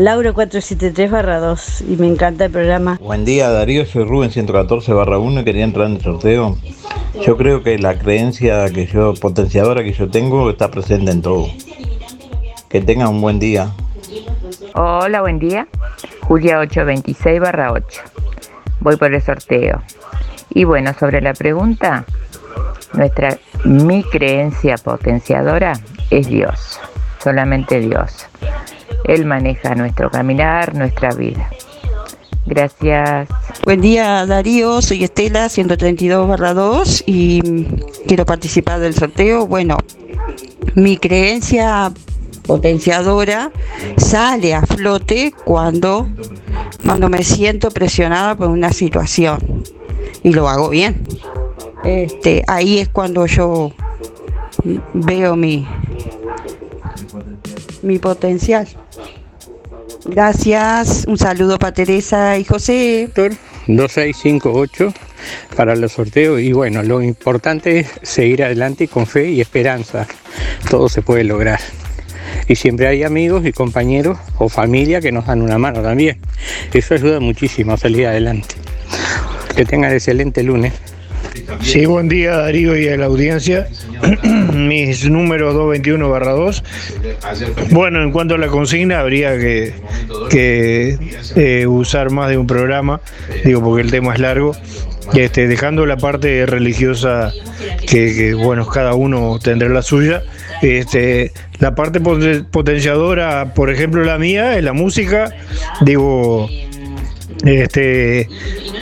Laura 0.00 0.32
473 0.32 1.10
barra 1.10 1.40
2 1.40 1.82
y 1.82 1.96
me 1.98 2.06
encanta 2.06 2.46
el 2.46 2.50
programa. 2.50 2.98
Buen 3.02 3.26
día 3.26 3.50
Darío, 3.50 3.84
soy 3.84 4.04
Rubén 4.04 4.30
114 4.30 4.94
barra 4.94 5.18
1 5.18 5.42
y 5.42 5.44
quería 5.44 5.62
entrar 5.62 5.88
en 5.88 5.96
el 5.96 6.00
sorteo. 6.00 6.56
Yo 7.20 7.36
creo 7.36 7.62
que 7.62 7.78
la 7.78 7.98
creencia 7.98 8.66
que 8.70 8.86
yo, 8.86 9.12
potenciadora 9.12 9.84
que 9.84 9.92
yo 9.92 10.08
tengo, 10.08 10.48
está 10.48 10.70
presente 10.70 11.10
en 11.10 11.20
todo. 11.20 11.48
Que 12.70 12.80
tengan 12.80 13.08
un 13.08 13.20
buen 13.20 13.38
día. 13.38 13.72
Hola, 14.74 15.20
buen 15.20 15.38
día. 15.38 15.68
Julia 16.22 16.60
826 16.60 17.38
barra 17.38 17.72
8. 17.72 18.00
Voy 18.80 18.96
por 18.96 19.12
el 19.12 19.20
sorteo. 19.20 19.82
Y 20.48 20.64
bueno, 20.64 20.94
sobre 20.98 21.20
la 21.20 21.34
pregunta, 21.34 22.06
nuestra, 22.94 23.36
mi 23.66 24.02
creencia 24.04 24.78
potenciadora 24.78 25.74
es 26.08 26.26
Dios, 26.26 26.80
solamente 27.22 27.80
Dios. 27.80 28.26
Él 29.10 29.26
maneja 29.26 29.74
nuestro 29.74 30.08
caminar, 30.08 30.72
nuestra 30.76 31.12
vida. 31.12 31.50
Gracias. 32.46 33.28
Buen 33.64 33.80
día 33.80 34.24
Darío, 34.24 34.80
soy 34.80 35.02
Estela 35.02 35.48
132 35.48 36.28
barra 36.28 36.54
2 36.54 37.02
y 37.06 37.64
quiero 38.06 38.24
participar 38.24 38.78
del 38.78 38.94
sorteo. 38.94 39.48
Bueno, 39.48 39.78
mi 40.76 40.96
creencia 40.96 41.92
potenciadora 42.46 43.50
sale 43.96 44.54
a 44.54 44.62
flote 44.62 45.34
cuando, 45.44 46.06
cuando 46.84 47.08
me 47.08 47.24
siento 47.24 47.72
presionada 47.72 48.36
por 48.36 48.46
una 48.46 48.72
situación 48.72 49.64
y 50.22 50.32
lo 50.32 50.48
hago 50.48 50.68
bien. 50.68 51.02
Este, 51.82 52.44
ahí 52.46 52.78
es 52.78 52.88
cuando 52.88 53.26
yo 53.26 53.72
veo 54.94 55.34
mi, 55.34 55.66
mi 57.82 57.98
potencial. 57.98 58.66
Gracias, 60.04 61.04
un 61.06 61.18
saludo 61.18 61.58
para 61.58 61.72
Teresa 61.72 62.38
y 62.38 62.44
José. 62.44 63.10
2658 63.14 64.92
para 65.56 65.76
los 65.76 65.92
sorteos 65.92 66.40
y 66.40 66.52
bueno, 66.52 66.82
lo 66.82 67.02
importante 67.02 67.80
es 67.80 67.88
seguir 68.02 68.42
adelante 68.42 68.88
con 68.88 69.06
fe 69.06 69.30
y 69.30 69.40
esperanza. 69.40 70.06
Todo 70.70 70.88
se 70.88 71.02
puede 71.02 71.24
lograr. 71.24 71.60
Y 72.48 72.56
siempre 72.56 72.86
hay 72.88 73.04
amigos 73.04 73.44
y 73.46 73.52
compañeros 73.52 74.18
o 74.38 74.48
familia 74.48 75.00
que 75.00 75.12
nos 75.12 75.26
dan 75.26 75.42
una 75.42 75.58
mano 75.58 75.82
también. 75.82 76.18
Eso 76.72 76.94
ayuda 76.94 77.20
muchísimo 77.20 77.72
a 77.72 77.76
salir 77.76 78.06
adelante. 78.06 78.54
Que 79.54 79.64
tengan 79.64 79.92
excelente 79.92 80.42
lunes. 80.42 80.72
Sí, 81.62 81.84
buen 81.86 82.08
día 82.08 82.36
Darío 82.36 82.76
y 82.76 82.88
a 82.88 82.96
la 82.96 83.06
audiencia. 83.06 83.68
Mis 84.54 85.08
números 85.08 85.54
221 85.54 86.08
barra 86.10 86.32
2. 86.32 86.64
Bueno, 87.70 88.02
en 88.02 88.12
cuanto 88.12 88.34
a 88.34 88.38
la 88.38 88.48
consigna, 88.48 89.00
habría 89.00 89.36
que, 89.38 89.74
que, 90.30 90.98
eh, 91.36 91.66
usar 91.66 92.10
más 92.10 92.30
de 92.30 92.38
un 92.38 92.46
programa, 92.46 93.00
digo, 93.44 93.62
porque 93.62 93.82
el 93.82 93.90
tema 93.90 94.14
es 94.14 94.20
largo. 94.20 94.54
Este, 95.14 95.48
dejando 95.48 95.86
la 95.86 95.96
parte 95.96 96.46
religiosa, 96.46 97.32
que, 97.80 98.14
que, 98.14 98.34
bueno, 98.34 98.66
cada 98.66 98.94
uno 98.94 99.38
tendrá 99.42 99.68
la 99.68 99.82
suya. 99.82 100.22
Este, 100.62 101.32
la 101.58 101.74
parte 101.74 102.00
poten- 102.00 102.46
potenciadora, 102.48 103.52
por 103.54 103.70
ejemplo, 103.70 104.04
la 104.04 104.18
mía, 104.18 104.56
es 104.56 104.62
la 104.62 104.72
música. 104.72 105.32
Digo, 105.80 106.48
este, 107.44 108.28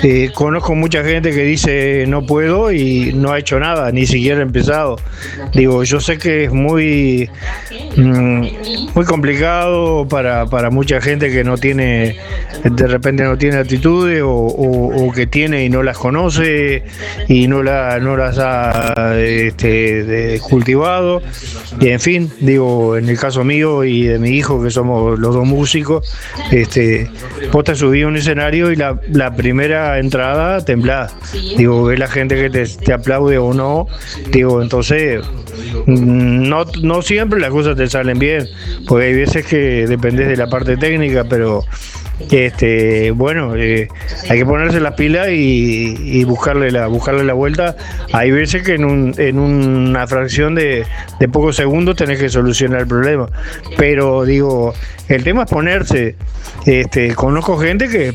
eh, 0.02 0.30
conozco 0.34 0.74
mucha 0.74 1.04
gente 1.04 1.30
que 1.30 1.42
dice 1.44 2.04
no 2.08 2.26
puedo 2.26 2.72
y 2.72 3.12
no 3.14 3.32
ha 3.32 3.38
hecho 3.38 3.58
nada, 3.60 3.90
ni 3.92 4.06
siquiera 4.06 4.40
ha 4.40 4.42
empezado. 4.42 4.96
Digo, 5.54 5.84
yo 5.84 6.00
sé 6.00 6.18
que 6.18 6.44
es 6.44 6.52
muy, 6.52 7.30
mm, 7.96 8.46
muy 8.94 9.04
complicado 9.06 10.06
para, 10.08 10.46
para 10.46 10.70
mucha 10.70 11.00
gente 11.00 11.30
que 11.30 11.44
no 11.44 11.56
tiene, 11.56 12.16
de 12.64 12.86
repente 12.86 13.22
no 13.24 13.36
tiene 13.38 13.56
actitudes 13.58 14.22
o, 14.22 14.30
o- 14.30 15.12
que 15.12 15.26
tiene 15.26 15.64
y 15.64 15.70
no 15.70 15.82
las 15.82 15.96
conoce 15.96 16.82
y 17.28 17.48
no, 17.48 17.62
la, 17.62 17.98
no 17.98 18.16
las 18.16 18.38
ha 18.38 19.14
este, 19.18 20.38
cultivado. 20.48 21.22
Y 21.80 21.88
en 21.88 21.98
fin, 22.00 22.30
digo, 22.40 22.96
en 22.96 23.08
el 23.08 23.18
caso 23.18 23.42
mío 23.42 23.84
y 23.84 24.04
de 24.04 24.18
mi 24.18 24.30
hijo, 24.30 24.62
que 24.62 24.70
somos 24.70 25.18
los 25.18 25.34
dos 25.34 25.46
músicos, 25.46 26.12
este, 26.52 27.10
posta 27.50 27.74
subí 27.74 28.04
un 28.04 28.16
escenario 28.16 28.47
y 28.54 28.76
la, 28.76 28.98
la 29.08 29.34
primera 29.34 29.98
entrada 29.98 30.64
temblada. 30.64 31.10
Digo, 31.56 31.84
ve 31.84 31.96
la 31.96 32.08
gente 32.08 32.34
que 32.36 32.50
te, 32.50 32.66
te 32.66 32.92
aplaude 32.92 33.38
o 33.38 33.54
no. 33.54 33.86
Digo, 34.30 34.62
entonces, 34.62 35.24
mm, 35.86 36.48
no, 36.48 36.64
no 36.82 37.02
siempre 37.02 37.40
las 37.40 37.50
cosas 37.50 37.76
te 37.76 37.88
salen 37.88 38.18
bien, 38.18 38.48
porque 38.86 39.06
hay 39.06 39.14
veces 39.14 39.46
que 39.46 39.86
dependes 39.86 40.28
de 40.28 40.36
la 40.36 40.48
parte 40.48 40.76
técnica, 40.76 41.24
pero 41.24 41.64
este 42.30 43.12
bueno 43.12 43.54
eh, 43.56 43.88
hay 44.28 44.38
que 44.38 44.44
ponerse 44.44 44.80
las 44.80 44.94
pilas 44.94 45.28
y, 45.30 45.94
y 46.02 46.24
buscarle 46.24 46.70
la 46.70 46.86
buscarle 46.88 47.24
la 47.24 47.34
vuelta. 47.34 47.76
Hay 48.12 48.30
veces 48.30 48.62
que 48.62 48.74
en, 48.74 48.84
un, 48.84 49.14
en 49.18 49.38
una 49.38 50.06
fracción 50.06 50.54
de, 50.54 50.84
de 51.20 51.28
pocos 51.28 51.56
segundos 51.56 51.96
tenés 51.96 52.18
que 52.18 52.28
solucionar 52.28 52.80
el 52.80 52.86
problema. 52.86 53.28
Pero 53.76 54.24
digo 54.24 54.74
el 55.08 55.24
tema 55.24 55.44
es 55.44 55.50
ponerse 55.50 56.16
este 56.66 57.14
conozco 57.14 57.56
gente 57.58 57.88
que 57.88 58.12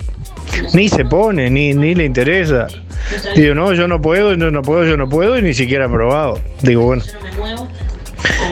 ni 0.73 0.89
se 0.89 1.05
pone 1.05 1.49
ni, 1.49 1.73
ni 1.73 1.95
le 1.95 2.05
interesa. 2.05 2.67
Digo 3.35 3.55
no 3.55 3.73
yo 3.73 3.87
no 3.87 4.01
puedo 4.01 4.33
yo 4.35 4.51
no 4.51 4.61
puedo 4.61 4.85
yo 4.85 4.97
no 4.97 5.07
puedo 5.09 5.37
y 5.37 5.41
ni 5.41 5.53
siquiera 5.53 5.85
he 5.85 5.89
probado. 5.89 6.39
Digo 6.61 6.83
bueno. 6.83 7.03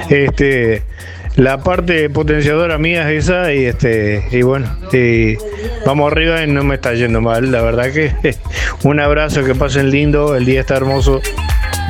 Este 0.10 0.84
la 1.36 1.60
parte 1.60 2.10
potenciadora 2.10 2.78
mía 2.78 3.10
es 3.12 3.26
esa 3.26 3.54
y 3.54 3.66
este 3.66 4.28
y 4.32 4.42
bueno 4.42 4.76
y 4.92 5.38
vamos 5.86 6.12
arriba 6.12 6.44
y 6.44 6.48
no 6.48 6.64
me 6.64 6.76
está 6.76 6.94
yendo 6.94 7.22
mal. 7.22 7.52
La 7.52 7.62
verdad 7.62 7.92
que 7.92 8.14
un 8.84 9.00
abrazo 9.00 9.44
que 9.44 9.56
pasen 9.56 9.92
lindo 9.92 10.36
el 10.36 10.46
día 10.46 10.62
está 10.62 10.76
hermoso 10.78 11.22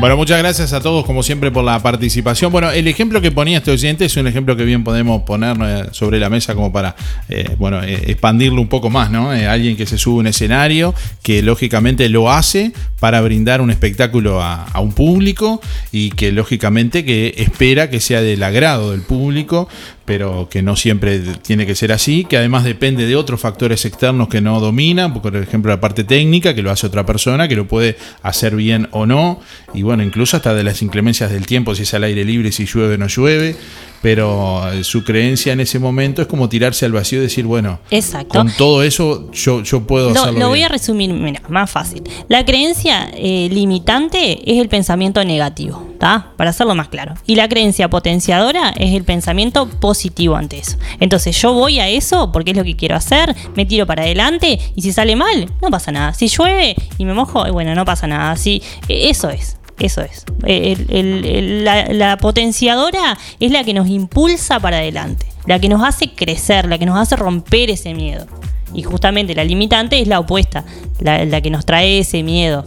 Bueno, 0.01 0.17
muchas 0.17 0.39
gracias 0.39 0.73
a 0.73 0.81
todos, 0.81 1.05
como 1.05 1.21
siempre, 1.21 1.51
por 1.51 1.63
la 1.63 1.77
participación. 1.79 2.51
Bueno, 2.51 2.71
el 2.71 2.87
ejemplo 2.87 3.21
que 3.21 3.31
ponía 3.31 3.59
este 3.59 3.69
oyente 3.69 4.05
es 4.05 4.17
un 4.17 4.25
ejemplo 4.25 4.55
que 4.55 4.65
bien 4.65 4.83
podemos 4.83 5.21
poner 5.21 5.55
eh, 5.61 5.89
sobre 5.91 6.19
la 6.19 6.27
mesa 6.27 6.55
como 6.55 6.73
para, 6.73 6.95
eh, 7.29 7.55
bueno, 7.59 7.83
eh, 7.83 8.05
expandirlo 8.07 8.59
un 8.61 8.67
poco 8.67 8.89
más, 8.89 9.11
¿no? 9.11 9.29
Alguien 9.29 9.77
que 9.77 9.85
se 9.85 9.99
sube 9.99 10.15
a 10.15 10.19
un 10.21 10.25
escenario, 10.25 10.95
que 11.21 11.43
lógicamente 11.43 12.09
lo 12.09 12.31
hace 12.31 12.73
para 12.99 13.21
brindar 13.21 13.61
un 13.61 13.69
espectáculo 13.69 14.41
a, 14.41 14.63
a 14.63 14.79
un 14.79 14.93
público 14.93 15.61
y 15.91 16.09
que 16.09 16.31
lógicamente 16.31 17.05
que 17.05 17.35
espera 17.37 17.91
que 17.91 17.99
sea 17.99 18.23
del 18.23 18.41
agrado 18.41 18.93
del 18.93 19.01
público, 19.01 19.69
pero 20.11 20.49
que 20.51 20.61
no 20.61 20.75
siempre 20.75 21.19
tiene 21.19 21.65
que 21.65 21.73
ser 21.73 21.93
así, 21.93 22.25
que 22.25 22.35
además 22.35 22.65
depende 22.65 23.05
de 23.05 23.15
otros 23.15 23.39
factores 23.39 23.85
externos 23.85 24.27
que 24.27 24.41
no 24.41 24.59
domina, 24.59 25.13
por 25.13 25.37
ejemplo 25.37 25.71
la 25.71 25.79
parte 25.79 26.03
técnica, 26.03 26.53
que 26.53 26.61
lo 26.61 26.69
hace 26.69 26.85
otra 26.85 27.05
persona, 27.05 27.47
que 27.47 27.55
lo 27.55 27.65
puede 27.65 27.95
hacer 28.21 28.57
bien 28.57 28.89
o 28.91 29.05
no, 29.05 29.39
y 29.73 29.83
bueno, 29.83 30.03
incluso 30.03 30.35
hasta 30.35 30.53
de 30.53 30.65
las 30.65 30.81
inclemencias 30.81 31.31
del 31.31 31.45
tiempo, 31.45 31.75
si 31.75 31.83
es 31.83 31.93
al 31.93 32.03
aire 32.03 32.25
libre, 32.25 32.51
si 32.51 32.65
llueve 32.65 32.95
o 32.95 32.97
no 32.97 33.07
llueve, 33.07 33.55
pero 34.01 34.71
eh, 34.71 34.83
su 34.83 35.03
creencia 35.03 35.53
en 35.53 35.59
ese 35.59 35.79
momento 35.79 36.21
es 36.21 36.27
como 36.27 36.49
tirarse 36.49 36.85
al 36.85 36.91
vacío 36.91 37.19
y 37.19 37.21
decir, 37.23 37.45
bueno, 37.45 37.79
Exacto. 37.91 38.29
con 38.29 38.51
todo 38.51 38.83
eso 38.83 39.29
yo, 39.31 39.61
yo 39.63 39.81
puedo 39.85 40.09
Lo, 40.11 40.19
hacerlo 40.21 40.39
lo 40.39 40.47
voy 40.49 40.59
bien. 40.59 40.65
a 40.65 40.69
resumir, 40.69 41.13
mira, 41.13 41.41
más 41.49 41.69
fácil. 41.69 42.03
La 42.27 42.43
creencia 42.45 43.09
eh, 43.13 43.47
limitante 43.51 44.51
es 44.51 44.59
el 44.59 44.69
pensamiento 44.69 45.23
negativo, 45.23 45.87
¿está? 45.93 46.31
Para 46.37 46.49
hacerlo 46.49 46.75
más 46.75 46.87
claro. 46.87 47.13
Y 47.27 47.35
la 47.35 47.47
creencia 47.47 47.89
potenciadora 47.89 48.69
es 48.77 48.93
el 48.95 49.03
pensamiento 49.03 49.67
positivo 49.69 50.35
ante 50.35 50.59
eso. 50.59 50.77
Entonces 50.99 51.39
yo 51.41 51.53
voy 51.53 51.79
a 51.79 51.87
eso 51.87 52.31
porque 52.31 52.51
es 52.51 52.57
lo 52.57 52.63
que 52.63 52.75
quiero 52.75 52.95
hacer, 52.95 53.35
me 53.55 53.65
tiro 53.65 53.85
para 53.85 54.03
adelante 54.03 54.59
y 54.75 54.81
si 54.81 54.91
sale 54.91 55.15
mal, 55.15 55.49
no 55.61 55.69
pasa 55.69 55.91
nada. 55.91 56.13
Si 56.13 56.27
llueve 56.27 56.75
y 56.97 57.05
me 57.05 57.13
mojo, 57.13 57.43
bueno, 57.51 57.75
no 57.75 57.85
pasa 57.85 58.07
nada. 58.07 58.35
Si, 58.35 58.61
eh, 58.87 59.09
eso 59.09 59.29
es. 59.29 59.57
Eso 59.81 60.01
es. 60.01 60.25
La 60.43 62.17
potenciadora 62.17 63.17
es 63.39 63.51
la 63.51 63.63
que 63.63 63.73
nos 63.73 63.89
impulsa 63.89 64.59
para 64.59 64.77
adelante, 64.77 65.25
la 65.47 65.57
que 65.57 65.69
nos 65.69 65.83
hace 65.83 66.13
crecer, 66.13 66.67
la 66.67 66.77
que 66.77 66.85
nos 66.85 66.99
hace 66.99 67.15
romper 67.15 67.71
ese 67.71 67.95
miedo. 67.95 68.27
Y 68.75 68.83
justamente 68.83 69.33
la 69.33 69.43
limitante 69.43 69.99
es 69.99 70.07
la 70.07 70.19
opuesta, 70.19 70.65
la, 70.99 71.25
la 71.25 71.41
que 71.41 71.49
nos 71.49 71.65
trae 71.65 71.97
ese 71.99 72.21
miedo. 72.21 72.63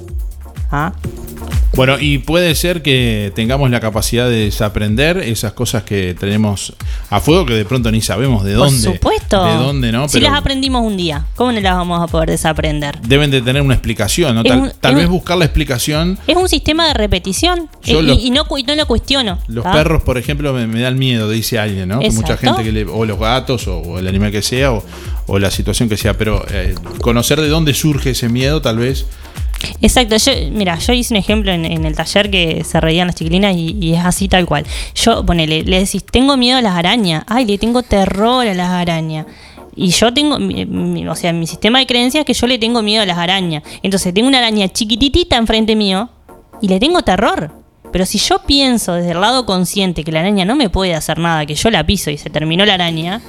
¿Ah? 0.73 0.93
Bueno, 1.77 1.99
y 1.99 2.19
puede 2.19 2.55
ser 2.55 2.83
que 2.83 3.33
tengamos 3.35 3.71
la 3.71 3.81
capacidad 3.81 4.29
de 4.29 4.45
desaprender 4.45 5.19
esas 5.19 5.53
cosas 5.53 5.83
que 5.83 6.15
tenemos 6.19 6.75
a 7.11 7.21
fuego 7.21 7.45
que 7.47 7.55
de 7.55 7.65
pronto 7.65 7.91
ni 7.91 8.01
sabemos 8.01 8.45
de 8.45 8.53
dónde. 8.53 8.85
Por 8.87 8.95
supuesto. 8.95 9.45
De 9.45 9.55
dónde, 9.55 9.91
¿no? 9.93 10.09
Si 10.09 10.19
Pero 10.19 10.31
las 10.31 10.39
aprendimos 10.41 10.83
un 10.83 10.97
día, 10.97 11.25
¿cómo 11.35 11.53
no 11.53 11.61
las 11.61 11.75
vamos 11.77 12.03
a 12.03 12.07
poder 12.07 12.31
desaprender? 12.31 12.99
deben 13.03 13.31
de 13.31 13.43
tener 13.43 13.63
una 13.63 13.75
explicación, 13.75 14.35
¿no? 14.35 14.43
Es 14.43 14.49
Tal, 14.49 14.59
un- 14.61 14.73
tal 14.81 14.93
es 14.93 14.97
vez 14.99 15.07
un- 15.07 15.13
buscar 15.13 15.37
la 15.39 15.45
explicación. 15.45 16.19
Es 16.27 16.37
un 16.37 16.49
sistema 16.49 16.87
de 16.89 16.95
repetición 16.95 17.69
Yo 17.83 18.01
eh, 18.01 18.03
lo- 18.03 18.13
y, 18.15 18.31
no, 18.31 18.45
y 18.57 18.63
no 18.63 18.75
lo 18.77 18.87
cuestiono. 18.87 19.39
Los 19.49 19.65
¿tá? 19.65 19.73
perros, 19.73 20.03
por 20.03 20.17
ejemplo, 20.19 20.53
me, 20.53 20.67
me 20.67 20.81
dan 20.81 20.99
miedo, 20.99 21.29
dice 21.29 21.59
alguien, 21.59 21.89
¿no? 21.89 21.99
Que 22.01 22.11
Mucha 22.11 22.35
Exacto. 22.35 22.57
gente 22.57 22.63
que 22.65 22.73
le, 22.73 22.85
o 22.85 23.05
los 23.05 23.19
gatos, 23.19 23.67
o, 23.69 23.79
o 23.79 23.99
el 23.99 24.07
animal 24.07 24.31
que 24.31 24.43
sea, 24.43 24.73
o, 24.73 24.85
o 25.27 25.39
la 25.39 25.51
situación 25.51 25.89
que 25.89 25.97
sea, 25.97 26.15
pero 26.17 26.45
eh, 26.51 26.75
conocer 27.01 27.41
de 27.41 27.49
dónde 27.49 27.75
surge 27.75 28.11
ese 28.11 28.29
miedo, 28.29 28.63
tal 28.63 28.79
vez. 28.79 29.07
Exacto, 29.83 30.17
yo, 30.17 30.33
mira, 30.53 30.79
yo 30.79 30.93
hice 30.93 31.15
un 31.15 31.19
ejemplo 31.19 31.53
en, 31.53 31.65
en 31.65 31.85
el 31.85 31.95
taller 31.97 32.31
que 32.31 32.65
se 32.65 32.81
reían 32.81 33.07
las 33.09 33.17
chiquilinas 33.17 33.55
y, 33.57 33.77
y 33.81 33.95
es 33.95 34.05
así 34.05 34.29
tal 34.29 34.47
cual. 34.47 34.65
Yo, 34.95 35.25
ponele, 35.25 35.63
le 35.63 35.81
decís, 35.81 36.05
tengo 36.05 36.37
miedo 36.37 36.59
a 36.59 36.63
las 36.63 36.75
arañas, 36.75 37.25
ay, 37.27 37.45
le 37.47 37.59
tengo 37.59 37.83
terror 37.83 38.47
a 38.47 38.55
las 38.55 38.71
arañas. 38.71 39.27
Y 39.77 39.89
yo 39.91 40.15
tengo, 40.15 40.39
mi- 40.39 40.65
mi- 40.67 41.07
o 41.09 41.15
sea, 41.17 41.33
mi 41.33 41.47
sistema 41.47 41.79
de 41.81 41.87
creencias 41.87 42.21
es 42.23 42.27
que 42.27 42.35
yo 42.35 42.47
le 42.47 42.59
tengo 42.59 42.81
miedo 42.83 43.03
a 43.03 43.07
las 43.07 43.19
arañas. 43.19 43.63
Entonces 43.83 44.15
tengo 44.15 44.29
una 44.29 44.39
araña 44.39 44.69
chiquititita 44.69 45.37
enfrente 45.37 45.75
mío 45.75 46.09
y 46.63 46.69
le 46.69 46.79
tengo 46.79 47.03
terror. 47.03 47.51
Pero 47.93 48.07
si 48.07 48.19
yo 48.19 48.41
pienso 48.47 48.95
desde 48.95 49.13
el 49.13 49.21
lado 49.21 49.47
consciente 49.47 50.03
que 50.05 50.11
la 50.13 50.21
araña 50.21 50.45
no 50.45 50.57
me 50.57 50.69
puede 50.69 50.95
hacer 50.95 51.19
nada, 51.19 51.45
que 51.47 51.55
yo 51.55 51.71
la 51.71 51.85
piso 51.85 52.11
y 52.11 52.19
se 52.19 52.31
terminó 52.31 52.65
la 52.65 52.75
araña, 52.75 53.21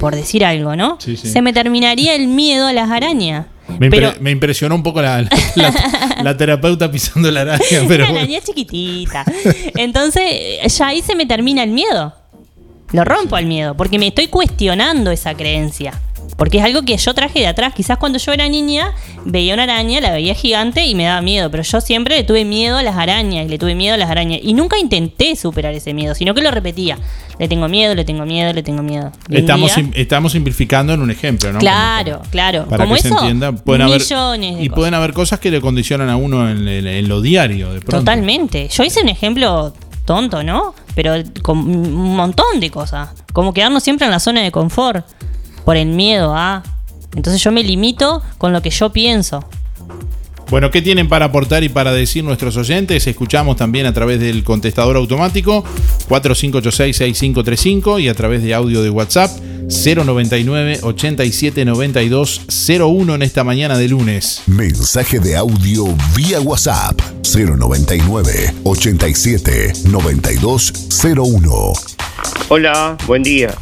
por 0.00 0.14
decir 0.14 0.44
algo, 0.44 0.74
¿no? 0.76 0.96
Sí, 1.00 1.16
sí. 1.16 1.28
Se 1.28 1.40
me 1.42 1.52
terminaría 1.52 2.14
el 2.14 2.26
miedo 2.28 2.66
a 2.66 2.72
las 2.72 2.90
arañas. 2.90 3.46
Me, 3.78 3.88
impre- 3.88 3.90
Pero- 3.90 4.14
me 4.20 4.30
impresionó 4.30 4.74
un 4.74 4.82
poco 4.82 5.02
la, 5.02 5.22
la- 5.22 5.28
la- 5.56 6.22
la 6.22 6.36
terapeuta 6.36 6.90
pisando 6.90 7.30
la 7.30 7.42
araña, 7.42 7.60
pero 7.88 8.04
una 8.04 8.12
bueno. 8.12 8.18
araña 8.20 8.40
chiquitita. 8.40 9.24
Entonces, 9.76 10.22
eh, 10.26 10.68
ya 10.68 10.86
ahí 10.88 11.02
se 11.02 11.14
me 11.14 11.26
termina 11.26 11.62
el 11.62 11.70
miedo. 11.70 12.14
Lo 12.92 13.04
rompo 13.04 13.36
al 13.36 13.44
miedo, 13.46 13.76
porque 13.76 13.98
me 13.98 14.06
estoy 14.08 14.28
cuestionando 14.28 15.10
esa 15.10 15.34
creencia. 15.34 15.92
Porque 16.36 16.58
es 16.58 16.64
algo 16.64 16.82
que 16.82 16.96
yo 16.96 17.14
traje 17.14 17.40
de 17.40 17.48
atrás. 17.48 17.74
Quizás 17.74 17.98
cuando 17.98 18.18
yo 18.18 18.32
era 18.32 18.48
niña, 18.48 18.92
veía 19.24 19.54
una 19.54 19.64
araña, 19.64 20.00
la 20.00 20.12
veía 20.12 20.34
gigante 20.34 20.86
y 20.86 20.94
me 20.94 21.02
daba 21.04 21.20
miedo. 21.20 21.50
Pero 21.50 21.64
yo 21.64 21.80
siempre 21.80 22.16
le 22.16 22.22
tuve 22.22 22.44
miedo 22.44 22.76
a 22.76 22.82
las 22.84 22.96
arañas, 22.96 23.46
y 23.46 23.48
le 23.48 23.58
tuve 23.58 23.74
miedo 23.74 23.94
a 23.94 23.96
las 23.96 24.08
arañas. 24.08 24.38
Y 24.42 24.54
nunca 24.54 24.78
intenté 24.78 25.34
superar 25.34 25.74
ese 25.74 25.94
miedo, 25.94 26.14
sino 26.14 26.34
que 26.34 26.42
lo 26.42 26.52
repetía. 26.52 26.96
Le 27.40 27.48
tengo 27.48 27.66
miedo, 27.68 27.94
le 27.96 28.04
tengo 28.04 28.24
miedo, 28.24 28.52
le 28.52 28.62
tengo 28.62 28.82
miedo. 28.84 29.10
Estamos, 29.30 29.66
día- 29.74 29.74
sim- 29.84 29.92
estamos 29.96 30.30
simplificando 30.32 30.92
en 30.92 31.00
un 31.00 31.10
ejemplo, 31.10 31.52
¿no? 31.52 31.58
Claro, 31.58 32.22
claro. 32.30 32.66
Para 32.66 32.84
Como 32.84 32.94
que 32.96 33.02
se 33.02 33.08
eso, 33.08 33.18
entienda, 33.18 33.50
pueden 33.52 33.82
haber, 33.82 34.00
millones 34.00 34.56
de 34.58 34.62
y 34.62 34.68
cosas. 34.68 34.76
pueden 34.76 34.94
haber 34.94 35.12
cosas 35.12 35.40
que 35.40 35.50
le 35.50 35.60
condicionan 35.60 36.08
a 36.08 36.16
uno 36.16 36.48
en, 36.48 36.68
en- 36.68 36.86
en 36.86 37.08
lo 37.08 37.20
diario, 37.20 37.72
de 37.72 37.80
pronto. 37.80 37.98
Totalmente. 37.98 38.68
Yo 38.68 38.84
hice 38.84 39.00
un 39.02 39.08
ejemplo 39.08 39.72
tonto, 40.04 40.42
¿no? 40.44 40.74
Pero 40.94 41.14
con 41.42 41.58
un 41.58 42.16
montón 42.16 42.60
de 42.60 42.70
cosas. 42.70 43.10
Como 43.32 43.52
quedarnos 43.52 43.82
siempre 43.82 44.04
en 44.06 44.12
la 44.12 44.20
zona 44.20 44.40
de 44.42 44.52
confort. 44.52 45.04
Por 45.68 45.76
el 45.76 45.88
miedo 45.88 46.34
a. 46.34 46.62
Entonces 47.14 47.44
yo 47.44 47.52
me 47.52 47.62
limito 47.62 48.22
con 48.38 48.54
lo 48.54 48.62
que 48.62 48.70
yo 48.70 48.90
pienso. 48.90 49.44
Bueno, 50.48 50.70
¿qué 50.70 50.80
tienen 50.80 51.10
para 51.10 51.26
aportar 51.26 51.62
y 51.62 51.68
para 51.68 51.92
decir 51.92 52.24
nuestros 52.24 52.56
oyentes? 52.56 53.06
Escuchamos 53.06 53.58
también 53.58 53.84
a 53.84 53.92
través 53.92 54.18
del 54.18 54.44
contestador 54.44 54.96
automático 54.96 55.62
4586-6535 56.08 58.00
y 58.00 58.08
a 58.08 58.14
través 58.14 58.42
de 58.42 58.54
audio 58.54 58.82
de 58.82 58.88
WhatsApp 58.88 59.30
099 59.68 60.78
8792 60.84 62.40
01 62.80 63.14
en 63.16 63.22
esta 63.22 63.44
mañana 63.44 63.76
de 63.76 63.88
lunes. 63.88 64.44
Mensaje 64.46 65.20
de 65.20 65.36
audio 65.36 65.84
vía 66.16 66.40
WhatsApp 66.40 66.98
099 67.30 68.54
87 68.64 69.72
9201. 69.84 71.72
Hola, 72.48 72.96
buen 73.06 73.22
día. 73.22 73.54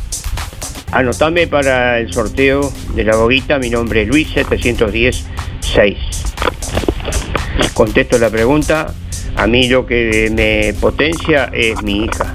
Anotame 0.97 1.47
para 1.47 1.99
el 1.99 2.11
sorteo 2.11 2.73
de 2.95 3.05
la 3.05 3.17
boguita. 3.17 3.59
Mi 3.59 3.69
nombre 3.69 4.01
es 4.01 4.09
Luis 4.09 4.35
710-6. 4.35 5.95
Contesto 7.75 8.17
la 8.17 8.31
pregunta. 8.31 8.95
A 9.37 9.47
mí 9.47 9.69
lo 9.69 9.85
que 9.85 10.31
me 10.33 10.73
potencia 10.81 11.51
es 11.53 11.83
mi 11.83 12.05
hija. 12.05 12.35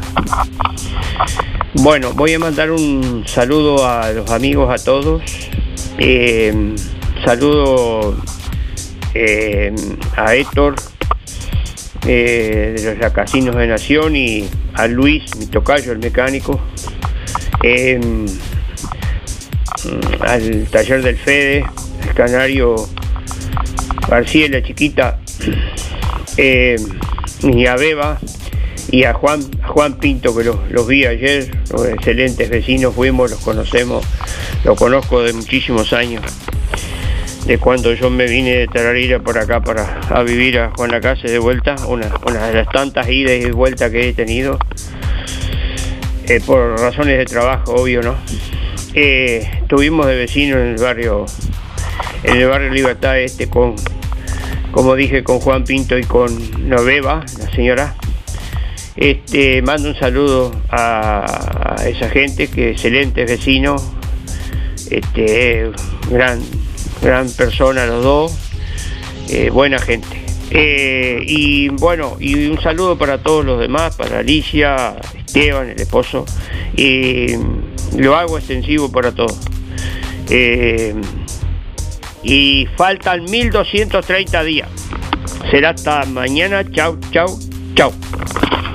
Bueno, 1.74 2.14
voy 2.14 2.36
a 2.36 2.40
mandar 2.40 2.70
un 2.70 3.24
saludo 3.26 3.84
a 3.84 4.12
los 4.12 4.30
amigos, 4.30 4.70
a 4.70 4.84
todos. 4.84 5.24
Eh, 5.98 6.76
saludo 7.26 8.16
eh, 9.16 9.74
a 10.16 10.36
Héctor 10.36 10.76
eh, 12.06 12.76
de 12.78 12.96
los 12.96 13.12
Casinos 13.12 13.56
de 13.56 13.66
Nación 13.66 14.16
y 14.16 14.48
a 14.76 14.86
Luis, 14.86 15.36
mi 15.40 15.48
tocayo, 15.48 15.94
el 15.94 15.98
mecánico. 15.98 16.62
Mm, 19.84 20.22
al 20.22 20.68
taller 20.68 21.02
del 21.02 21.18
Fede, 21.18 21.66
el 22.08 22.14
canario 22.14 22.76
García, 24.08 24.48
la 24.50 24.62
chiquita, 24.62 25.20
eh, 26.38 26.76
y 27.42 27.66
a 27.66 27.76
Beba 27.76 28.20
y 28.92 29.06
a 29.06 29.14
Juan, 29.14 29.42
a 29.64 29.68
Juan 29.70 29.98
Pinto 29.98 30.36
que 30.36 30.44
los, 30.44 30.58
los 30.70 30.88
vi 30.88 31.06
ayer, 31.06 31.50
los 31.72 31.88
excelentes 31.88 32.50
vecinos 32.50 32.94
fuimos, 32.94 33.32
los 33.32 33.40
conocemos, 33.40 34.06
los 34.64 34.78
conozco 34.78 35.24
de 35.24 35.34
muchísimos 35.34 35.94
años, 35.94 36.22
de 37.46 37.58
cuando 37.58 37.94
yo 37.94 38.10
me 38.10 38.26
vine 38.26 38.58
de 38.58 38.68
Tararira 38.68 39.20
por 39.20 39.38
acá 39.38 39.62
para 39.62 40.02
a 40.10 40.22
vivir 40.24 40.60
a 40.60 40.72
Juan 40.76 40.92
Lacase 40.92 41.28
de 41.28 41.40
vuelta, 41.40 41.76
una, 41.88 42.12
una 42.28 42.48
de 42.48 42.54
las 42.54 42.70
tantas 42.70 43.10
idas 43.10 43.34
y 43.42 43.50
vueltas 43.50 43.90
que 43.92 44.10
he 44.10 44.14
tenido, 44.14 44.60
eh, 46.28 46.40
por 46.46 46.80
razones 46.80 47.18
de 47.18 47.26
trabajo, 47.26 47.74
obvio, 47.74 48.02
¿no? 48.02 48.16
Eh, 48.94 49.50
estuvimos 49.62 50.06
de 50.06 50.16
vecinos 50.16 50.58
en 50.58 50.68
el 50.68 50.82
barrio, 50.82 51.26
en 52.24 52.38
el 52.38 52.48
barrio 52.48 52.72
Libertad 52.72 53.18
este 53.20 53.48
con, 53.48 53.76
como 54.72 54.96
dije, 54.96 55.24
con 55.24 55.40
Juan 55.40 55.64
Pinto 55.64 55.98
y 55.98 56.04
con 56.04 56.70
Noveva, 56.70 57.24
la 57.40 57.50
señora. 57.52 57.96
Este, 58.98 59.62
mando 59.62 59.90
un 59.90 59.96
saludo 59.96 60.52
a, 60.70 61.78
esa 61.86 62.10
gente 62.10 62.50
que 62.50 62.72
excelentes 62.72 63.26
vecinos, 63.26 63.82
este, 64.90 65.72
gran, 66.10 66.42
gran 67.02 67.30
persona 67.32 67.86
los 67.86 68.04
dos, 68.04 68.38
eh, 69.30 69.50
buena 69.50 69.80
gente. 69.80 70.22
Eh, 70.50 71.24
y 71.26 71.70
bueno, 71.70 72.18
y 72.20 72.50
un 72.50 72.62
saludo 72.62 72.98
para 72.98 73.24
todos 73.24 73.46
los 73.46 73.58
demás, 73.58 73.96
para 73.96 74.20
Alicia, 74.20 74.98
Esteban, 75.18 75.70
el 75.70 75.80
esposo, 75.80 76.26
y 76.76 77.36
lo 77.98 78.16
hago 78.16 78.38
extensivo 78.38 78.92
para 78.92 79.12
todos. 79.12 79.40
Eh, 80.30 80.96
y 82.24 82.68
faltan 82.78 83.24
1230 83.24 84.44
días. 84.44 84.70
Será 85.50 85.72
hasta 85.72 86.06
mañana. 86.06 86.64
Chau, 86.72 86.98
chau. 87.12 87.28
Chao. 87.76 87.92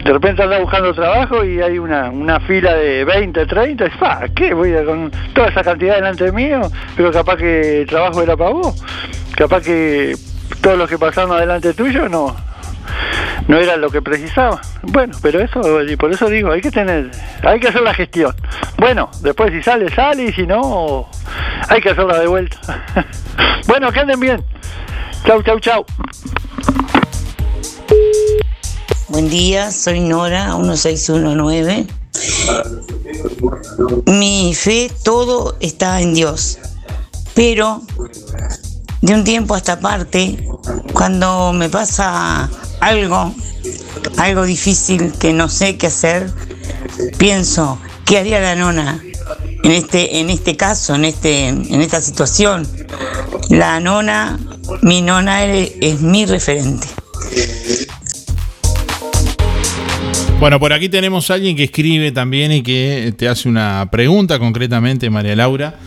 De 0.04 0.12
repente 0.12 0.42
anda 0.42 0.58
buscando 0.60 0.94
trabajo 0.94 1.44
y 1.44 1.60
hay 1.60 1.78
una, 1.78 2.10
una 2.10 2.38
fila 2.40 2.74
de 2.74 3.04
20, 3.04 3.46
30, 3.46 3.86
y 3.86 3.90
fa, 3.90 4.28
¿qué? 4.34 4.54
Voy 4.54 4.72
con 4.84 5.10
toda 5.34 5.48
esa 5.48 5.62
cantidad 5.64 5.96
delante 5.96 6.30
mío, 6.30 6.62
pero 6.96 7.10
capaz 7.10 7.36
que 7.36 7.82
el 7.82 7.86
trabajo 7.86 8.22
era 8.22 8.36
para 8.36 8.50
vos, 8.50 8.82
capaz 9.36 9.62
que 9.62 10.14
todos 10.60 10.78
los 10.78 10.88
que 10.88 10.98
pasaron 10.98 11.32
adelante 11.32 11.74
tuyo 11.74 12.08
no, 12.08 12.34
no 13.48 13.58
era 13.58 13.76
lo 13.76 13.90
que 13.90 14.02
precisaba. 14.02 14.60
Bueno, 14.82 15.16
pero 15.22 15.40
eso, 15.40 15.82
y 15.82 15.96
por 15.96 16.12
eso 16.12 16.28
digo, 16.28 16.52
hay 16.52 16.60
que 16.60 16.70
tener, 16.70 17.10
hay 17.42 17.60
que 17.60 17.68
hacer 17.68 17.82
la 17.82 17.94
gestión. 17.94 18.34
Bueno, 18.78 19.10
después 19.20 19.52
si 19.52 19.62
sale, 19.62 19.94
sale, 19.94 20.24
y 20.24 20.32
si 20.32 20.46
no, 20.46 21.08
hay 21.68 21.80
que 21.80 21.90
hacerla 21.90 22.18
de 22.18 22.26
vuelta. 22.26 22.58
bueno, 23.66 23.92
que 23.92 24.00
anden 24.00 24.20
bien. 24.20 24.44
Chau, 25.24 25.42
chau, 25.42 25.60
chau. 25.60 25.84
Buen 29.08 29.28
día, 29.30 29.70
soy 29.70 30.00
Nora, 30.00 30.56
1619. 30.56 31.86
Mi 34.06 34.54
fe, 34.54 34.90
todo 35.04 35.56
está 35.60 36.00
en 36.00 36.14
Dios. 36.14 36.58
Pero 37.34 37.82
de 39.00 39.14
un 39.14 39.24
tiempo 39.24 39.54
a 39.54 39.58
esta 39.58 39.80
parte, 39.80 40.36
cuando 40.92 41.52
me 41.52 41.68
pasa 41.68 42.48
algo, 42.80 43.34
algo 44.16 44.44
difícil 44.44 45.12
que 45.12 45.32
no 45.32 45.48
sé 45.48 45.76
qué 45.76 45.88
hacer, 45.88 46.30
pienso, 47.18 47.78
¿qué 48.04 48.18
haría 48.18 48.40
la 48.40 48.56
nona 48.56 49.02
en 49.62 49.70
este, 49.70 50.20
en 50.20 50.30
este 50.30 50.56
caso, 50.56 50.94
en, 50.94 51.04
este, 51.04 51.48
en 51.48 51.80
esta 51.80 52.00
situación? 52.00 52.66
La 53.50 53.80
nona, 53.80 54.38
mi 54.82 55.02
nona 55.02 55.44
es, 55.44 55.72
es 55.80 56.00
mi 56.00 56.26
referente. 56.26 56.86
Bueno, 60.38 60.60
por 60.60 60.74
aquí 60.74 60.90
tenemos 60.90 61.30
a 61.30 61.34
alguien 61.34 61.56
que 61.56 61.64
escribe 61.64 62.12
también 62.12 62.52
y 62.52 62.62
que 62.62 63.14
te 63.16 63.26
hace 63.26 63.48
una 63.48 63.88
pregunta 63.90 64.38
concretamente, 64.38 65.08
María 65.08 65.34
Laura. 65.34 65.78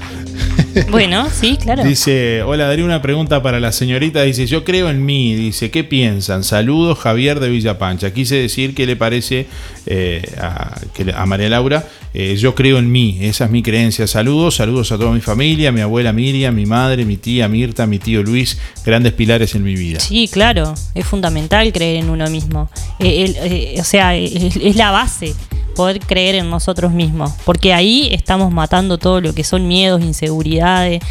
Bueno, 0.92 1.28
sí, 1.30 1.58
claro. 1.62 1.84
Dice, 1.84 2.42
hola, 2.44 2.66
daría 2.68 2.86
una 2.86 3.02
pregunta 3.02 3.42
para 3.42 3.60
la 3.60 3.72
señorita. 3.72 4.24
Dice, 4.24 4.46
yo 4.48 4.64
creo 4.64 4.90
en 4.90 5.06
mí. 5.06 5.36
Dice, 5.36 5.72
¿qué 5.72 5.84
piensan? 5.84 6.44
Saludos, 6.44 6.98
Javier 7.00 7.40
de 7.40 7.50
Villa 7.50 7.78
Pancha. 7.78 8.12
Quise 8.14 8.36
decir 8.36 8.74
qué 8.76 8.86
le 8.86 8.96
parece 8.96 9.48
eh, 9.86 10.22
a, 10.42 10.80
que- 10.94 11.12
a 11.16 11.26
María 11.26 11.50
Laura. 11.50 11.88
Eh, 12.14 12.36
yo 12.38 12.56
creo 12.56 12.80
en 12.80 12.92
mí, 12.92 13.20
esa 13.22 13.46
es 13.46 13.52
mi 13.52 13.62
creencia. 13.62 14.08
Saludos, 14.08 14.56
saludos 14.56 14.92
a 14.92 14.98
toda 14.98 15.12
mi 15.12 15.22
familia, 15.22 15.72
mi 15.72 15.82
abuela 15.82 16.12
Miriam, 16.12 16.56
mi 16.56 16.66
madre, 16.66 17.06
mi 17.06 17.18
tía 17.18 17.48
Mirta, 17.48 17.86
mi 17.86 18.00
tío 18.00 18.24
Luis, 18.24 18.58
grandes 18.84 19.14
pilares 19.14 19.54
en 19.54 19.64
mi 19.64 19.76
vida. 19.76 20.00
Sí, 20.00 20.28
claro, 20.28 20.74
es 20.96 21.06
fundamental 21.06 21.72
creer 21.72 21.98
en 22.04 22.10
uno 22.10 22.28
mismo. 22.30 22.70
Eh, 23.00 23.26
el- 23.26 23.36
eh, 23.52 23.76
o 23.80 23.84
sea, 23.84 24.16
es 24.16 24.76
la 24.76 24.90
base 24.92 25.36
poder 25.76 26.00
creer 26.00 26.36
en 26.36 26.50
nosotros 26.50 26.92
mismos, 26.92 27.32
porque 27.46 27.74
ahí 27.74 28.10
estamos 28.12 28.52
matando 28.52 28.98
todo 28.98 29.22
lo 29.22 29.34
que 29.34 29.44
son 29.44 29.68
miedos, 29.68 30.02
inseguridades, 30.02 31.02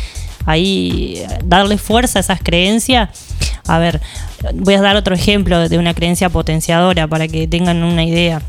ahí 0.46 1.22
darle 1.44 1.78
fuerza 1.78 2.18
a 2.18 2.20
esas 2.20 2.40
creencias. 2.42 3.10
A 3.66 3.78
ver, 3.78 4.00
voy 4.54 4.74
a 4.74 4.80
dar 4.80 4.96
otro 4.96 5.14
ejemplo 5.14 5.68
de 5.68 5.78
una 5.78 5.94
creencia 5.94 6.30
potenciadora 6.30 7.06
para 7.06 7.28
que 7.28 7.46
tengan 7.46 7.82
una 7.82 8.04
idea. 8.04 8.40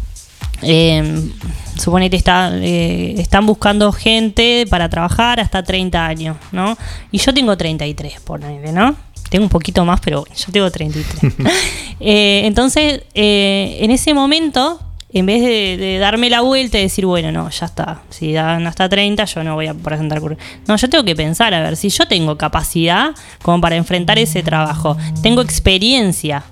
Eh, 0.61 1.31
suponete 1.77 2.17
está, 2.17 2.51
eh, 2.55 3.15
están 3.17 3.45
buscando 3.45 3.91
gente 3.91 4.65
para 4.69 4.89
trabajar 4.89 5.39
hasta 5.39 5.63
30 5.63 6.05
años, 6.05 6.37
¿no? 6.51 6.77
Y 7.11 7.17
yo 7.19 7.33
tengo 7.33 7.55
33, 7.57 8.19
ponele, 8.21 8.71
¿no? 8.71 8.95
Tengo 9.29 9.45
un 9.45 9.49
poquito 9.49 9.85
más, 9.85 9.99
pero 10.01 10.25
yo 10.35 10.51
tengo 10.51 10.69
33. 10.69 11.33
Eh, 12.01 12.43
entonces, 12.45 13.03
eh, 13.13 13.79
en 13.81 13.91
ese 13.91 14.13
momento, 14.13 14.79
en 15.11 15.25
vez 15.25 15.41
de, 15.41 15.97
darme 15.99 16.29
la 16.29 16.41
vuelta 16.41 16.77
y 16.77 16.83
decir, 16.83 17.05
bueno, 17.05 17.31
no, 17.31 17.49
ya 17.49 17.65
está, 17.65 18.03
si 18.09 18.31
dan 18.33 18.67
hasta 18.67 18.87
30, 18.87 19.25
yo 19.25 19.43
no 19.43 19.55
voy 19.55 19.67
a 19.67 19.73
presentar 19.73 20.19
currículum. 20.19 20.49
No, 20.67 20.75
yo 20.75 20.89
tengo 20.89 21.03
que 21.03 21.15
pensar, 21.15 21.53
a 21.53 21.61
ver, 21.61 21.77
si 21.77 21.89
yo 21.89 22.07
tengo 22.07 22.37
capacidad 22.37 23.15
como 23.41 23.59
para 23.59 23.75
enfrentar 23.75 24.19
ese 24.19 24.43
trabajo, 24.43 24.97
tengo 25.23 25.41
experiencia 25.41 26.43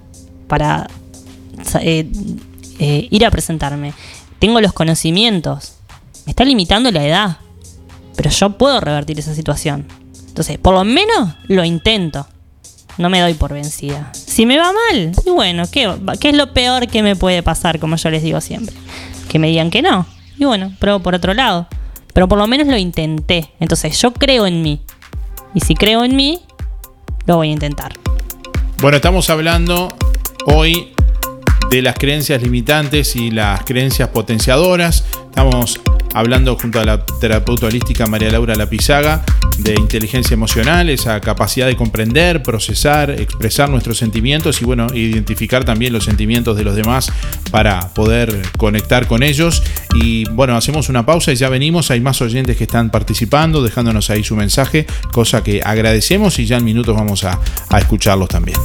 para 0.47 0.87
eh, 1.81 2.09
eh, 2.79 3.07
ir 3.11 3.25
a 3.25 3.31
presentarme, 3.31 3.93
tengo 4.39 4.59
los 4.59 4.73
conocimientos, 4.73 5.75
me 6.25 6.31
está 6.31 6.43
limitando 6.43 6.91
la 6.91 7.05
edad, 7.05 7.37
pero 8.15 8.31
yo 8.31 8.57
puedo 8.57 8.79
revertir 8.79 9.19
esa 9.19 9.35
situación. 9.35 9.85
Entonces, 10.27 10.57
por 10.57 10.73
lo 10.73 10.83
menos 10.83 11.35
lo 11.47 11.63
intento. 11.63 12.27
No 12.97 13.09
me 13.09 13.19
doy 13.19 13.35
por 13.35 13.53
vencida. 13.53 14.11
Si 14.13 14.45
me 14.45 14.57
va 14.57 14.71
mal, 14.73 15.11
y 15.25 15.29
bueno, 15.29 15.63
¿qué, 15.71 15.91
¿qué 16.19 16.29
es 16.29 16.35
lo 16.35 16.53
peor 16.53 16.87
que 16.87 17.03
me 17.03 17.15
puede 17.15 17.43
pasar? 17.43 17.79
Como 17.79 17.95
yo 17.95 18.09
les 18.09 18.23
digo 18.23 18.41
siempre. 18.41 18.75
Que 19.29 19.39
me 19.39 19.47
digan 19.47 19.69
que 19.69 19.81
no. 19.81 20.05
Y 20.39 20.45
bueno, 20.45 20.73
pruebo 20.79 20.99
por 20.99 21.13
otro 21.15 21.33
lado. 21.33 21.67
Pero 22.13 22.27
por 22.27 22.37
lo 22.37 22.47
menos 22.47 22.67
lo 22.67 22.77
intenté. 22.77 23.51
Entonces 23.59 23.99
yo 24.01 24.13
creo 24.13 24.47
en 24.47 24.61
mí. 24.63 24.81
Y 25.53 25.61
si 25.61 25.75
creo 25.75 26.03
en 26.03 26.15
mí, 26.15 26.41
lo 27.25 27.35
voy 27.35 27.49
a 27.49 27.51
intentar. 27.51 27.93
Bueno, 28.81 28.97
estamos 28.97 29.29
hablando 29.29 29.95
hoy 30.45 30.93
de 31.69 31.81
las 31.81 31.95
creencias 31.95 32.41
limitantes 32.41 33.15
y 33.15 33.31
las 33.31 33.63
creencias 33.63 34.09
potenciadoras. 34.09 35.05
Estamos 35.25 35.79
hablando 36.17 36.57
junto 36.57 36.79
a 36.79 36.85
la 36.85 37.05
terapeuta 37.05 37.67
holística 37.67 38.07
María 38.07 38.31
Laura 38.31 38.55
Lapizaga 38.55 39.23
de 39.59 39.73
inteligencia 39.73 40.33
emocional, 40.33 40.89
esa 40.89 41.19
capacidad 41.21 41.67
de 41.67 41.75
comprender, 41.75 42.43
procesar, 42.43 43.11
expresar 43.11 43.69
nuestros 43.69 43.97
sentimientos 43.97 44.61
y 44.61 44.65
bueno, 44.65 44.87
identificar 44.93 45.63
también 45.63 45.93
los 45.93 46.05
sentimientos 46.05 46.57
de 46.57 46.63
los 46.63 46.75
demás 46.75 47.11
para 47.51 47.93
poder 47.93 48.41
conectar 48.57 49.07
con 49.07 49.23
ellos. 49.23 49.63
Y 49.95 50.25
bueno, 50.29 50.55
hacemos 50.55 50.89
una 50.89 51.05
pausa 51.05 51.31
y 51.31 51.35
ya 51.35 51.49
venimos. 51.49 51.91
Hay 51.91 52.01
más 52.01 52.21
oyentes 52.21 52.57
que 52.57 52.63
están 52.63 52.89
participando, 52.89 53.63
dejándonos 53.63 54.09
ahí 54.09 54.23
su 54.23 54.35
mensaje, 54.35 54.85
cosa 55.11 55.43
que 55.43 55.61
agradecemos 55.63 56.37
y 56.39 56.45
ya 56.45 56.57
en 56.57 56.65
minutos 56.65 56.95
vamos 56.95 57.23
a, 57.23 57.39
a 57.69 57.79
escucharlos 57.79 58.29
también. 58.29 58.57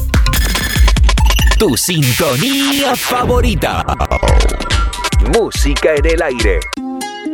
Tu 1.59 1.76
sintonía 1.76 2.94
favorita. 2.96 3.84
Música 5.32 5.90
en 5.96 6.07
el 6.07 6.22
aire. 6.22 6.61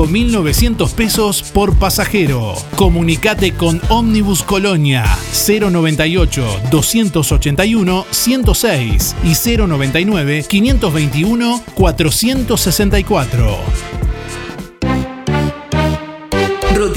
5.900 0.06 0.94
pesos 0.94 1.42
por 1.42 1.76
pasajero. 1.76 2.54
Comunicate 2.76 3.54
con 3.54 3.80
Omnibus 3.88 4.44
Colonia 4.44 5.04
098 5.32 6.60
281 6.70 8.06
106 8.08 9.16
y 9.24 9.56
099 9.56 10.44
521 10.48 11.62
464. 11.74 13.97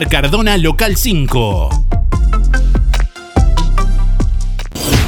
Cardona, 0.00 0.56
local 0.56 0.96
5. 0.96 1.68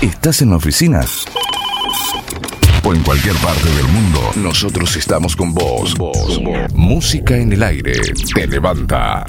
¿Estás 0.02 0.42
en 0.42 0.50
la 0.50 0.56
oficina? 0.56 1.00
O 2.84 2.92
en 2.92 3.02
cualquier 3.02 3.34
parte 3.36 3.66
del 3.70 3.88
mundo, 3.88 4.20
nosotros 4.36 4.94
estamos 4.96 5.36
con 5.36 5.54
vos. 5.54 5.94
Música 6.74 7.34
en 7.38 7.54
el 7.54 7.62
aire 7.62 7.94
te 8.34 8.46
levanta. 8.46 9.24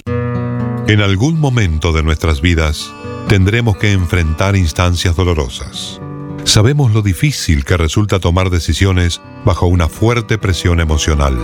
En 0.87 0.99
algún 0.99 1.39
momento 1.39 1.93
de 1.93 2.03
nuestras 2.03 2.41
vidas 2.41 2.91
tendremos 3.29 3.77
que 3.77 3.93
enfrentar 3.93 4.57
instancias 4.57 5.15
dolorosas. 5.15 6.01
Sabemos 6.43 6.91
lo 6.91 7.01
difícil 7.01 7.63
que 7.63 7.77
resulta 7.77 8.19
tomar 8.19 8.49
decisiones 8.49 9.21
bajo 9.45 9.67
una 9.67 9.87
fuerte 9.87 10.37
presión 10.37 10.81
emocional. 10.81 11.37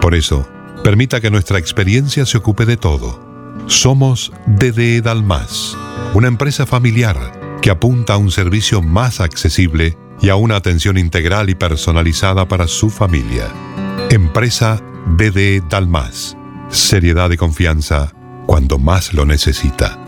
Por 0.00 0.14
eso, 0.14 0.48
permita 0.82 1.20
que 1.20 1.30
nuestra 1.30 1.58
experiencia 1.58 2.24
se 2.24 2.38
ocupe 2.38 2.64
de 2.64 2.78
todo. 2.78 3.25
Somos 3.66 4.32
DDE 4.46 5.00
Dalmas, 5.02 5.76
una 6.14 6.28
empresa 6.28 6.66
familiar 6.66 7.58
que 7.60 7.70
apunta 7.70 8.14
a 8.14 8.16
un 8.16 8.30
servicio 8.30 8.80
más 8.80 9.20
accesible 9.20 9.98
y 10.22 10.28
a 10.28 10.36
una 10.36 10.54
atención 10.54 10.96
integral 10.96 11.50
y 11.50 11.56
personalizada 11.56 12.46
para 12.46 12.68
su 12.68 12.90
familia. 12.90 13.48
Empresa 14.08 14.80
BD 15.06 15.62
Dalmas. 15.68 16.36
Seriedad 16.68 17.32
y 17.32 17.36
confianza 17.36 18.12
cuando 18.46 18.78
más 18.78 19.12
lo 19.12 19.26
necesita. 19.26 19.98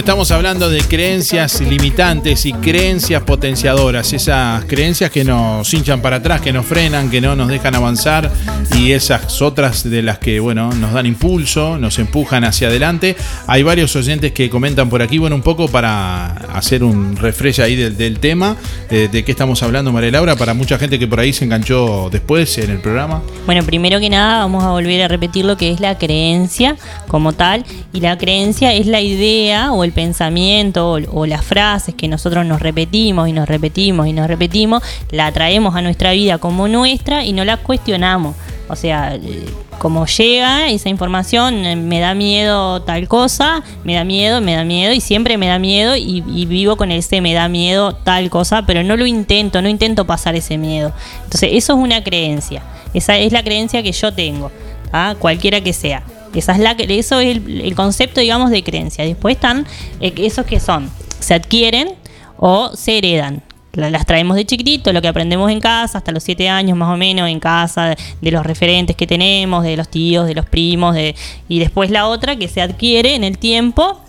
estamos 0.00 0.30
hablando 0.30 0.70
de 0.70 0.80
creencias 0.80 1.60
limitantes 1.60 2.46
y 2.46 2.54
creencias 2.54 3.22
potenciadoras, 3.22 4.14
esas 4.14 4.64
creencias 4.64 5.10
que 5.10 5.24
nos 5.24 5.72
hinchan 5.74 6.00
para 6.00 6.16
atrás, 6.16 6.40
que 6.40 6.54
nos 6.54 6.64
frenan, 6.64 7.10
que 7.10 7.20
no 7.20 7.36
nos 7.36 7.48
dejan 7.48 7.74
avanzar 7.74 8.30
y 8.78 8.92
esas 8.92 9.42
otras 9.42 9.88
de 9.88 10.02
las 10.02 10.18
que, 10.18 10.40
bueno, 10.40 10.72
nos 10.72 10.94
dan 10.94 11.04
impulso, 11.04 11.76
nos 11.76 11.98
empujan 11.98 12.44
hacia 12.44 12.68
adelante. 12.68 13.14
Hay 13.46 13.62
varios 13.62 13.94
oyentes 13.94 14.32
que 14.32 14.48
comentan 14.48 14.88
por 14.88 15.02
aquí, 15.02 15.18
bueno, 15.18 15.36
un 15.36 15.42
poco 15.42 15.68
para 15.68 16.28
hacer 16.54 16.82
un 16.82 17.16
refresh 17.16 17.60
ahí 17.60 17.76
del, 17.76 18.18
tema, 18.20 18.56
eh, 18.88 19.08
de 19.12 19.22
qué 19.22 19.32
estamos 19.32 19.62
hablando, 19.62 19.92
María 19.92 20.12
Laura, 20.12 20.34
para 20.34 20.54
mucha 20.54 20.78
gente 20.78 20.98
que 20.98 21.06
por 21.06 21.20
ahí 21.20 21.34
se 21.34 21.44
enganchó 21.44 22.08
después 22.10 22.56
en 22.56 22.70
el 22.70 22.78
programa. 22.78 23.20
Bueno, 23.44 23.62
primero 23.64 24.00
que 24.00 24.08
nada 24.08 24.38
vamos 24.38 24.64
a 24.64 24.70
volver 24.70 25.02
a 25.02 25.08
repetir 25.08 25.44
lo 25.44 25.58
que 25.58 25.70
es 25.70 25.80
la 25.80 25.98
creencia 25.98 26.76
como 27.06 27.34
tal. 27.34 27.66
Y 27.92 28.00
la 28.00 28.16
creencia 28.16 28.72
es 28.72 28.86
la 28.86 29.00
idea 29.00 29.72
o 29.72 29.84
el 29.84 29.89
pensamiento 29.92 30.92
o, 30.92 31.26
las 31.26 31.44
frases 31.44 31.94
que 31.94 32.08
nosotros 32.08 32.44
nos 32.46 32.60
repetimos 32.60 33.28
y 33.28 33.32
nos 33.32 33.48
repetimos 33.48 34.06
y 34.06 34.12
nos 34.12 34.26
repetimos, 34.26 34.82
la 35.10 35.30
traemos 35.32 35.76
a 35.76 35.82
nuestra 35.82 36.12
vida 36.12 36.38
como 36.38 36.68
nuestra 36.68 37.24
y 37.24 37.32
no 37.32 37.44
la 37.44 37.56
cuestionamos. 37.56 38.34
O 38.68 38.76
sea, 38.76 39.14
eh, 39.16 39.46
como 39.78 40.06
llega 40.06 40.68
esa 40.68 40.88
información, 40.88 41.64
eh, 41.64 41.74
me 41.74 42.00
da 42.00 42.14
miedo 42.14 42.82
tal 42.82 43.08
cosa, 43.08 43.62
me 43.82 43.94
da 43.94 44.04
miedo, 44.04 44.40
me 44.40 44.54
da 44.54 44.62
miedo 44.62 44.92
y 44.92 45.00
siempre 45.00 45.38
me 45.38 45.48
da 45.48 45.58
miedo 45.58 45.96
y, 45.96 46.20
vivo 46.20 46.76
con 46.76 46.92
ese 46.92 47.20
me 47.20 47.32
da 47.32 47.48
miedo 47.48 47.94
tal 47.94 48.30
cosa, 48.30 48.66
pero 48.66 48.82
no 48.82 48.96
lo 48.96 49.06
intento, 49.06 49.62
no 49.62 49.68
intento 49.68 50.06
pasar 50.06 50.36
ese 50.36 50.58
miedo. 50.58 50.92
Entonces, 51.24 51.50
eso 51.54 51.72
es 51.72 51.78
una 51.78 52.04
creencia. 52.04 52.62
Esa 52.92 53.16
es 53.18 53.32
la 53.32 53.42
creencia 53.42 53.82
que 53.82 53.92
yo 53.92 54.12
tengo, 54.12 54.52
¿ah? 54.92 55.14
cualquiera 55.18 55.60
que 55.60 55.72
sea. 55.72 56.02
Esa 56.34 56.52
es 56.52 56.58
la, 56.58 56.72
eso 56.72 57.20
es 57.20 57.36
el, 57.36 57.74
concepto, 57.74 58.20
digamos, 58.20 58.50
de 58.50 58.62
creencia. 58.62 59.04
Después 59.04 59.34
están 59.36 59.66
eh, 60.00 60.12
esos 60.16 60.46
que 60.46 60.60
son, 60.60 60.90
se 61.18 61.34
adquieren 61.34 61.94
o 62.36 62.70
se 62.74 62.98
heredan. 62.98 63.42
La- 63.72 63.90
Las 63.90 64.04
traemos 64.06 64.36
de 64.36 64.44
chiquitito, 64.44 64.92
lo 64.92 65.00
que 65.02 65.08
aprendemos 65.08 65.50
en 65.50 65.60
casa, 65.60 65.98
hasta 65.98 66.12
los 66.12 66.22
siete 66.22 66.48
años 66.48 66.76
más 66.76 66.92
o 66.92 66.96
menos 66.96 67.28
en 67.28 67.38
casa, 67.40 67.94
de 68.20 68.30
los 68.30 68.44
referentes 68.44 68.96
que 68.96 69.06
tenemos, 69.06 69.62
de 69.64 69.76
los 69.76 69.88
tíos, 69.88 70.26
de 70.26 70.34
los 70.34 70.46
primos, 70.46 70.94
de, 70.94 71.14
y 71.48 71.58
después 71.58 71.90
la 71.90 72.06
otra 72.06 72.36
que 72.36 72.48
se 72.48 72.60
adquiere 72.62 73.14
en 73.14 73.22
el 73.24 73.38
tiempo 73.38 74.00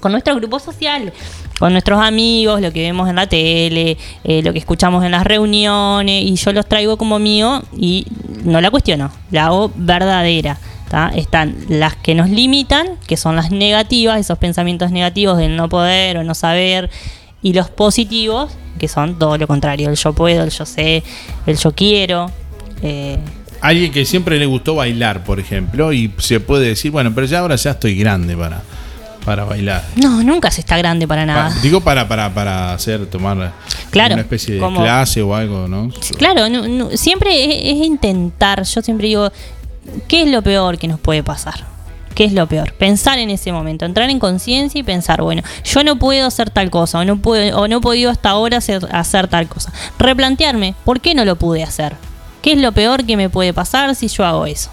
con 0.00 0.12
nuestro 0.12 0.34
grupo 0.36 0.58
social, 0.60 1.12
con 1.58 1.72
nuestros 1.72 2.00
amigos, 2.00 2.60
lo 2.60 2.72
que 2.72 2.82
vemos 2.82 3.08
en 3.08 3.16
la 3.16 3.26
tele, 3.26 3.96
eh, 4.22 4.42
lo 4.44 4.52
que 4.52 4.60
escuchamos 4.60 5.04
en 5.04 5.10
las 5.10 5.24
reuniones, 5.24 6.24
y 6.24 6.36
yo 6.36 6.52
los 6.52 6.66
traigo 6.66 6.96
como 6.96 7.18
mío 7.18 7.62
y 7.76 8.06
no 8.44 8.60
la 8.60 8.70
cuestiono, 8.70 9.10
la 9.32 9.46
hago 9.46 9.72
verdadera. 9.74 10.56
¿Tá? 10.88 11.10
Están 11.14 11.54
las 11.68 11.96
que 11.96 12.14
nos 12.14 12.30
limitan, 12.30 12.86
que 13.06 13.16
son 13.16 13.36
las 13.36 13.50
negativas, 13.50 14.18
esos 14.20 14.38
pensamientos 14.38 14.90
negativos 14.90 15.38
del 15.38 15.56
no 15.56 15.68
poder 15.68 16.18
o 16.18 16.24
no 16.24 16.34
saber, 16.34 16.90
y 17.42 17.52
los 17.52 17.70
positivos, 17.70 18.50
que 18.78 18.88
son 18.88 19.18
todo 19.18 19.36
lo 19.38 19.46
contrario, 19.46 19.90
el 19.90 19.96
yo 19.96 20.12
puedo, 20.12 20.42
el 20.44 20.50
yo 20.50 20.64
sé, 20.66 21.02
el 21.46 21.56
yo 21.56 21.72
quiero. 21.72 22.30
eh, 22.82 23.18
alguien 23.60 23.90
que 23.92 24.04
siempre 24.04 24.38
le 24.38 24.46
gustó 24.46 24.76
bailar, 24.76 25.24
por 25.24 25.40
ejemplo, 25.40 25.92
y 25.92 26.12
se 26.18 26.38
puede 26.40 26.68
decir, 26.68 26.90
bueno, 26.92 27.12
pero 27.14 27.26
ya 27.26 27.40
ahora 27.40 27.56
ya 27.56 27.72
estoy 27.72 27.96
grande 27.98 28.36
para, 28.36 28.62
para 29.24 29.44
bailar. 29.44 29.84
No, 29.96 30.22
nunca 30.22 30.50
se 30.52 30.60
está 30.60 30.76
grande 30.78 31.08
para 31.08 31.26
nada. 31.26 31.48
Pa- 31.50 31.60
digo 31.60 31.80
para, 31.80 32.06
para, 32.06 32.32
para 32.32 32.72
hacer, 32.72 33.06
tomar 33.06 33.52
Claro, 33.90 34.14
una 34.14 34.22
especie 34.22 34.54
de 34.54 34.60
como- 34.60 34.80
clase 34.82 35.22
o 35.22 35.34
algo, 35.34 35.66
¿no? 35.66 35.90
Claro, 36.18 36.48
no- 36.48 36.68
no- 36.68 36.90
siempre 36.96 37.44
es, 37.44 37.76
es 37.80 37.84
intentar. 37.86 38.62
Yo 38.62 38.80
siempre 38.80 39.08
digo, 39.08 39.30
¿qué 40.06 40.22
es 40.22 40.28
lo 40.28 40.42
peor 40.42 40.78
que 40.78 40.88
nos 40.88 41.00
puede 41.00 41.22
pasar? 41.22 41.66
¿Qué 42.14 42.24
es 42.24 42.32
lo 42.32 42.48
peor? 42.48 42.72
Pensar 42.72 43.18
en 43.18 43.30
ese 43.30 43.52
momento, 43.52 43.84
entrar 43.84 44.10
en 44.10 44.18
conciencia 44.18 44.80
y 44.80 44.82
pensar, 44.82 45.22
bueno, 45.22 45.42
yo 45.64 45.84
no 45.84 46.00
puedo 46.00 46.26
hacer 46.26 46.50
tal 46.50 46.68
cosa, 46.68 46.98
o 46.98 47.04
no, 47.04 47.18
puedo, 47.18 47.56
o 47.56 47.68
no 47.68 47.78
he 47.78 47.80
podido 47.80 48.10
hasta 48.10 48.30
ahora 48.30 48.58
hacer, 48.58 48.88
hacer 48.90 49.28
tal 49.28 49.48
cosa. 49.48 49.72
Replantearme, 49.98 50.74
¿por 50.84 51.00
qué 51.00 51.14
no 51.14 51.24
lo 51.24 51.36
pude 51.36 51.62
hacer? 51.62 51.94
¿Qué 52.42 52.52
es 52.52 52.58
lo 52.58 52.72
peor 52.72 53.04
que 53.04 53.16
me 53.16 53.30
puede 53.30 53.52
pasar 53.52 53.94
si 53.94 54.08
yo 54.08 54.24
hago 54.24 54.46
eso? 54.46 54.70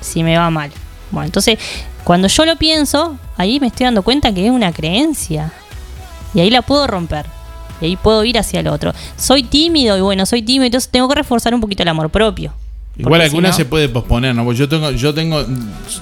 Si 0.00 0.22
me 0.22 0.36
va 0.36 0.50
mal. 0.50 0.70
Bueno, 1.10 1.26
entonces, 1.26 1.58
cuando 2.04 2.28
yo 2.28 2.44
lo 2.44 2.56
pienso, 2.56 3.18
ahí 3.36 3.58
me 3.58 3.68
estoy 3.68 3.84
dando 3.84 4.02
cuenta 4.02 4.32
que 4.32 4.46
es 4.46 4.52
una 4.52 4.72
creencia. 4.72 5.52
Y 6.32 6.40
ahí 6.40 6.50
la 6.50 6.62
puedo 6.62 6.86
romper. 6.86 7.26
Y 7.80 7.86
ahí 7.86 7.96
puedo 7.96 8.24
ir 8.24 8.38
hacia 8.38 8.60
el 8.60 8.68
otro. 8.68 8.92
Soy 9.16 9.42
tímido 9.42 9.96
y 9.96 10.00
bueno, 10.00 10.26
soy 10.26 10.42
tímido, 10.42 10.66
entonces 10.66 10.90
tengo 10.90 11.08
que 11.08 11.16
reforzar 11.16 11.54
un 11.54 11.60
poquito 11.60 11.82
el 11.82 11.88
amor 11.88 12.10
propio. 12.10 12.52
Igual 12.96 13.10
Porque 13.10 13.22
si 13.22 13.26
alguna 13.30 13.48
no- 13.48 13.54
se 13.54 13.64
puede 13.64 13.88
posponer, 13.88 14.34
¿no? 14.34 14.44
Porque 14.44 14.58
yo 14.58 14.68
tengo, 14.68 14.90
yo 14.92 15.12
tengo 15.14 15.44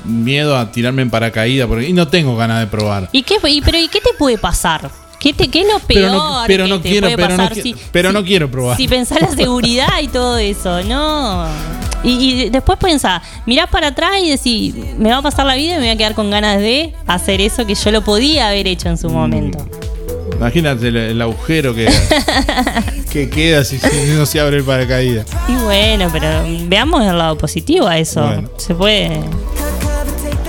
miedo 0.05 0.57
a 0.59 0.71
tirarme 0.71 1.03
en 1.03 1.11
paracaídas 1.11 1.67
porque, 1.67 1.89
y 1.89 1.93
no 1.93 2.09
tengo 2.09 2.37
ganas 2.37 2.61
de 2.61 2.67
probar. 2.67 3.09
¿Y 3.13 3.23
qué, 3.23 3.37
y, 3.49 3.61
pero, 3.63 3.79
¿y 3.79 3.89
qué 3.89 4.01
te 4.01 4.11
puede 4.19 4.37
pasar? 4.39 4.91
¿Qué, 5.19 5.33
te, 5.33 5.49
qué 5.49 5.61
es 5.63 5.67
lo 5.69 5.79
peor 5.79 5.87
Pero 5.87 6.13
no, 6.13 6.43
pero 6.47 6.65
que 6.65 6.71
no 6.71 6.81
te 6.81 6.89
quiero, 6.91 7.07
puede 7.07 7.17
pero 7.17 7.29
no, 7.31 7.37
pasar 7.37 7.57
qui- 7.57 7.63
si, 7.63 7.77
pero 7.93 8.13
no 8.13 8.25
quiero 8.25 8.51
probar. 8.51 8.77
si 8.77 8.89
pensás 8.89 9.21
la 9.23 9.29
seguridad 9.31 10.01
y 10.03 10.09
todo 10.09 10.37
eso? 10.37 10.83
No. 10.83 11.47
Y, 12.05 12.11
y 12.43 12.51
después 12.51 12.77
pensás, 12.79 13.23
mirás 13.47 13.71
para 13.71 13.87
atrás 13.89 14.15
y 14.21 14.29
decís, 14.31 14.75
me 14.99 15.11
va 15.11 15.19
a 15.19 15.23
pasar 15.23 15.47
la 15.47 15.55
vida 15.55 15.75
y 15.75 15.77
me 15.77 15.83
voy 15.83 15.89
a 15.91 15.97
quedar 15.97 16.15
con 16.17 16.29
ganas 16.31 16.59
de 16.59 16.93
hacer 17.07 17.41
eso 17.41 17.65
que 17.65 17.77
yo 17.77 17.93
lo 17.93 18.03
podía 18.03 18.49
haber 18.49 18.67
hecho 18.67 18.89
en 18.89 18.99
su 18.99 19.09
Mm. 19.09 19.13
Imagínate 20.43 20.89
el, 20.89 20.97
el 20.97 21.23
agujero 21.23 21.73
que, 21.73 21.89
que 23.13 23.31
queda 23.31 23.65
si, 23.65 23.79
si 23.79 24.11
no 24.17 24.27
se 24.27 24.41
abre 24.41 24.57
el 24.57 24.65
paracaídas. 24.65 25.25
Y 25.47 25.55
bueno, 25.55 26.09
pero 26.13 26.27
veamos 26.67 27.05
el 27.05 27.17
lado 27.17 27.39
positivo 27.39 27.87
a 27.87 27.97
eso. 27.97 28.27
Bueno. 28.27 28.51
Se 28.57 28.75
puede. 28.75 29.21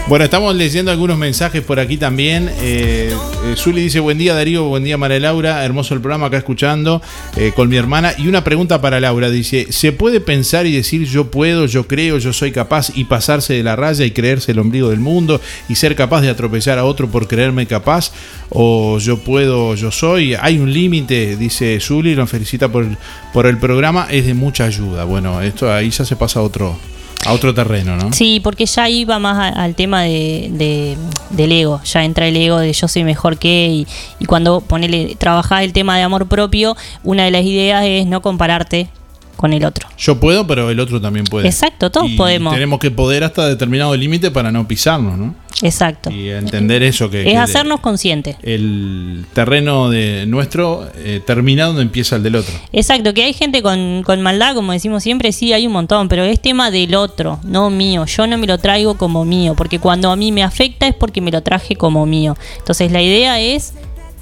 Bueno, 0.05 0.25
estamos 0.25 0.53
leyendo 0.53 0.91
algunos 0.91 1.17
mensajes 1.17 1.61
por 1.61 1.79
aquí 1.79 1.95
también. 1.95 2.49
Eh, 2.59 3.15
eh, 3.45 3.55
Zuli 3.55 3.81
dice, 3.81 4.01
buen 4.01 4.17
día 4.17 4.33
Darío, 4.33 4.65
buen 4.65 4.83
día 4.83 4.97
María 4.97 5.21
Laura, 5.21 5.63
hermoso 5.63 5.93
el 5.93 6.01
programa 6.01 6.27
acá 6.27 6.37
escuchando 6.37 7.01
eh, 7.37 7.53
con 7.55 7.69
mi 7.69 7.77
hermana. 7.77 8.13
Y 8.17 8.27
una 8.27 8.43
pregunta 8.43 8.81
para 8.81 8.99
Laura, 8.99 9.29
dice, 9.29 9.67
¿se 9.71 9.93
puede 9.93 10.19
pensar 10.19 10.65
y 10.65 10.75
decir 10.75 11.05
yo 11.05 11.31
puedo, 11.31 11.67
yo 11.67 11.87
creo, 11.87 12.17
yo 12.17 12.33
soy 12.33 12.51
capaz 12.51 12.91
y 12.93 13.05
pasarse 13.05 13.53
de 13.53 13.63
la 13.63 13.77
raya 13.77 14.03
y 14.03 14.11
creerse 14.11 14.51
el 14.51 14.59
ombligo 14.59 14.89
del 14.89 14.99
mundo 14.99 15.39
y 15.69 15.75
ser 15.75 15.95
capaz 15.95 16.19
de 16.19 16.29
atropellar 16.29 16.79
a 16.79 16.83
otro 16.83 17.09
por 17.09 17.29
creerme 17.29 17.65
capaz? 17.65 18.11
¿O 18.49 18.99
yo 18.99 19.19
puedo, 19.19 19.73
yo 19.75 19.89
soy? 19.89 20.35
Hay 20.35 20.59
un 20.59 20.73
límite, 20.73 21.37
dice 21.37 21.79
Zuli, 21.79 22.13
lo 22.13 22.27
felicita 22.27 22.67
por 22.67 22.83
el, 22.83 22.97
por 23.31 23.45
el 23.45 23.57
programa, 23.57 24.07
es 24.11 24.25
de 24.25 24.33
mucha 24.33 24.65
ayuda. 24.65 25.05
Bueno, 25.05 25.41
esto 25.41 25.71
ahí 25.71 25.91
ya 25.91 26.03
se 26.03 26.17
pasa 26.17 26.41
a 26.41 26.43
otro, 26.43 26.77
a 27.25 27.33
otro 27.33 27.53
terreno, 27.53 27.95
¿no? 27.95 28.11
Sí, 28.13 28.39
porque 28.43 28.65
ya 28.65 28.89
iba 28.89 29.19
más 29.19 29.37
a- 29.37 29.63
al 29.63 29.75
tema 29.75 30.01
de, 30.03 30.49
de- 30.51 30.97
del 31.31 31.51
ego. 31.51 31.81
Ya 31.83 32.03
entra 32.03 32.27
el 32.27 32.35
ego 32.37 32.59
de 32.59 32.73
yo 32.73 32.87
soy 32.87 33.03
mejor 33.03 33.37
que. 33.37 33.67
Y, 33.67 33.87
y 34.19 34.25
cuando 34.25 34.61
ponele, 34.61 35.15
trabajás 35.17 35.63
el 35.63 35.73
tema 35.73 35.97
de 35.97 36.03
amor 36.03 36.27
propio, 36.27 36.75
una 37.03 37.23
de 37.25 37.31
las 37.31 37.43
ideas 37.43 37.83
es 37.85 38.05
no 38.05 38.21
compararte 38.21 38.89
con 39.35 39.51
el 39.51 39.65
otro. 39.65 39.89
Yo 39.97 40.19
puedo, 40.19 40.47
pero 40.47 40.69
el 40.69 40.79
otro 40.79 41.01
también 41.01 41.25
puede. 41.25 41.47
Exacto, 41.47 41.89
todos 41.91 42.09
Y 42.09 42.15
podemos. 42.15 42.53
Tenemos 42.53 42.79
que 42.79 42.91
poder 42.91 43.23
hasta 43.25 43.47
determinado 43.47 43.95
límite 43.95 44.31
para 44.31 44.51
no 44.51 44.65
pisarnos, 44.67 45.17
¿no? 45.17 45.35
Exacto. 45.63 46.11
Y 46.11 46.29
entender 46.29 46.83
eso 46.83 47.09
que, 47.09 47.21
es 47.21 47.27
que 47.27 47.37
hacernos 47.37 47.79
conscientes. 47.79 48.35
el 48.43 49.25
terreno 49.33 49.89
de 49.89 50.25
nuestro 50.27 50.89
eh, 50.97 51.21
termina 51.25 51.65
donde 51.65 51.83
empieza 51.83 52.17
el 52.17 52.23
del 52.23 52.35
otro. 52.35 52.53
Exacto, 52.73 53.13
que 53.13 53.23
hay 53.23 53.33
gente 53.33 53.61
con, 53.61 54.03
con 54.03 54.21
maldad, 54.21 54.55
como 54.55 54.73
decimos 54.73 55.03
siempre, 55.03 55.31
sí, 55.31 55.53
hay 55.53 55.65
un 55.65 55.73
montón, 55.73 56.09
pero 56.09 56.23
es 56.23 56.41
tema 56.41 56.69
del 56.69 56.95
otro, 56.95 57.39
no 57.43 57.69
mío. 57.69 58.05
Yo 58.05 58.27
no 58.27 58.37
me 58.37 58.45
lo 58.45 58.57
traigo 58.57 58.97
como 58.97 59.23
mío, 59.23 59.55
porque 59.55 59.79
cuando 59.79 60.11
a 60.11 60.17
mí 60.17 60.33
me 60.33 60.43
afecta 60.43 60.85
es 60.85 60.95
porque 60.95 61.21
me 61.21 61.31
lo 61.31 61.41
traje 61.41 61.77
como 61.77 62.05
mío. 62.05 62.35
Entonces 62.57 62.91
la 62.91 63.01
idea 63.01 63.39
es 63.39 63.73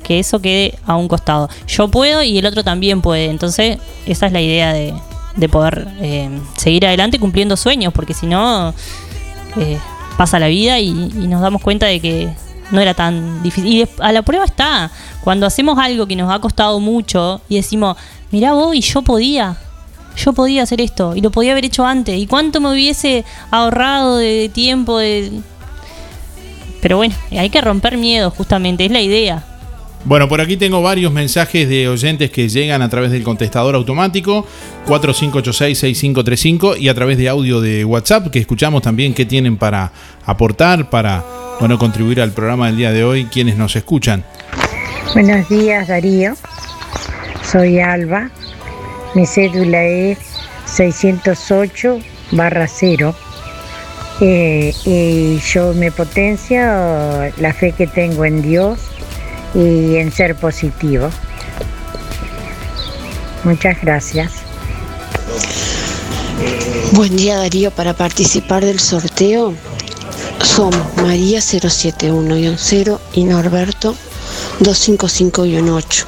que 0.03 0.19
eso 0.19 0.41
quede 0.41 0.75
a 0.85 0.95
un 0.95 1.07
costado. 1.07 1.49
Yo 1.67 1.87
puedo 1.87 2.21
y 2.21 2.37
el 2.37 2.45
otro 2.45 2.63
también 2.63 3.01
puede. 3.01 3.25
Entonces 3.25 3.79
esa 4.05 4.27
es 4.27 4.31
la 4.31 4.41
idea 4.41 4.73
de, 4.73 4.93
de 5.35 5.49
poder 5.49 5.87
eh, 6.01 6.29
seguir 6.55 6.85
adelante 6.85 7.17
cumpliendo 7.17 7.57
sueños, 7.57 7.93
porque 7.93 8.13
si 8.13 8.27
no, 8.27 8.73
eh, 9.57 9.77
pasa 10.17 10.39
la 10.39 10.47
vida 10.47 10.79
y, 10.79 10.89
y 10.89 11.27
nos 11.27 11.41
damos 11.41 11.61
cuenta 11.61 11.85
de 11.85 11.99
que 11.99 12.29
no 12.71 12.79
era 12.81 12.93
tan 12.93 13.43
difícil. 13.43 13.71
Y 13.71 13.87
a 13.99 14.11
la 14.11 14.21
prueba 14.21 14.45
está, 14.45 14.89
cuando 15.23 15.45
hacemos 15.45 15.77
algo 15.77 16.07
que 16.07 16.15
nos 16.15 16.31
ha 16.31 16.39
costado 16.39 16.79
mucho 16.79 17.41
y 17.47 17.57
decimos, 17.57 17.97
mirá 18.31 18.53
vos, 18.53 18.75
y 18.75 18.81
yo 18.81 19.01
podía, 19.01 19.57
yo 20.15 20.33
podía 20.33 20.63
hacer 20.63 20.81
esto, 20.81 21.15
y 21.15 21.21
lo 21.21 21.31
podía 21.31 21.51
haber 21.51 21.65
hecho 21.65 21.85
antes, 21.85 22.17
y 22.17 22.27
cuánto 22.27 22.59
me 22.61 22.71
hubiese 22.71 23.25
ahorrado 23.51 24.17
de 24.17 24.49
tiempo. 24.53 24.99
Pero 26.81 26.97
bueno, 26.97 27.13
hay 27.31 27.49
que 27.49 27.61
romper 27.61 27.97
miedo, 27.97 28.31
justamente, 28.31 28.85
es 28.85 28.91
la 28.91 29.01
idea. 29.01 29.45
Bueno, 30.03 30.27
por 30.27 30.41
aquí 30.41 30.57
tengo 30.57 30.81
varios 30.81 31.13
mensajes 31.13 31.69
de 31.69 31.87
oyentes 31.87 32.31
que 32.31 32.49
llegan 32.49 32.81
a 32.81 32.89
través 32.89 33.11
del 33.11 33.21
contestador 33.23 33.75
automático 33.75 34.47
4586-6535 34.87 36.79
y 36.79 36.89
a 36.89 36.95
través 36.95 37.19
de 37.19 37.29
audio 37.29 37.61
de 37.61 37.85
WhatsApp 37.85 38.31
que 38.31 38.39
escuchamos 38.39 38.81
también 38.81 39.13
qué 39.13 39.25
tienen 39.25 39.57
para 39.57 39.91
aportar, 40.25 40.89
para 40.89 41.23
bueno, 41.59 41.77
contribuir 41.77 42.19
al 42.19 42.31
programa 42.31 42.65
del 42.67 42.77
día 42.77 42.91
de 42.91 43.03
hoy, 43.03 43.25
quienes 43.25 43.57
nos 43.57 43.75
escuchan. 43.75 44.23
Buenos 45.13 45.47
días 45.49 45.87
Darío, 45.87 46.33
soy 47.43 47.79
Alba, 47.79 48.31
mi 49.13 49.27
cédula 49.27 49.83
es 49.83 50.17
608 50.65 51.99
barra 52.31 52.67
0 52.67 53.13
Eh, 54.23 54.73
y 54.85 55.39
yo 55.39 55.73
me 55.73 55.91
potencia 55.91 57.31
la 57.37 57.53
fe 57.53 57.71
que 57.71 57.87
tengo 57.87 58.23
en 58.23 58.43
Dios 58.43 58.90
y 59.53 59.95
en 59.95 60.11
ser 60.11 60.35
positivo. 60.35 61.09
Muchas 63.43 63.81
gracias. 63.81 64.31
Buen 66.93 67.15
día 67.15 67.37
Darío, 67.37 67.71
para 67.71 67.93
participar 67.93 68.63
del 68.65 68.79
sorteo 68.79 69.53
somos 70.43 70.97
María 70.97 71.39
071-0 71.39 72.99
y 73.13 73.23
Norberto 73.23 73.95
255-8. 74.59 76.05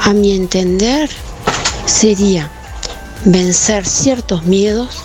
A 0.00 0.12
mi 0.12 0.36
entender 0.36 1.08
sería 1.86 2.50
vencer 3.24 3.86
ciertos 3.86 4.44
miedos 4.44 4.98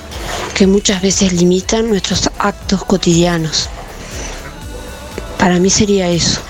que 0.55 0.67
muchas 0.67 1.01
veces 1.01 1.33
limitan 1.33 1.89
nuestros 1.89 2.29
actos 2.37 2.83
cotidianos. 2.83 3.69
Para 5.39 5.59
mí 5.59 5.69
sería 5.69 6.09
eso. 6.09 6.41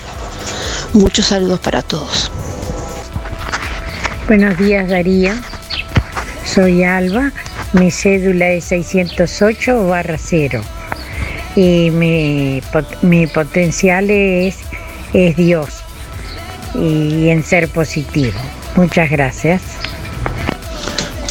Muchos 0.94 1.26
saludos 1.26 1.58
para 1.60 1.80
todos. 1.80 2.30
Buenos 4.28 4.58
días 4.58 4.88
Darío, 4.88 5.32
soy 6.44 6.84
Alba, 6.84 7.32
mi 7.72 7.90
cédula 7.90 8.50
es 8.50 8.64
608 8.66 9.86
barra 9.86 10.18
0 10.18 10.60
y 11.56 11.90
mi, 11.90 12.60
mi 13.00 13.26
potencial 13.26 14.10
es, 14.10 14.58
es 15.14 15.36
Dios 15.36 15.82
y 16.74 17.28
en 17.28 17.42
ser 17.42 17.68
positivo. 17.68 18.38
Muchas 18.76 19.10
gracias. 19.10 19.62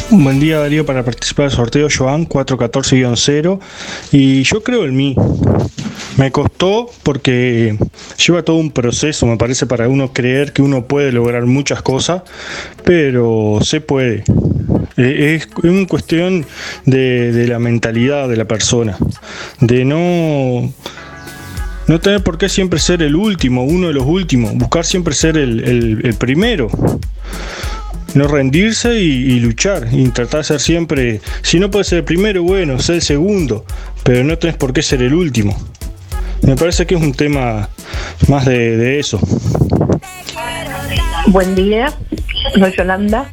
Un 0.09 0.23
buen 0.23 0.39
día 0.39 0.59
Darío 0.59 0.85
para 0.85 1.03
participar 1.03 1.49
del 1.49 1.55
sorteo 1.55 1.87
Joan 1.95 2.27
414-0 2.27 3.59
y 4.11 4.43
yo 4.43 4.63
creo 4.63 4.85
en 4.85 4.95
mí. 4.95 5.15
Me 6.17 6.31
costó 6.31 6.89
porque 7.03 7.77
lleva 8.25 8.43
todo 8.43 8.57
un 8.57 8.71
proceso, 8.71 9.25
me 9.25 9.37
parece, 9.37 9.65
para 9.65 9.87
uno 9.87 10.13
creer 10.13 10.53
que 10.53 10.61
uno 10.61 10.85
puede 10.85 11.11
lograr 11.11 11.45
muchas 11.45 11.81
cosas, 11.81 12.23
pero 12.83 13.59
se 13.61 13.81
puede. 13.81 14.23
Eh, 14.97 15.39
Es 15.39 15.47
una 15.63 15.87
cuestión 15.87 16.45
de, 16.85 17.45
la 17.47 17.59
mentalidad 17.59 18.27
de 18.29 18.37
la 18.37 18.45
persona, 18.45 18.97
de 19.59 19.85
no, 19.85 20.71
no 21.87 21.99
tener 21.99 22.23
por 22.23 22.37
qué 22.37 22.49
siempre 22.49 22.79
ser 22.79 23.01
el 23.01 23.15
último, 23.15 23.63
uno 23.63 23.87
de 23.87 23.93
los 23.93 24.05
últimos, 24.05 24.53
buscar 24.55 24.85
siempre 24.85 25.13
ser 25.13 25.37
el 25.37 26.15
primero 26.19 26.69
no 28.13 28.27
rendirse 28.27 29.01
y, 29.01 29.07
y 29.07 29.39
luchar 29.39 29.87
y 29.91 30.09
tratar 30.09 30.41
de 30.41 30.43
ser 30.45 30.59
siempre, 30.59 31.21
si 31.41 31.59
no 31.59 31.71
puedes 31.71 31.87
ser 31.87 31.99
el 31.99 32.03
primero, 32.03 32.43
bueno, 32.43 32.79
ser 32.79 32.95
el 32.95 33.01
segundo, 33.01 33.65
pero 34.03 34.23
no 34.23 34.37
tenés 34.37 34.57
por 34.57 34.73
qué 34.73 34.81
ser 34.81 35.01
el 35.01 35.13
último. 35.13 35.57
Me 36.43 36.55
parece 36.55 36.85
que 36.85 36.95
es 36.95 37.01
un 37.01 37.13
tema 37.13 37.69
más 38.27 38.45
de, 38.45 38.77
de 38.77 38.99
eso. 38.99 39.19
Buen 41.27 41.55
día, 41.55 41.93
soy 42.57 42.71
Yolanda. 42.75 43.31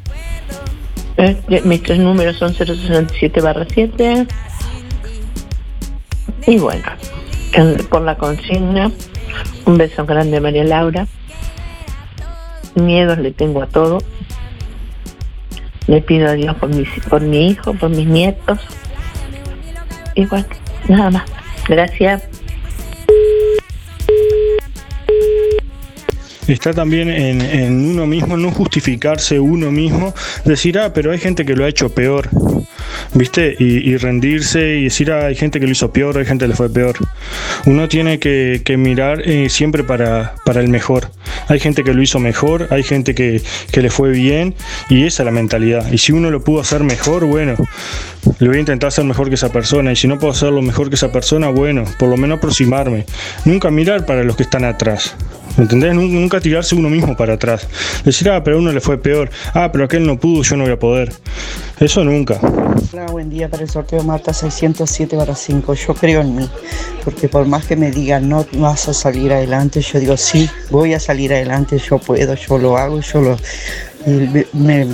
Eh, 1.17 1.37
ya- 1.49 1.63
mis 1.63 1.83
tres 1.83 1.99
números 1.99 2.37
son 2.37 2.55
067 2.55 3.41
barra 3.41 3.67
7. 3.73 4.27
Y 6.47 6.59
bueno, 6.59 6.85
en- 7.55 7.77
por 7.89 8.03
la 8.03 8.17
consigna, 8.17 8.91
un 9.65 9.79
beso 9.79 10.05
grande 10.07 10.37
a 10.37 10.41
María 10.41 10.65
Laura. 10.65 11.07
Miedos 12.75 13.19
le 13.19 13.33
tengo 13.33 13.63
a 13.63 13.67
todo. 13.67 13.99
Le 15.87 16.03
pido 16.03 16.29
a 16.29 16.33
Dios 16.35 16.55
por, 16.57 16.71
por 17.09 17.23
mi 17.23 17.49
hijo, 17.49 17.73
por 17.75 17.89
mis 17.91 18.07
nietos. 18.07 18.59
Y 20.15 20.27
bueno, 20.27 20.47
nada 20.89 21.11
más. 21.11 21.23
Gracias. 21.67 22.23
Está 26.49 26.73
también 26.73 27.11
en, 27.11 27.91
uno 27.91 28.07
mismo, 28.07 28.37
no 28.37 28.51
justificarse 28.51 29.39
uno 29.39 29.71
mismo, 29.71 30.15
decir, 30.47 30.79
ah, 30.79 30.93
pero 30.95 31.13
hay 31.13 31.19
gente 31.19 31.45
que 31.45 31.55
lo 31.55 31.65
ha 31.65 31.69
hecho 31.69 31.91
peor, 31.91 32.31
¿viste? 33.13 33.55
Y, 33.59 33.97
rendirse 33.99 34.77
y 34.77 34.85
decir, 34.85 35.13
ah, 35.13 35.27
hay 35.27 35.35
gente 35.35 35.61
que 35.61 35.67
lo 35.67 35.73
hizo 35.73 35.93
peor, 35.93 36.17
hay 36.17 36.25
gente 36.25 36.47
que 36.47 36.49
le 36.49 36.55
fue 36.57 36.73
peor. 36.73 36.97
Uno 37.67 37.87
tiene 37.89 38.19
que, 38.19 38.77
mirar 38.79 39.23
eh, 39.29 39.51
siempre 39.51 39.85
para, 39.85 40.37
para 40.45 40.61
el 40.61 40.69
mejor. 40.69 41.11
Hay 41.49 41.61
gente 41.61 41.85
que 41.85 41.93
lo 41.93 42.03
hizo 42.03 42.19
mejor, 42.19 42.69
hay 42.71 42.83
gente 42.83 43.15
que, 43.15 43.43
que 43.71 43.83
le 43.83 43.91
fue 43.91 44.11
bien 44.11 44.55
y 44.89 45.05
esa 45.05 45.23
es 45.23 45.25
la 45.27 45.33
mentalidad. 45.33 45.93
Y 45.93 45.99
si 45.99 46.13
uno 46.13 46.31
lo 46.31 46.43
pudo 46.43 46.61
hacer 46.61 46.83
mejor, 46.83 47.27
bueno, 47.27 47.57
le 48.39 48.49
voy 48.49 48.57
a 48.57 48.61
intentar 48.61 48.93
ser 48.93 49.05
mejor 49.05 49.29
que 49.29 49.35
esa 49.35 49.53
persona. 49.53 49.93
Y 49.93 49.97
si 49.97 50.09
no 50.09 50.19
puedo 50.19 50.33
hacerlo 50.33 50.63
mejor 50.63 50.89
que 50.89 50.95
esa 50.95 51.13
persona, 51.13 51.49
bueno, 51.49 51.85
por 51.99 52.09
lo 52.09 52.17
menos 52.17 52.39
aproximarme. 52.39 53.05
Nunca 53.45 53.71
mirar 53.71 54.07
para 54.07 54.25
los 54.25 54.37
que 54.37 54.45
están 54.45 54.65
atrás. 54.65 55.17
¿Me 55.59 55.65
entendés? 55.65 55.93
Nun- 55.93 56.13
Nunca 56.13 56.41
tirarse 56.41 56.75
uno 56.75 56.89
mismo 56.89 57.17
para 57.17 57.35
atrás. 57.35 57.67
Decir, 58.05 58.31
ah, 58.31 58.43
pero 58.43 58.57
a 58.57 58.61
uno 58.61 58.73
le 58.73 58.81
fue 58.81 58.97
peor. 58.97 59.29
Ah, 59.53 59.71
pero 59.71 59.85
aquel 59.85 60.07
no 60.07 60.19
pudo, 60.19 60.43
yo 60.43 60.57
no 60.57 60.63
voy 60.65 60.73
a 60.73 60.79
poder. 60.79 61.13
Eso 61.81 62.03
nunca. 62.05 62.39
Hola, 62.93 63.07
buen 63.07 63.29
día 63.29 63.49
para 63.49 63.65
el 63.65 63.69
sorteo 63.69 64.03
Marta 64.05 64.33
607 64.33 65.17
barra 65.17 65.35
5. 65.35 65.75
Yo 65.75 65.95
creo 65.95 66.21
en 66.23 66.37
mí, 66.37 66.49
porque 67.05 67.29
por 67.29 67.45
más 67.47 67.67
que 67.67 67.77
me 67.77 67.91
digan 67.91 68.29
no 68.29 68.47
vas 68.55 68.89
a 68.89 68.95
salir 68.95 69.33
adelante, 69.33 69.81
yo 69.83 69.99
digo 70.01 70.17
sí, 70.17 70.49
voy 70.71 70.95
a 70.95 71.01
salir 71.01 71.33
adelante, 71.35 71.79
yo 71.79 71.99
puedo, 71.99 72.35
yo 72.35 72.59
lo 72.59 72.77
hago, 72.79 73.01
yo 73.01 73.21
lo 73.21 73.37
me 74.55 74.87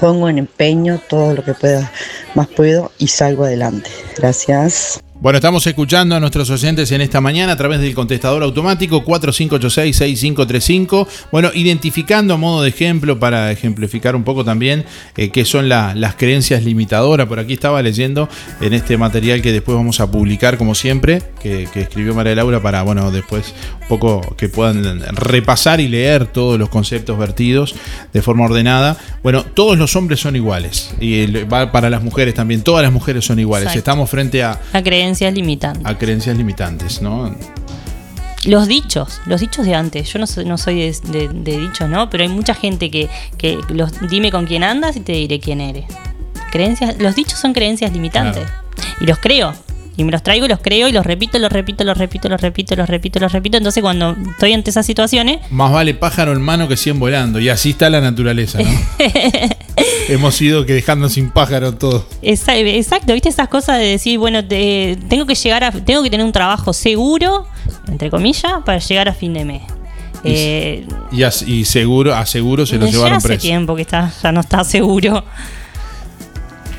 pongo 0.00 0.28
en 0.28 0.38
empeño 0.38 1.00
todo 1.08 1.34
lo 1.34 1.44
que 1.44 1.54
pueda, 1.54 1.92
más 2.34 2.48
puedo 2.48 2.92
y 2.98 3.08
salgo 3.08 3.44
adelante. 3.44 3.90
Gracias. 4.16 5.00
Bueno, 5.18 5.38
estamos 5.38 5.66
escuchando 5.66 6.14
a 6.14 6.20
nuestros 6.20 6.50
oyentes 6.50 6.92
en 6.92 7.00
esta 7.00 7.22
mañana 7.22 7.54
a 7.54 7.56
través 7.56 7.80
del 7.80 7.94
contestador 7.94 8.42
automático 8.42 9.02
4586-6535. 9.02 11.06
Bueno, 11.32 11.50
identificando 11.54 12.34
a 12.34 12.36
modo 12.36 12.62
de 12.62 12.68
ejemplo 12.68 13.18
para 13.18 13.50
ejemplificar 13.50 14.14
un 14.14 14.24
poco 14.24 14.44
también 14.44 14.84
eh, 15.16 15.30
qué 15.30 15.46
son 15.46 15.70
la- 15.70 15.94
las 15.94 16.16
creencias 16.16 16.62
limitadoras. 16.64 17.26
Por 17.26 17.38
aquí 17.40 17.54
estaba 17.54 17.80
leyendo 17.82 18.28
en 18.60 18.74
este 18.74 18.98
material 18.98 19.40
que 19.40 19.52
después 19.52 19.74
vamos 19.76 20.00
a 20.00 20.10
publicar, 20.10 20.58
como 20.58 20.74
siempre, 20.74 21.22
que, 21.42 21.66
que 21.72 21.80
escribió 21.80 22.14
María 22.14 22.34
Laura 22.34 22.60
para, 22.60 22.82
bueno, 22.82 23.10
después 23.10 23.54
un 23.82 23.88
poco 23.88 24.20
que 24.36 24.48
puedan 24.50 25.00
repasar 25.16 25.80
y 25.80 25.88
leer 25.88 26.26
todos 26.26 26.58
los 26.58 26.68
conceptos 26.68 27.18
vertidos 27.18 27.74
de 28.12 28.20
forma 28.22 28.44
ordenada. 28.44 28.96
Bueno, 29.22 29.44
todos 29.44 29.78
los 29.78 29.96
hombres 29.96 30.20
son 30.20 30.36
iguales 30.36 30.90
y 31.00 31.24
va 31.44 31.72
para 31.72 31.88
las 31.90 32.02
mujeres 32.04 32.34
también. 32.34 32.60
Todas 32.62 32.82
las 32.82 32.92
mujeres 32.92 33.24
son 33.24 33.38
iguales. 33.40 33.64
Exacto. 33.68 33.78
Estamos 33.78 34.10
frente 34.10 34.42
a 34.44 34.60
La 34.74 34.82
creencia 34.84 35.05
es 35.06 35.34
limitante. 35.34 35.80
a 35.84 35.96
creencias 35.98 36.36
limitantes, 36.36 37.00
¿no? 37.02 37.34
Los 38.44 38.68
dichos, 38.68 39.20
los 39.26 39.40
dichos 39.40 39.66
de 39.66 39.74
antes. 39.74 40.12
Yo 40.12 40.18
no 40.20 40.26
soy, 40.26 40.44
no 40.44 40.56
soy 40.56 40.76
de, 40.76 40.96
de- 41.10 41.28
de 41.28 41.58
dichos, 41.58 41.88
¿no? 41.88 42.08
Pero 42.10 42.22
hay 42.22 42.28
mucha 42.28 42.54
gente 42.54 42.90
que, 42.90 43.08
que 43.38 43.58
los 43.70 43.90
dime 44.08 44.30
con 44.30 44.46
quién 44.46 44.62
andas 44.62 44.96
y 44.96 45.00
te 45.00 45.12
diré 45.12 45.40
quién 45.40 45.60
eres. 45.60 45.84
Creencias, 46.52 46.96
los 46.98 47.14
dichos 47.16 47.38
son 47.40 47.52
creencias 47.52 47.92
limitantes. 47.92 48.44
Y 49.00 49.06
los 49.06 49.18
creo. 49.18 49.52
Y 49.98 50.04
me 50.04 50.12
los 50.12 50.22
traigo 50.22 50.44
y 50.44 50.48
los 50.50 50.60
creo 50.60 50.88
y 50.88 50.92
los 50.92 51.06
repito, 51.06 51.38
los 51.38 51.50
repito, 51.50 51.82
los 51.84 51.96
repito, 51.96 52.28
los 52.28 52.38
repito, 52.40 52.76
los 52.76 52.88
repito, 52.88 53.18
los 53.18 53.32
repito. 53.32 53.56
Entonces 53.56 53.82
cuando 53.82 54.14
estoy 54.30 54.52
ante 54.52 54.68
esas 54.70 54.84
situaciones, 54.84 55.40
Más 55.50 55.72
vale 55.72 55.94
pájaro 55.94 56.32
en 56.32 56.42
mano 56.42 56.68
que 56.68 56.76
100 56.76 56.98
volando. 56.98 57.40
Y 57.40 57.48
así 57.48 57.70
está 57.70 57.88
la 57.88 58.00
naturaleza, 58.02 58.58
¿no? 58.58 58.68
Hemos 60.08 60.40
ido 60.40 60.66
que 60.66 60.72
dejando 60.74 61.08
sin 61.08 61.30
pájaro 61.30 61.74
todo. 61.74 62.06
Exacto, 62.22 63.12
viste 63.12 63.28
esas 63.28 63.48
cosas 63.48 63.78
de 63.78 63.84
decir, 63.86 64.18
bueno, 64.18 64.44
te- 64.44 64.96
tengo 65.08 65.26
que 65.26 65.34
llegar 65.34 65.64
a, 65.64 65.72
tengo 65.72 66.02
que 66.02 66.10
tener 66.10 66.24
un 66.24 66.32
trabajo 66.32 66.72
seguro, 66.72 67.46
entre 67.88 68.10
comillas, 68.10 68.52
para 68.64 68.78
llegar 68.78 69.08
a 69.08 69.14
fin 69.14 69.32
de 69.32 69.44
mes. 69.44 69.62
Y- 70.24 70.28
Eh, 70.28 70.86
Y, 71.12 71.22
as- 71.22 71.42
y 71.42 71.64
seguro, 71.64 72.14
a 72.14 72.24
seguro 72.26 72.66
se 72.66 72.76
lo 72.78 72.86
llevaron 72.86 73.18
hace 73.18 73.28
preso. 73.28 73.42
tiempo 73.42 73.74
que 73.76 73.82
está, 73.82 74.12
ya 74.22 74.32
no 74.32 74.40
está 74.40 74.62
seguro. 74.64 75.24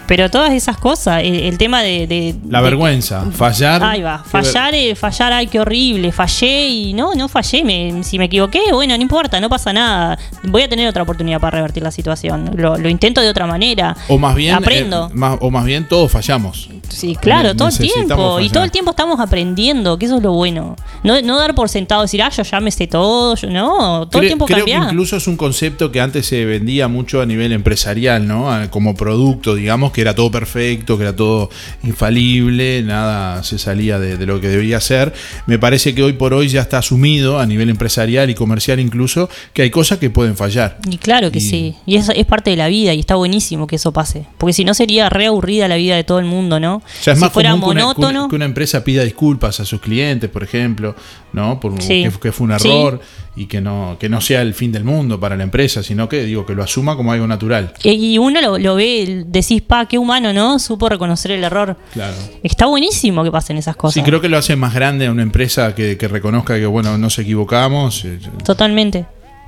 Pero 0.07 0.29
todas 0.31 0.53
esas 0.53 0.77
cosas, 0.77 1.21
el, 1.23 1.35
el 1.35 1.57
tema 1.57 1.81
de, 1.83 2.07
de- 2.07 2.35
La 2.49 2.59
de- 2.59 2.63
vergüenza, 2.65 3.25
fallar. 3.31 3.83
Ahí 3.83 4.01
va, 4.01 4.19
fallar, 4.23 4.73
eh, 4.73 4.95
fallar, 4.95 5.33
ay, 5.33 5.47
qué 5.47 5.59
horrible, 5.59 6.11
fallé 6.11 6.67
y 6.69 6.93
no, 6.93 7.13
no 7.13 7.27
fallé, 7.27 7.63
me- 7.63 8.03
si 8.03 8.17
me 8.17 8.25
equivoqué, 8.25 8.61
bueno, 8.71 8.95
no 8.95 9.01
importa, 9.01 9.39
no 9.41 9.49
pasa 9.49 9.73
nada, 9.73 10.17
voy 10.43 10.61
a 10.61 10.69
tener 10.69 10.87
otra 10.87 11.03
oportunidad 11.03 11.39
para 11.41 11.57
revertir 11.57 11.83
la 11.83 11.91
situación, 11.91 12.51
lo, 12.55 12.77
lo 12.77 12.89
intento 12.89 13.19
de 13.21 13.29
otra 13.29 13.45
manera, 13.47 13.95
O 14.07 14.17
más 14.17 14.33
bien, 14.35 14.55
aprendo. 14.55 15.07
eh, 15.11 15.13
más- 15.13 15.37
o 15.41 15.51
más 15.51 15.65
bien 15.65 15.87
todos 15.87 16.11
fallamos. 16.11 16.69
Sí, 16.89 17.15
claro, 17.15 17.55
todo 17.55 17.67
el 17.67 17.73
tiempo. 17.77 18.39
Y 18.39 18.49
todo 18.49 18.63
el 18.63 18.71
tiempo 18.71 18.91
estamos 18.91 19.19
aprendiendo, 19.19 19.97
que 19.99 20.05
eso 20.05 20.17
es 20.17 20.23
lo 20.23 20.31
bueno. 20.33 20.75
No, 21.03 21.21
no 21.21 21.37
dar 21.37 21.53
por 21.55 21.69
sentado, 21.69 22.01
decir, 22.01 22.21
ah, 22.23 22.29
yo 22.29 22.43
ya 22.43 22.59
me 22.59 22.71
sé 22.71 22.87
todo. 22.87 23.35
yo- 23.35 23.49
no, 23.49 24.07
todo 24.07 24.21
el 24.21 24.27
tiempo 24.29 24.45
creo 24.45 24.65
que 24.65 24.71
incluso 24.87 25.17
es 25.17 25.27
un 25.27 25.37
concepto 25.37 25.91
que 25.91 26.01
antes 26.01 26.25
se 26.25 26.45
vendía 26.45 26.87
mucho 26.87 27.21
a 27.21 27.25
nivel 27.25 27.51
empresarial, 27.51 28.27
¿no? 28.27 28.49
Como 28.69 28.95
producto, 28.95 29.55
digamos, 29.55 29.91
que 29.91 30.01
era 30.01 30.15
todo 30.15 30.31
perfecto, 30.31 30.97
que 30.97 31.03
era 31.03 31.15
todo 31.15 31.49
infalible, 31.83 32.81
nada 32.83 33.43
se 33.43 33.57
salía 33.59 33.99
de, 33.99 34.17
de 34.17 34.25
lo 34.25 34.39
que 34.39 34.47
debía 34.47 34.79
ser. 34.79 35.13
Me 35.45 35.59
parece 35.59 35.93
que 35.95 36.03
hoy 36.03 36.13
por 36.13 36.33
hoy 36.33 36.47
ya 36.47 36.61
está 36.61 36.77
asumido 36.79 37.39
a 37.39 37.45
nivel 37.45 37.69
empresarial 37.69 38.29
y 38.29 38.35
comercial 38.35 38.79
incluso 38.79 39.29
que 39.53 39.63
hay 39.63 39.69
cosas 39.69 39.97
que 39.99 40.09
pueden 40.09 40.35
fallar. 40.37 40.77
Y 40.89 40.97
claro 40.97 41.31
que 41.31 41.39
sí. 41.39 41.75
Y 41.85 41.95
eso 41.95 42.11
es 42.13 42.25
parte 42.25 42.49
de 42.51 42.55
la 42.55 42.67
vida 42.67 42.93
y 42.93 42.99
está 42.99 43.15
buenísimo 43.15 43.67
que 43.67 43.75
eso 43.77 43.91
pase. 43.91 44.25
Porque 44.37 44.53
si 44.53 44.63
no 44.65 44.73
sería 44.73 45.09
re 45.09 45.27
aburrida 45.27 45.67
la 45.67 45.75
vida 45.75 45.95
de 45.95 46.03
todo 46.03 46.19
el 46.19 46.25
mundo, 46.25 46.59
¿no? 46.59 46.76
Ya 47.03 47.11
es 47.13 47.17
si 47.17 47.23
más 47.23 47.31
fuera 47.33 47.51
común 47.51 47.63
que 47.65 47.71
una, 47.71 47.79
que 47.81 47.85
monótono. 47.85 48.19
una- 48.21 48.29
que 48.29 48.35
una 48.35 48.45
empresa 48.45 48.83
pida 48.83 49.03
disculpas 49.03 49.59
a 49.59 49.65
sus 49.65 49.79
clientes, 49.81 50.29
por 50.29 50.43
ejemplo, 50.43 50.95
¿no? 51.33 51.59
Por 51.59 51.81
Sí. 51.81 52.03
que, 52.03 52.11
que 52.19 52.31
fue 52.31 52.47
un 52.47 52.59
Sí. 52.59 52.67
error 52.67 52.99
y 53.35 53.45
que 53.45 53.61
no, 53.61 53.97
que 53.99 54.09
no 54.09 54.19
sea 54.21 54.41
el 54.41 54.53
fin 54.53 54.71
del 54.71 54.83
mundo 54.83 55.19
para 55.19 55.35
la 55.35 55.43
empresa, 55.43 55.83
sino 55.83 56.09
que 56.09 56.23
digo 56.23 56.45
que 56.45 56.55
lo 56.55 56.63
asuma 56.63 56.95
como 56.95 57.11
algo 57.11 57.27
natural. 57.27 57.73
Y 57.83 58.17
uno 58.17 58.41
lo, 58.41 58.57
lo 58.57 58.75
ve, 58.75 59.23
decís, 59.27 59.61
pa, 59.61 59.87
qué 59.87 59.97
humano, 59.97 60.33
¿no? 60.33 60.57
Supo 60.59 60.89
reconocer 60.89 61.31
el 61.31 61.43
error. 61.43 61.77
Claro. 61.93 62.15
Está 62.43 62.65
buenísimo 62.65 63.23
que 63.23 63.31
pasen 63.31 63.57
esas 63.57 63.75
cosas. 63.75 63.93
Sí, 63.93 64.01
creo 64.01 64.21
que 64.21 64.29
lo 64.29 64.37
hace 64.37 64.55
más 64.55 64.73
grande 64.73 65.05
a 65.07 65.11
una 65.11 65.23
empresa 65.23 65.75
que, 65.75 65.97
que 65.97 66.07
reconozca 66.07 66.55
que, 66.55 66.65
bueno, 66.65 66.97
nos 66.97 67.19
equivocamos. 67.19 68.05
eh, 68.05 68.19
Totalmente. 68.43 69.05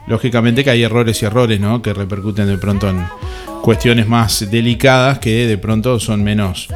Lógicamente 0.07 0.63
que 0.63 0.69
hay 0.71 0.83
errores 0.83 1.21
y 1.21 1.25
errores, 1.25 1.59
¿no? 1.59 1.81
Que 1.81 1.93
repercuten 1.93 2.47
de 2.47 2.57
pronto 2.57 2.89
en 2.89 3.03
cuestiones 3.61 4.07
más 4.07 4.49
delicadas 4.49 5.19
que 5.19 5.45
de 5.47 5.57
pronto 5.57 5.99
son 5.99 6.23
menos... 6.23 6.67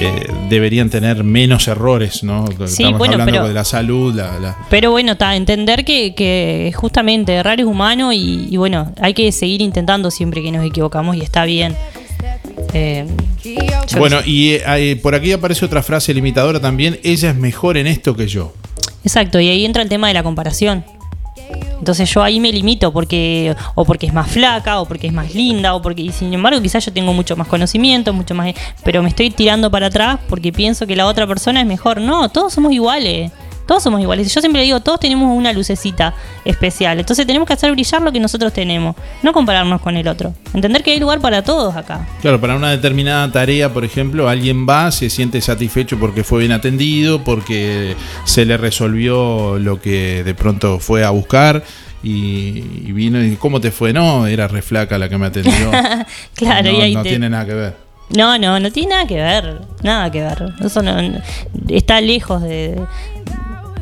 eh, 0.00 0.26
deberían 0.48 0.90
tener 0.90 1.22
menos 1.24 1.68
errores, 1.68 2.22
¿no? 2.24 2.44
Estamos 2.48 2.98
bueno, 2.98 3.12
hablando 3.14 3.32
pero- 3.32 3.48
de 3.48 3.54
la 3.54 3.64
salud, 3.64 4.14
la, 4.14 4.38
la- 4.38 4.56
Pero 4.70 4.90
bueno, 4.90 5.16
ta, 5.16 5.36
entender 5.36 5.84
que, 5.84 6.14
que 6.14 6.72
justamente 6.74 7.34
errar 7.34 7.60
es 7.60 7.66
humano 7.66 8.12
y, 8.12 8.48
y 8.50 8.56
bueno, 8.56 8.92
hay 9.00 9.14
que 9.14 9.30
seguir 9.32 9.60
intentando 9.62 10.10
siempre 10.10 10.42
que 10.42 10.50
nos 10.52 10.64
equivocamos 10.64 11.16
y 11.16 11.20
está 11.20 11.44
bien. 11.44 11.76
Eh, 12.74 13.06
Bueno, 13.98 14.18
y 14.24 14.52
eh, 14.66 14.98
por 15.02 15.14
aquí 15.14 15.32
aparece 15.32 15.64
otra 15.64 15.82
frase 15.82 16.12
limitadora 16.14 16.60
también. 16.60 16.98
Ella 17.02 17.30
es 17.30 17.36
mejor 17.36 17.76
en 17.76 17.86
esto 17.86 18.14
que 18.14 18.26
yo. 18.28 18.52
Exacto, 19.04 19.40
y 19.40 19.48
ahí 19.48 19.64
entra 19.64 19.82
el 19.82 19.88
tema 19.88 20.08
de 20.08 20.14
la 20.14 20.22
comparación. 20.22 20.84
Entonces 21.80 22.10
yo 22.10 22.22
ahí 22.22 22.40
me 22.40 22.52
limito 22.52 22.92
porque 22.92 23.56
o 23.74 23.86
porque 23.86 24.06
es 24.06 24.12
más 24.12 24.30
flaca 24.30 24.80
o 24.80 24.86
porque 24.86 25.06
es 25.06 25.14
más 25.14 25.34
linda 25.34 25.74
o 25.74 25.80
porque 25.80 26.02
y 26.02 26.12
sin 26.12 26.32
embargo 26.32 26.60
quizás 26.60 26.84
yo 26.84 26.92
tengo 26.92 27.14
mucho 27.14 27.36
más 27.36 27.48
conocimiento, 27.48 28.12
mucho 28.12 28.34
más 28.34 28.54
pero 28.84 29.02
me 29.02 29.08
estoy 29.08 29.30
tirando 29.30 29.70
para 29.70 29.86
atrás 29.86 30.18
porque 30.28 30.52
pienso 30.52 30.86
que 30.86 30.94
la 30.94 31.06
otra 31.06 31.26
persona 31.26 31.62
es 31.62 31.66
mejor. 31.66 32.00
No, 32.00 32.28
todos 32.28 32.52
somos 32.52 32.72
iguales. 32.72 33.32
Todos 33.70 33.84
somos 33.84 34.00
iguales. 34.00 34.34
Yo 34.34 34.40
siempre 34.40 34.62
digo, 34.62 34.80
todos 34.80 34.98
tenemos 34.98 35.32
una 35.32 35.52
lucecita 35.52 36.12
especial. 36.44 36.98
Entonces 36.98 37.24
tenemos 37.24 37.46
que 37.46 37.52
hacer 37.52 37.70
brillar 37.70 38.02
lo 38.02 38.10
que 38.10 38.18
nosotros 38.18 38.52
tenemos, 38.52 38.96
no 39.22 39.32
compararnos 39.32 39.80
con 39.80 39.96
el 39.96 40.08
otro. 40.08 40.34
Entender 40.52 40.82
que 40.82 40.90
hay 40.90 40.98
lugar 40.98 41.20
para 41.20 41.44
todos 41.44 41.76
acá. 41.76 42.04
Claro, 42.20 42.40
para 42.40 42.56
una 42.56 42.72
determinada 42.72 43.30
tarea, 43.30 43.72
por 43.72 43.84
ejemplo, 43.84 44.28
alguien 44.28 44.66
va, 44.68 44.90
se 44.90 45.08
siente 45.08 45.40
satisfecho 45.40 46.00
porque 46.00 46.24
fue 46.24 46.40
bien 46.40 46.50
atendido, 46.50 47.22
porque 47.22 47.94
se 48.24 48.44
le 48.44 48.56
resolvió 48.56 49.56
lo 49.60 49.80
que 49.80 50.24
de 50.24 50.34
pronto 50.34 50.80
fue 50.80 51.04
a 51.04 51.10
buscar. 51.10 51.62
Y, 52.02 52.62
vino 52.90 53.22
y 53.24 53.36
¿cómo 53.36 53.60
te 53.60 53.70
fue? 53.70 53.92
No, 53.92 54.26
era 54.26 54.48
re 54.48 54.62
flaca 54.62 54.98
la 54.98 55.08
que 55.08 55.16
me 55.16 55.26
atendió. 55.26 55.70
claro, 56.34 56.72
no, 56.72 56.76
y 56.76 56.80
ahí 56.80 56.94
no 56.96 57.04
te- 57.04 57.10
tiene 57.10 57.30
nada 57.30 57.46
que 57.46 57.54
ver. 57.54 57.76
No, 58.16 58.36
no, 58.36 58.58
no 58.58 58.72
tiene 58.72 58.88
nada 58.90 59.06
que 59.06 59.14
ver, 59.14 59.60
nada 59.84 60.10
que 60.10 60.20
ver. 60.20 60.54
Eso 60.64 60.82
no- 60.82 61.22
está 61.68 62.00
lejos 62.00 62.42
de, 62.42 62.74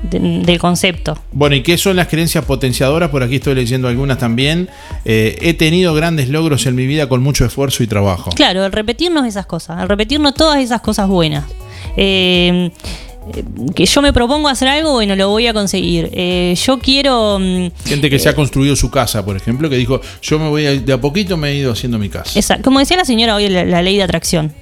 de- 0.02 0.18
del 0.44 0.58
concepto. 0.58 1.18
Bueno, 1.32 1.56
¿y 1.56 1.62
qué 1.62 1.76
son 1.78 1.96
las 1.96 2.08
creencias 2.08 2.44
potenciadoras? 2.44 3.10
Por 3.10 3.22
aquí 3.22 3.36
estoy 3.36 3.54
leyendo 3.54 3.88
algunas 3.88 4.18
también. 4.18 4.68
Eh, 5.04 5.36
he 5.40 5.54
tenido 5.54 5.94
grandes 5.94 6.28
logros 6.28 6.66
en 6.66 6.74
mi 6.74 6.86
vida 6.86 7.08
con 7.08 7.22
mucho 7.22 7.44
esfuerzo 7.44 7.82
y 7.82 7.86
trabajo. 7.86 8.30
Claro, 8.34 8.64
el 8.64 8.72
repetirnos 8.72 9.26
esas 9.26 9.46
cosas, 9.46 9.82
el 9.82 9.88
repetirnos 9.88 10.34
todas 10.34 10.58
esas 10.60 10.80
cosas 10.80 11.08
buenas. 11.08 11.44
Eh, 11.96 12.70
eh, 13.34 13.44
que 13.74 13.84
yo 13.84 14.00
me 14.00 14.12
propongo 14.12 14.48
hacer 14.48 14.68
algo, 14.68 14.92
bueno, 14.92 15.14
lo 15.14 15.28
voy 15.28 15.46
a 15.46 15.52
conseguir. 15.52 16.08
Eh, 16.12 16.54
yo 16.64 16.78
quiero... 16.78 17.38
mm, 17.38 17.68
Gente 17.84 18.08
que 18.08 18.18
se 18.18 18.28
ha 18.30 18.34
construido 18.34 18.74
su 18.76 18.90
casa, 18.90 19.22
por 19.24 19.36
ejemplo, 19.36 19.68
que 19.68 19.76
dijo, 19.76 20.00
yo 20.22 20.38
me 20.38 20.48
voy 20.48 20.64
a, 20.66 20.72
de 20.72 20.92
a 20.92 21.00
poquito 21.00 21.36
me 21.36 21.50
he 21.50 21.56
ido 21.56 21.72
haciendo 21.72 21.98
mi 21.98 22.08
casa. 22.08 22.38
Esa- 22.38 22.62
como 22.62 22.78
decía 22.78 22.96
la 22.96 23.04
señora 23.04 23.34
hoy, 23.34 23.48
la, 23.50 23.64
la 23.66 23.82
ley 23.82 23.96
de 23.98 24.02
atracción. 24.04 24.52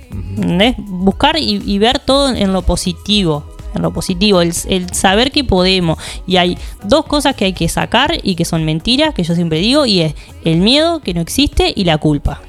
Buscar 0.79 1.37
y, 1.39 1.63
y 1.65 1.79
ver 1.79 1.99
todo 2.01 2.35
en 2.35 2.53
lo 2.53 2.63
positivo. 2.63 3.56
En 3.77 3.82
lo 3.82 3.93
positivo, 3.93 4.40
el, 4.40 4.53
el 4.69 4.93
saber 4.93 5.31
que 5.31 5.44
podemos. 5.44 5.98
Y 6.27 6.36
hay 6.36 6.59
dos 6.82 7.07
cosas 7.07 7.36
que 7.36 7.44
hay 7.44 7.53
que 7.53 7.69
sacar 7.69 8.19
y 8.23 8.35
que 8.35 8.44
son 8.44 8.65
mentiras, 8.65 9.15
que 9.15 9.23
yo 9.23 9.35
siempre 9.35 9.59
digo, 9.59 9.86
y 9.86 10.01
es 10.01 10.15
el 10.44 10.59
miedo 10.59 11.01
que 11.01 11.15
no 11.15 11.20
existe 11.20 11.73
y 11.74 11.85
la 11.85 11.98
culpa. 11.98 12.40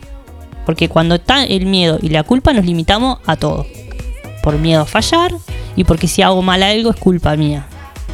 Porque 0.66 0.90
cuando 0.90 1.16
está 1.16 1.46
el 1.46 1.66
miedo 1.66 1.98
y 2.02 2.10
la 2.10 2.24
culpa 2.24 2.52
nos 2.52 2.66
limitamos 2.66 3.20
a 3.26 3.36
todo. 3.38 3.66
Por 4.44 4.58
miedo 4.58 4.82
a 4.82 4.86
fallar 4.86 5.32
y 5.76 5.84
porque 5.84 6.08
si 6.08 6.22
hago 6.22 6.42
mal 6.42 6.64
algo 6.64 6.90
es 6.90 6.98
culpa 6.98 7.36
mía. 7.38 7.68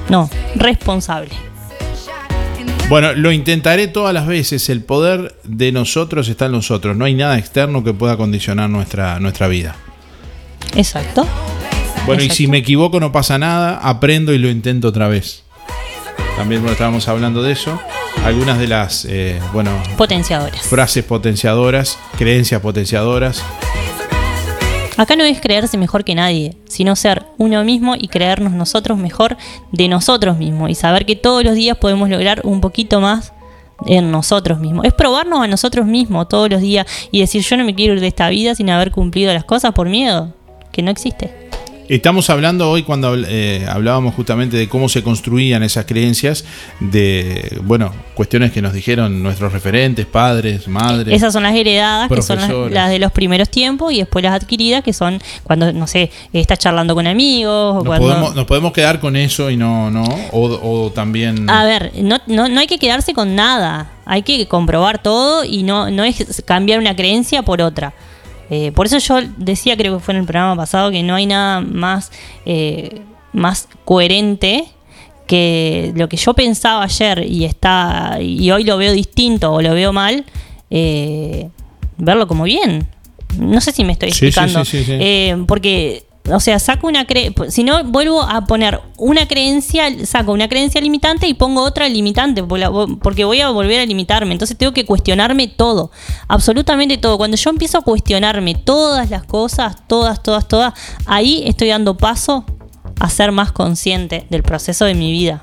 No, 0.09 0.29
responsable. 0.55 1.31
Bueno, 2.89 3.13
lo 3.13 3.31
intentaré 3.31 3.87
todas 3.87 4.13
las 4.13 4.27
veces. 4.27 4.69
El 4.69 4.83
poder 4.83 5.35
de 5.43 5.71
nosotros 5.71 6.27
está 6.27 6.45
en 6.45 6.51
nosotros. 6.51 6.95
No 6.95 7.05
hay 7.05 7.15
nada 7.15 7.37
externo 7.37 7.83
que 7.83 7.93
pueda 7.93 8.17
condicionar 8.17 8.69
nuestra, 8.69 9.19
nuestra 9.19 9.47
vida. 9.47 9.75
Exacto. 10.75 11.25
Bueno, 12.05 12.21
y 12.23 12.29
si 12.29 12.47
me 12.47 12.57
equivoco 12.57 12.99
no 12.99 13.11
pasa 13.11 13.37
nada, 13.37 13.77
aprendo 13.77 14.33
y 14.33 14.37
lo 14.37 14.49
intento 14.49 14.89
otra 14.89 15.07
vez. 15.07 15.43
También 16.35 16.61
bueno, 16.61 16.73
estábamos 16.73 17.07
hablando 17.07 17.41
de 17.43 17.53
eso. 17.53 17.79
Algunas 18.25 18.59
de 18.59 18.67
las, 18.67 19.05
eh, 19.05 19.39
bueno, 19.53 19.71
Potenciadoras. 19.97 20.61
frases 20.61 21.03
potenciadoras, 21.03 21.97
creencias 22.17 22.61
potenciadoras. 22.61 23.43
Acá 24.97 25.15
no 25.15 25.23
es 25.23 25.41
creerse 25.41 25.77
mejor 25.77 26.03
que 26.03 26.13
nadie, 26.13 26.55
sino 26.67 26.95
ser 26.95 27.23
uno 27.37 27.63
mismo 27.63 27.95
y 27.97 28.07
creernos 28.09 28.53
nosotros 28.53 28.97
mejor 28.97 29.37
de 29.71 29.87
nosotros 29.87 30.37
mismos 30.37 30.69
y 30.69 30.75
saber 30.75 31.05
que 31.05 31.15
todos 31.15 31.43
los 31.43 31.55
días 31.55 31.77
podemos 31.77 32.09
lograr 32.09 32.41
un 32.43 32.61
poquito 32.61 33.01
más 33.01 33.33
en 33.87 34.11
nosotros 34.11 34.59
mismos. 34.59 34.85
Es 34.85 34.93
probarnos 34.93 35.41
a 35.41 35.47
nosotros 35.47 35.85
mismos 35.87 36.29
todos 36.29 36.49
los 36.49 36.61
días 36.61 36.85
y 37.11 37.21
decir 37.21 37.41
yo 37.41 37.57
no 37.57 37.63
me 37.65 37.73
quiero 37.73 37.95
ir 37.95 38.01
de 38.01 38.07
esta 38.07 38.29
vida 38.29 38.53
sin 38.55 38.69
haber 38.69 38.91
cumplido 38.91 39.33
las 39.33 39.45
cosas 39.45 39.73
por 39.73 39.89
miedo, 39.89 40.33
que 40.71 40.83
no 40.83 40.91
existe. 40.91 41.49
Estamos 41.89 42.29
hablando 42.29 42.69
hoy 42.69 42.83
cuando 42.83 43.13
eh, 43.15 43.65
hablábamos 43.69 44.15
justamente 44.15 44.55
de 44.55 44.69
cómo 44.69 44.87
se 44.87 45.03
construían 45.03 45.63
esas 45.63 45.85
creencias, 45.85 46.45
de, 46.79 47.59
bueno, 47.63 47.91
cuestiones 48.13 48.51
que 48.53 48.61
nos 48.61 48.73
dijeron 48.73 49.21
nuestros 49.21 49.51
referentes, 49.51 50.05
padres, 50.05 50.67
madres. 50.67 51.13
Esas 51.13 51.33
son 51.33 51.43
las 51.43 51.53
heredadas, 51.53 52.09
que 52.09 52.21
son 52.21 52.73
las, 52.73 52.89
de 52.89 52.99
los 52.99 53.11
primeros 53.11 53.49
tiempos 53.49 53.91
y 53.91 53.97
después 53.97 54.23
las 54.23 54.33
adquiridas, 54.33 54.81
que 54.81 54.93
son 54.93 55.21
cuando, 55.43 55.73
no 55.73 55.85
sé, 55.87 56.09
estás 56.31 56.57
charlando 56.59 56.95
con 56.95 57.05
amigos 57.05 57.75
o 57.75 57.75
Nos 57.75 57.85
cuando... 57.85 58.07
podemos, 58.07 58.35
nos 58.35 58.45
podemos 58.45 58.71
quedar 58.71 58.99
con 59.01 59.17
eso 59.17 59.49
y 59.49 59.57
no, 59.57 59.91
no, 59.91 60.03
o, 60.31 60.85
o 60.85 60.91
también... 60.91 61.49
A 61.49 61.65
ver, 61.65 61.91
no, 62.01 62.19
no, 62.27 62.47
no 62.47 62.59
hay 62.61 62.67
que 62.67 62.79
quedarse 62.79 63.13
con 63.13 63.35
nada. 63.35 63.89
Hay 64.05 64.23
que 64.23 64.47
comprobar 64.47 65.01
todo 65.01 65.43
y 65.43 65.63
no, 65.63 65.89
no 65.89 66.03
es 66.03 66.43
cambiar 66.45 66.79
una 66.79 66.95
creencia 66.95 67.43
por 67.43 67.61
otra. 67.61 67.93
Eh, 68.55 68.71
por 68.71 68.85
eso 68.85 68.99
yo 68.99 69.27
decía, 69.37 69.75
creo 69.75 69.97
que 69.97 70.03
fue 70.03 70.13
en 70.13 70.19
el 70.19 70.25
programa 70.27 70.55
pasado, 70.55 70.91
que 70.91 71.01
no 71.01 71.15
hay 71.15 71.25
nada 71.25 71.59
más, 71.61 72.11
eh, 72.45 73.01
más 73.31 73.67
coherente 73.83 74.65
que 75.25 75.91
lo 75.95 76.07
que 76.07 76.17
yo 76.17 76.35
pensaba 76.35 76.83
ayer 76.83 77.25
y 77.27 77.45
está 77.45 78.19
y 78.21 78.51
hoy 78.51 78.63
lo 78.63 78.77
veo 78.77 78.93
distinto 78.93 79.51
o 79.51 79.59
lo 79.59 79.73
veo 79.73 79.91
mal, 79.91 80.23
eh, 80.69 81.49
verlo 81.97 82.27
como 82.27 82.43
bien. 82.43 82.87
No 83.39 83.59
sé 83.59 83.71
si 83.71 83.83
me 83.83 83.93
estoy 83.93 84.09
explicando. 84.09 84.63
sí, 84.65 84.83
sí, 84.83 84.99
sí. 84.99 85.43
Porque, 85.47 86.03
o 86.31 86.39
sea, 86.39 86.57
saco 86.57 86.87
una 86.87 87.05
creencia, 87.05 87.51
si 87.51 87.63
no 87.63 87.83
vuelvo 87.83 88.21
a 88.21 88.45
poner 88.45 88.79
una 88.97 89.27
creencia, 89.27 90.05
saco 90.05 90.31
una 90.31 90.47
creencia 90.47 90.79
limitante 90.79 91.27
y 91.27 91.33
pongo 91.33 91.61
otra 91.61 91.89
limitante, 91.89 92.43
porque 92.43 93.25
voy 93.25 93.41
a 93.41 93.49
volver 93.49 93.81
a 93.81 93.85
limitarme. 93.85 94.31
Entonces 94.31 94.57
tengo 94.57 94.71
que 94.71 94.85
cuestionarme 94.85 95.47
todo, 95.47 95.91
absolutamente 96.29 96.97
todo. 96.97 97.17
Cuando 97.17 97.35
yo 97.35 97.49
empiezo 97.49 97.77
a 97.77 97.81
cuestionarme 97.81 98.55
todas 98.55 99.09
las 99.09 99.23
cosas, 99.25 99.85
todas, 99.87 100.23
todas, 100.23 100.47
todas, 100.47 100.73
ahí 101.05 101.43
estoy 101.45 101.67
dando 101.67 101.97
paso 101.97 102.45
a 102.99 103.09
ser 103.09 103.33
más 103.33 103.51
consciente 103.51 104.25
del 104.29 104.43
proceso 104.43 104.85
de 104.85 104.95
mi 104.95 105.11
vida. 105.11 105.41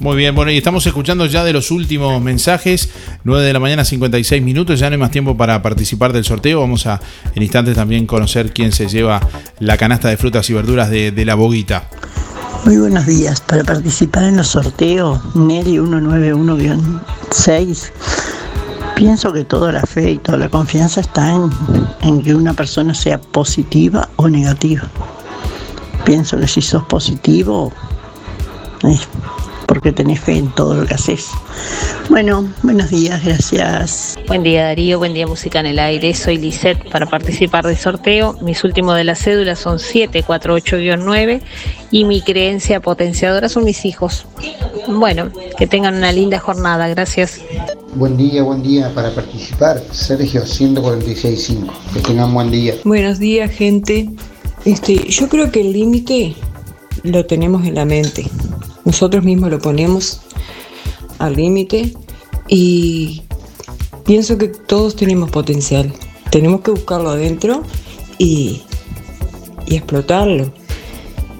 Muy 0.00 0.16
bien, 0.16 0.32
bueno, 0.32 0.52
y 0.52 0.56
estamos 0.56 0.86
escuchando 0.86 1.26
ya 1.26 1.42
de 1.42 1.52
los 1.52 1.72
últimos 1.72 2.22
mensajes, 2.22 2.88
9 3.24 3.44
de 3.44 3.52
la 3.52 3.58
mañana, 3.58 3.84
56 3.84 4.40
minutos, 4.40 4.78
ya 4.78 4.88
no 4.88 4.94
hay 4.94 5.00
más 5.00 5.10
tiempo 5.10 5.36
para 5.36 5.60
participar 5.60 6.12
del 6.12 6.24
sorteo, 6.24 6.60
vamos 6.60 6.86
a 6.86 7.00
en 7.34 7.42
instantes 7.42 7.74
también 7.74 8.06
conocer 8.06 8.52
quién 8.52 8.70
se 8.70 8.86
lleva 8.86 9.20
la 9.58 9.76
canasta 9.76 10.08
de 10.08 10.16
frutas 10.16 10.48
y 10.50 10.52
verduras 10.52 10.88
de, 10.88 11.24
la 11.24 11.34
boguita. 11.34 11.88
Muy 12.64 12.76
buenos 12.76 13.06
días. 13.06 13.40
Para 13.40 13.64
participar 13.64 14.22
en 14.24 14.36
los 14.36 14.46
sorteos, 14.46 15.18
Nelly 15.34 15.78
191-6, 15.78 17.90
pienso 18.94 19.32
que 19.32 19.42
toda 19.44 19.72
la 19.72 19.82
fe 19.82 20.12
y 20.12 20.18
toda 20.18 20.38
la 20.38 20.48
confianza 20.48 21.00
está 21.00 21.34
en, 21.34 21.50
en 22.02 22.22
que 22.22 22.36
una 22.36 22.54
persona 22.54 22.94
sea 22.94 23.20
positiva 23.20 24.08
o 24.14 24.28
negativa. 24.28 24.88
Pienso 26.04 26.38
que 26.38 26.46
si 26.46 26.62
sos 26.62 26.84
positivo, 26.84 27.72
porque 29.68 29.92
tenés 29.92 30.18
fe 30.18 30.38
en 30.38 30.50
todo 30.54 30.74
lo 30.74 30.86
que 30.86 30.94
haces. 30.94 31.28
Bueno, 32.08 32.48
buenos 32.62 32.88
días, 32.90 33.22
gracias. 33.22 34.18
Buen 34.26 34.42
día 34.42 34.64
Darío, 34.64 34.98
buen 34.98 35.12
día 35.12 35.26
Música 35.26 35.60
en 35.60 35.66
el 35.66 35.78
Aire. 35.78 36.14
Soy 36.14 36.38
Lisette 36.38 36.90
para 36.90 37.04
participar 37.04 37.66
del 37.66 37.76
sorteo. 37.76 38.34
Mis 38.40 38.64
últimos 38.64 38.96
de 38.96 39.04
la 39.04 39.14
cédula 39.14 39.54
son 39.56 39.76
748-9 39.76 41.42
y 41.90 42.04
mi 42.04 42.22
creencia 42.22 42.80
potenciadora 42.80 43.50
son 43.50 43.64
mis 43.64 43.84
hijos. 43.84 44.26
Bueno, 44.88 45.30
que 45.58 45.66
tengan 45.66 45.96
una 45.96 46.12
linda 46.12 46.38
jornada. 46.38 46.88
Gracias. 46.88 47.38
Buen 47.94 48.16
día, 48.16 48.42
buen 48.42 48.62
día 48.62 48.90
para 48.94 49.14
participar. 49.14 49.82
Sergio 49.92 50.44
146.5. 50.44 51.70
Que 51.92 52.00
tengan 52.00 52.32
buen 52.32 52.50
día. 52.50 52.74
Buenos 52.84 53.18
días, 53.18 53.50
gente. 53.50 54.08
Este, 54.64 55.10
yo 55.10 55.28
creo 55.28 55.52
que 55.52 55.60
el 55.60 55.72
límite 55.74 56.34
lo 57.02 57.26
tenemos 57.26 57.66
en 57.66 57.74
la 57.74 57.84
mente. 57.84 58.24
Nosotros 58.88 59.22
mismos 59.22 59.50
lo 59.50 59.58
ponemos 59.58 60.22
al 61.18 61.36
límite 61.36 61.92
y 62.48 63.22
pienso 64.06 64.38
que 64.38 64.48
todos 64.48 64.96
tenemos 64.96 65.30
potencial. 65.30 65.92
Tenemos 66.30 66.62
que 66.62 66.70
buscarlo 66.70 67.10
adentro 67.10 67.64
y, 68.16 68.62
y 69.66 69.76
explotarlo. 69.76 70.50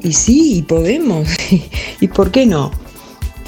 Y 0.02 0.12
sí, 0.12 0.62
podemos. 0.68 1.26
¿Y 2.02 2.08
por 2.08 2.30
qué 2.30 2.44
no? 2.44 2.70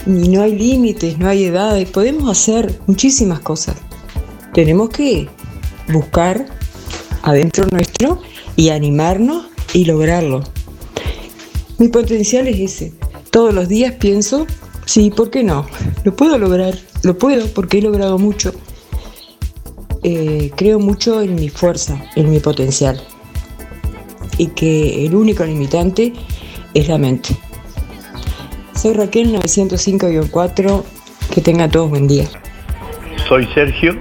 Y 0.07 0.31
no 0.31 0.41
hay 0.41 0.57
límites, 0.57 1.19
no 1.19 1.29
hay 1.29 1.45
edades. 1.45 1.87
Podemos 1.91 2.31
hacer 2.31 2.81
muchísimas 2.87 3.41
cosas. 3.41 3.77
Tenemos 4.55 4.89
que 4.89 5.29
buscar 5.93 6.47
adentro 7.21 7.67
nuestro 7.71 8.23
y 8.57 8.71
animarnos 8.71 9.49
y 9.75 9.85
lograrlo. 9.85 10.43
Mi 11.77 11.89
potencial 11.89 12.49
es 12.49 12.61
ese. 12.61 13.10
Todos 13.31 13.55
los 13.55 13.69
días 13.69 13.95
pienso, 13.95 14.47
sí, 14.87 15.11
¿por 15.11 15.31
qué 15.31 15.45
no? 15.45 15.67
Lo 16.05 16.15
puedo 16.15 16.39
lograr, 16.39 16.75
lo 17.03 17.17
puedo 17.17 17.47
porque 17.49 17.79
he 17.79 17.83
logrado 17.83 18.19
mucho. 18.19 18.53
Eh, 20.03 20.51
creo 20.57 20.79
mucho 20.79 21.21
en 21.21 21.35
mi 21.35 21.49
fuerza, 21.49 22.03
en 22.17 22.31
mi 22.31 22.41
potencial. 22.41 23.01
Y 24.39 24.49
que 24.49 25.07
el 25.07 25.15
único 25.15 25.45
limitante 25.45 26.13
es 26.75 26.89
la 26.89 26.99
mente. 26.99 27.37
Soy 28.75 28.95
Raquel 28.95 29.35
905-4. 29.35 30.83
Que 31.33 31.41
tengan 31.41 31.71
todos 31.71 31.91
buen 31.91 32.09
día. 32.09 32.27
Soy 33.29 33.47
Sergio, 33.55 33.95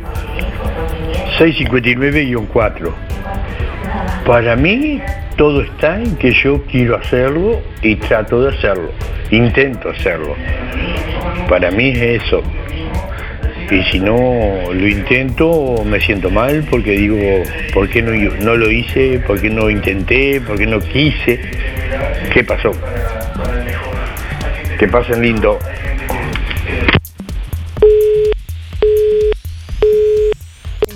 659-4. 1.38 2.91
Para 4.26 4.56
mí 4.56 4.99
todo 5.39 5.61
está 5.61 5.95
en 5.95 6.17
que 6.17 6.33
yo 6.33 6.61
quiero 6.69 6.97
hacerlo 6.97 7.61
y 7.81 7.95
trato 7.95 8.43
de 8.43 8.49
hacerlo, 8.49 8.91
intento 9.31 9.89
hacerlo. 9.89 10.35
Para 11.47 11.71
mí 11.71 11.91
es 11.91 12.25
eso. 12.25 12.43
Y 13.71 13.81
si 13.83 14.01
no 14.01 14.17
lo 14.73 14.85
intento, 14.85 15.81
me 15.85 16.01
siento 16.01 16.29
mal 16.29 16.65
porque 16.69 16.91
digo, 16.91 17.17
¿por 17.73 17.87
qué 17.87 18.01
no, 18.01 18.11
no 18.11 18.57
lo 18.57 18.69
hice? 18.69 19.19
¿Por 19.25 19.39
qué 19.39 19.49
no 19.49 19.69
intenté? 19.69 20.41
¿Por 20.41 20.57
qué 20.57 20.65
no 20.65 20.81
quise? 20.81 21.39
¿Qué 22.33 22.43
pasó? 22.43 22.71
Que 24.77 24.89
pasen 24.89 25.21
lindo. 25.21 25.57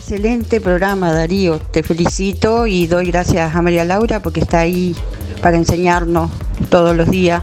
Excelente 0.05 0.59
programa, 0.59 1.13
Darío. 1.13 1.59
Te 1.59 1.81
felicito 1.81 2.67
y 2.67 2.87
doy 2.87 3.09
gracias 3.09 3.55
a 3.55 3.61
María 3.61 3.85
Laura 3.85 4.19
porque 4.19 4.41
está 4.41 4.59
ahí 4.59 4.93
para 5.41 5.55
enseñarnos 5.55 6.29
todos 6.69 6.93
los 6.93 7.09
días 7.09 7.41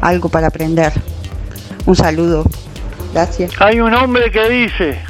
algo 0.00 0.28
para 0.28 0.46
aprender. 0.46 0.92
Un 1.84 1.96
saludo. 1.96 2.44
Gracias. 3.12 3.50
Hay 3.60 3.80
un 3.80 3.92
hombre 3.92 4.30
que 4.30 4.48
dice, 4.48 5.00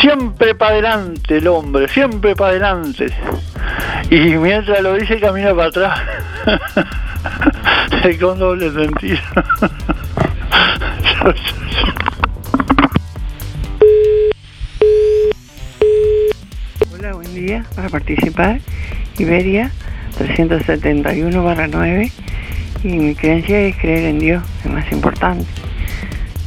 siempre 0.00 0.54
para 0.54 0.74
adelante 0.74 1.38
el 1.38 1.48
hombre, 1.48 1.88
siempre 1.88 2.36
para 2.36 2.50
adelante. 2.50 3.08
Y 4.08 4.36
mientras 4.36 4.80
lo 4.82 4.94
dice 4.94 5.18
camina 5.18 5.52
para 5.52 5.66
atrás. 5.66 6.00
Con 8.20 8.38
doble 8.38 8.70
sentido. 8.70 9.18
Para 17.46 17.88
participar, 17.88 18.60
Iberia 19.18 19.70
371 20.18 21.44
barra 21.44 21.68
9. 21.68 22.10
Y 22.82 22.88
mi 22.88 23.14
creencia 23.14 23.60
es 23.60 23.76
creer 23.76 24.04
en 24.04 24.18
Dios, 24.18 24.42
es 24.64 24.70
más 24.70 24.90
importante. 24.90 25.46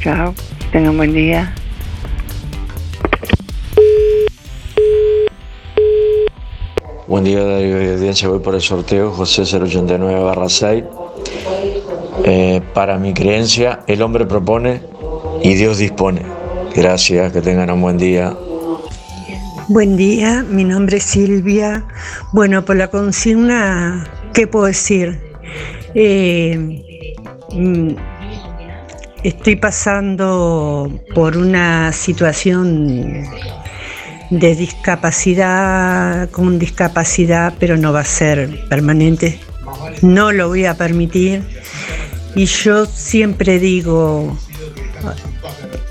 Chao, 0.02 0.34
tengan 0.72 0.98
buen 0.98 1.14
día. 1.14 1.54
Buen 7.08 7.24
día, 7.24 7.44
Darío 7.44 7.82
y 7.82 7.88
audiencia. 7.96 8.28
Voy 8.28 8.40
por 8.40 8.56
el 8.56 8.62
sorteo 8.62 9.12
José 9.12 9.44
089 9.44 10.22
barra 10.22 10.50
6. 10.50 10.84
Eh, 12.26 12.62
para 12.74 12.98
mi 12.98 13.14
creencia, 13.14 13.80
el 13.88 14.02
hombre 14.02 14.26
propone 14.26 14.82
y 15.42 15.54
Dios 15.56 15.78
dispone. 15.78 16.24
Gracias, 16.76 17.32
que 17.32 17.42
tengan 17.42 17.72
un 17.72 17.82
buen 17.82 17.98
día. 17.98 18.36
Buen 19.70 19.98
día, 19.98 20.44
mi 20.50 20.64
nombre 20.64 20.98
es 20.98 21.04
Silvia. 21.04 21.86
Bueno, 22.32 22.66
por 22.66 22.76
la 22.76 22.88
consigna, 22.88 24.04
¿qué 24.34 24.48
puedo 24.48 24.66
decir? 24.66 25.20
Eh, 25.94 27.06
mm, 27.52 27.90
estoy 29.24 29.58
pasando 29.58 30.92
por 31.14 31.38
una 31.38 31.94
situación 31.94 33.28
de 34.32 34.56
discapacidad, 34.56 36.32
con 36.32 36.58
discapacidad, 36.58 37.54
pero 37.60 37.78
no 37.78 37.94
va 37.94 38.00
a 38.00 38.06
ser 38.06 38.68
permanente. 38.70 39.40
No 40.02 40.32
lo 40.32 40.48
voy 40.48 40.66
a 40.66 40.78
permitir. 40.78 41.44
Y 42.34 42.46
yo 42.46 42.88
siempre 42.88 43.60
digo, 43.60 44.36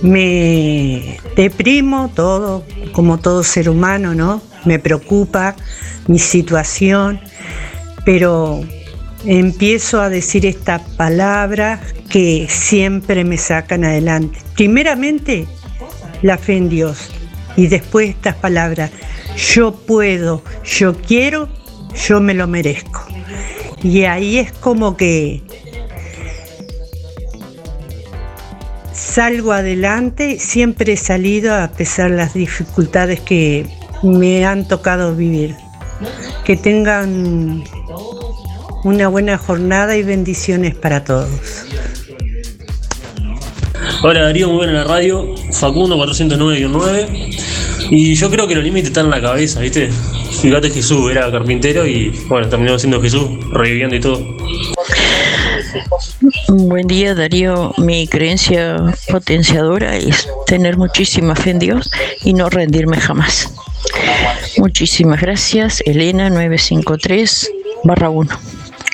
me 0.00 1.18
deprimo 1.36 2.10
todo, 2.14 2.64
como 2.92 3.18
todo 3.18 3.42
ser 3.42 3.68
humano, 3.68 4.14
¿no? 4.14 4.42
Me 4.64 4.78
preocupa 4.78 5.56
mi 6.06 6.18
situación, 6.18 7.20
pero 8.04 8.60
empiezo 9.24 10.00
a 10.00 10.08
decir 10.08 10.46
estas 10.46 10.82
palabras 10.96 11.80
que 12.08 12.46
siempre 12.48 13.24
me 13.24 13.36
sacan 13.36 13.84
adelante. 13.84 14.38
Primeramente, 14.54 15.46
la 16.22 16.38
fe 16.38 16.56
en 16.56 16.68
Dios 16.68 17.10
y 17.56 17.66
después 17.66 18.10
estas 18.10 18.36
palabras, 18.36 18.90
yo 19.36 19.72
puedo, 19.72 20.42
yo 20.64 20.94
quiero, 20.94 21.48
yo 22.06 22.20
me 22.20 22.34
lo 22.34 22.46
merezco. 22.46 23.04
Y 23.82 24.04
ahí 24.04 24.38
es 24.38 24.52
como 24.52 24.96
que 24.96 25.42
salgo 29.08 29.52
adelante, 29.52 30.38
siempre 30.38 30.92
he 30.92 30.96
salido 30.96 31.54
a 31.54 31.68
pesar 31.68 32.10
de 32.10 32.18
las 32.18 32.34
dificultades 32.34 33.20
que 33.20 33.66
me 34.02 34.44
han 34.44 34.68
tocado 34.68 35.16
vivir. 35.16 35.56
Que 36.44 36.56
tengan 36.56 37.64
una 38.84 39.08
buena 39.08 39.38
jornada 39.38 39.96
y 39.96 40.02
bendiciones 40.02 40.74
para 40.74 41.04
todos. 41.04 41.30
Hola 44.02 44.22
Darío, 44.22 44.48
muy 44.48 44.58
buena 44.58 44.72
la 44.72 44.84
radio. 44.84 45.34
Facundo 45.52 45.96
409-9. 45.96 47.88
Y 47.90 48.14
yo 48.14 48.30
creo 48.30 48.46
que 48.46 48.54
los 48.54 48.62
límites 48.62 48.88
están 48.88 49.06
en 49.06 49.10
la 49.10 49.20
cabeza, 49.20 49.60
¿viste? 49.60 49.90
Fíjate 50.40 50.70
Jesús, 50.70 51.10
era 51.10 51.30
carpintero 51.32 51.86
y 51.86 52.10
bueno, 52.28 52.48
terminó 52.48 52.78
siendo 52.78 53.00
Jesús, 53.00 53.28
reviviendo 53.52 53.96
y 53.96 54.00
todo. 54.00 54.36
Buen 56.48 56.86
día 56.86 57.14
Darío, 57.14 57.72
mi 57.78 58.06
creencia 58.06 58.76
potenciadora 59.10 59.96
es 59.96 60.28
tener 60.46 60.76
muchísima 60.76 61.34
fe 61.34 61.50
en 61.50 61.58
Dios 61.58 61.90
y 62.22 62.34
no 62.34 62.48
rendirme 62.48 62.98
jamás. 62.98 63.52
Muchísimas 64.58 65.20
gracias, 65.20 65.82
Elena 65.86 66.30
953 66.30 67.50
barra 67.84 68.10
1. 68.10 68.30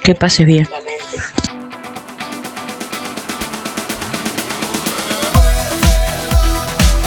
Que 0.03 0.15
pases 0.15 0.47
bien. 0.47 0.69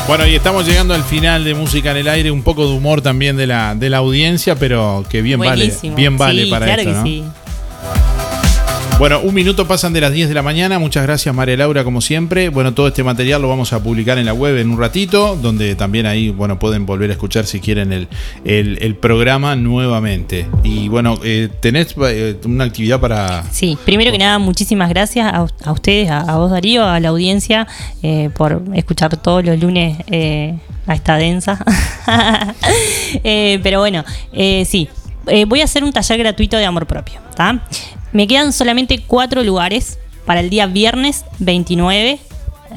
Bueno, 0.07 0.25
y 0.25 0.35
estamos 0.35 0.65
llegando 0.65 0.93
al 0.93 1.03
final 1.03 1.43
de 1.43 1.53
Música 1.53 1.91
en 1.91 1.97
el 1.97 2.07
Aire, 2.07 2.31
un 2.31 2.41
poco 2.41 2.65
de 2.65 2.73
humor 2.73 3.01
también 3.01 3.35
de 3.35 3.45
la, 3.45 3.75
de 3.75 3.89
la 3.89 3.97
audiencia, 3.97 4.55
pero 4.55 5.03
que 5.09 5.21
bien 5.21 5.37
Buenísimo. 5.37 5.91
vale, 5.91 5.95
bien 6.01 6.17
vale 6.17 6.43
Sí, 6.45 6.49
para 6.49 6.65
claro 6.65 6.81
esto, 6.81 6.91
que 6.93 6.97
¿no? 6.97 7.03
sí. 7.05 7.23
Bueno, 8.99 9.19
un 9.19 9.35
minuto 9.35 9.67
pasan 9.67 9.93
de 9.93 10.01
las 10.01 10.11
10 10.11 10.27
de 10.27 10.33
la 10.33 10.41
mañana. 10.41 10.79
Muchas 10.79 11.03
gracias, 11.03 11.33
María 11.33 11.55
Laura, 11.55 11.83
como 11.83 12.01
siempre. 12.01 12.49
Bueno, 12.49 12.73
todo 12.73 12.87
este 12.87 13.03
material 13.03 13.39
lo 13.43 13.47
vamos 13.47 13.71
a 13.71 13.83
publicar 13.83 14.17
en 14.17 14.25
la 14.25 14.33
web 14.33 14.57
en 14.57 14.71
un 14.71 14.79
ratito, 14.79 15.35
donde 15.35 15.75
también 15.75 16.07
ahí, 16.07 16.29
bueno, 16.31 16.57
pueden 16.57 16.87
volver 16.87 17.11
a 17.11 17.13
escuchar 17.13 17.45
si 17.45 17.59
quieren 17.59 17.93
el, 17.93 18.07
el- 18.43 18.95
programa 18.95 19.55
nuevamente. 19.55 20.47
Y 20.63 20.87
bueno, 20.89 21.19
eh, 21.23 21.47
tenés 21.59 21.93
eh, 22.07 22.37
una 22.45 22.63
actividad 22.63 22.99
para. 22.99 23.43
Sí, 23.51 23.77
primero 23.85 24.11
que 24.11 24.17
nada, 24.17 24.39
muchísimas 24.39 24.89
gracias 24.89 25.31
a, 25.31 25.45
a 25.63 25.71
ustedes, 25.71 26.09
a, 26.09 26.21
a 26.21 26.37
vos 26.37 26.49
Darío, 26.49 26.83
a 26.83 26.99
la 26.99 27.09
audiencia, 27.09 27.67
eh, 28.01 28.31
por 28.35 28.63
escuchar 28.73 29.15
todos 29.17 29.45
los 29.45 29.59
lunes 29.61 29.95
eh, 30.09 30.55
a 30.87 30.95
esta 30.95 31.17
densa. 31.17 31.63
Pero 33.23 33.79
bueno, 33.79 34.03
sí, 34.33 34.89
voy 35.47 35.61
a 35.61 35.65
hacer 35.65 35.83
un 35.83 35.93
taller 35.93 36.17
gratuito 36.17 36.57
de 36.57 36.65
amor 36.65 36.87
propio. 36.87 37.19
¿tá? 37.35 37.61
Me 38.11 38.27
quedan 38.27 38.53
solamente 38.53 38.99
cuatro 39.05 39.43
lugares 39.43 39.99
para 40.25 40.39
el 40.39 40.49
día 40.49 40.67
viernes 40.67 41.25
29, 41.39 42.19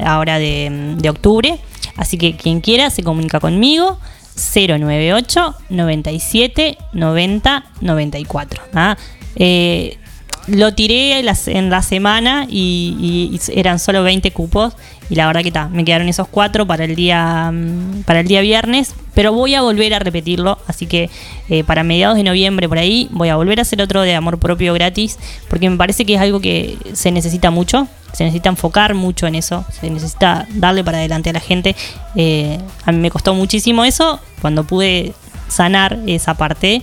ahora 0.05 0.39
de, 0.39 1.09
octubre. 1.09 1.59
Así 1.97 2.19
que 2.19 2.37
quien 2.37 2.61
quiera 2.61 2.91
se 2.91 3.03
comunica 3.03 3.41
conmigo. 3.41 3.99
098 4.37 5.55
97 5.69 6.79
90 6.95 7.65
94. 7.81 8.63
¿ah? 8.75 8.97
Eh, 9.37 9.99
lo 10.47 10.73
tiré 10.75 11.19
en 11.19 11.27
la, 11.27 11.37
en 11.47 11.69
la 11.69 11.83
semana 11.83 12.47
y, 12.49 13.31
y 13.33 13.59
eran 13.59 13.79
solo 13.79 14.03
20 14.03 14.31
cupos. 14.31 14.75
Y 15.11 15.17
la 15.17 15.27
verdad 15.27 15.43
que 15.43 15.49
está, 15.49 15.69
me 15.69 15.85
quedaron 15.85 16.09
esos 16.09 16.29
cuatro 16.29 16.67
para 16.67 16.85
el 16.85 16.95
día 16.95 17.51
mm, 17.53 18.05
para 18.05 18.21
el 18.21 18.29
día 18.29 18.41
viernes. 18.41 18.95
Pero 19.13 19.33
voy 19.33 19.55
a 19.55 19.63
volver 19.63 19.93
a 19.93 19.99
repetirlo. 19.99 20.57
Así 20.69 20.87
que 20.87 21.11
eh, 21.49 21.65
para 21.65 21.83
mediados 21.83 22.17
de 22.17 22.23
noviembre 22.23 22.69
por 22.69 22.79
ahí 22.79 23.09
voy 23.11 23.29
a 23.29 23.37
volver 23.37 23.59
a 23.59 23.63
hacer 23.63 23.83
otro 23.83 24.03
de 24.03 24.15
amor 24.15 24.39
propio 24.39 24.73
gratis. 24.73 25.19
Porque 25.49 25.69
me 25.69 25.77
parece 25.77 26.07
que 26.07 26.15
es 26.15 26.21
algo 26.21 26.41
que 26.41 26.79
se 26.93 27.11
necesita 27.11 27.51
mucho. 27.51 27.89
Se 28.13 28.25
necesita 28.25 28.49
enfocar 28.49 28.95
mucho 28.95 29.27
en 29.27 29.35
eso. 29.35 29.65
Se 29.79 29.91
necesita 29.91 30.47
darle 30.55 30.85
para 30.85 30.99
adelante 30.99 31.31
a 31.31 31.33
la 31.33 31.41
gente. 31.41 31.75
Eh, 32.15 32.59
a 32.85 32.93
mí 32.93 32.99
me 32.99 33.11
costó 33.11 33.35
muchísimo 33.35 33.85
eso. 33.85 34.21
Cuando 34.41 34.63
pude 34.63 35.13
sanar 35.49 35.99
esa 36.07 36.35
parte, 36.35 36.83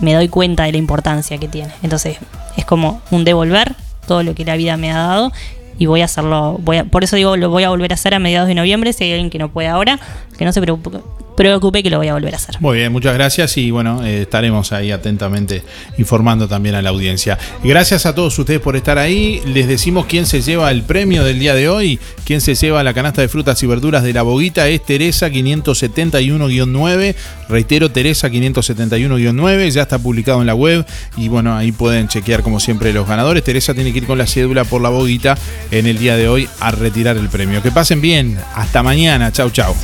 me 0.00 0.14
doy 0.14 0.28
cuenta 0.28 0.62
de 0.62 0.72
la 0.72 0.78
importancia 0.78 1.38
que 1.38 1.48
tiene. 1.48 1.72
Entonces, 1.82 2.18
es 2.56 2.64
como 2.64 3.02
un 3.10 3.24
devolver 3.24 3.74
todo 4.06 4.22
lo 4.22 4.34
que 4.34 4.44
la 4.44 4.56
vida 4.56 4.76
me 4.76 4.92
ha 4.92 4.98
dado 4.98 5.32
y 5.78 5.86
voy 5.86 6.02
a 6.02 6.06
hacerlo, 6.06 6.58
voy 6.60 6.78
a, 6.78 6.84
por 6.84 7.04
eso 7.04 7.16
digo, 7.16 7.36
lo 7.36 7.50
voy 7.50 7.64
a 7.64 7.70
volver 7.70 7.92
a 7.92 7.94
hacer 7.94 8.14
a 8.14 8.18
mediados 8.18 8.48
de 8.48 8.54
noviembre, 8.54 8.92
si 8.92 9.04
hay 9.04 9.12
alguien 9.12 9.30
que 9.30 9.38
no 9.38 9.50
puede 9.50 9.68
ahora, 9.68 9.98
que 10.38 10.44
no 10.44 10.52
se 10.52 10.60
preocupe, 10.60 10.98
preocupe 11.34 11.82
que 11.82 11.90
lo 11.90 11.98
voy 11.98 12.08
a 12.08 12.14
volver 12.14 12.34
a 12.34 12.36
hacer. 12.36 12.60
Muy 12.60 12.78
bien, 12.78 12.92
muchas 12.92 13.14
gracias 13.14 13.56
y 13.56 13.70
bueno, 13.70 14.04
eh, 14.04 14.22
estaremos 14.22 14.72
ahí 14.72 14.90
atentamente 14.90 15.62
informando 15.98 16.48
también 16.48 16.74
a 16.74 16.82
la 16.82 16.90
audiencia. 16.90 17.38
Gracias 17.62 18.06
a 18.06 18.14
todos 18.14 18.38
ustedes 18.38 18.60
por 18.60 18.76
estar 18.76 18.98
ahí. 18.98 19.42
Les 19.46 19.66
decimos 19.66 20.06
quién 20.06 20.26
se 20.26 20.42
lleva 20.42 20.70
el 20.70 20.82
premio 20.82 21.24
del 21.24 21.38
día 21.38 21.54
de 21.54 21.68
hoy, 21.68 21.98
quién 22.24 22.40
se 22.40 22.54
lleva 22.54 22.82
la 22.84 22.94
canasta 22.94 23.20
de 23.20 23.28
frutas 23.28 23.62
y 23.62 23.66
verduras 23.66 24.02
de 24.02 24.12
la 24.12 24.22
boguita 24.22 24.68
es 24.68 24.84
Teresa 24.84 25.28
571-9. 25.28 27.14
Reitero, 27.48 27.90
Teresa 27.90 28.28
571-9, 28.28 29.70
ya 29.70 29.82
está 29.82 29.98
publicado 29.98 30.40
en 30.40 30.46
la 30.46 30.54
web 30.54 30.86
y 31.16 31.28
bueno, 31.28 31.56
ahí 31.56 31.72
pueden 31.72 32.08
chequear 32.08 32.42
como 32.42 32.60
siempre 32.60 32.92
los 32.92 33.06
ganadores. 33.06 33.44
Teresa 33.44 33.74
tiene 33.74 33.92
que 33.92 33.98
ir 33.98 34.06
con 34.06 34.18
la 34.18 34.26
cédula 34.26 34.64
por 34.64 34.80
la 34.80 34.88
boguita 34.88 35.36
en 35.70 35.86
el 35.86 35.98
día 35.98 36.16
de 36.16 36.28
hoy 36.28 36.48
a 36.60 36.70
retirar 36.70 37.16
el 37.16 37.28
premio. 37.28 37.62
Que 37.62 37.70
pasen 37.70 38.00
bien, 38.00 38.38
hasta 38.54 38.82
mañana, 38.82 39.32
chau 39.32 39.50
chau. 39.50 39.74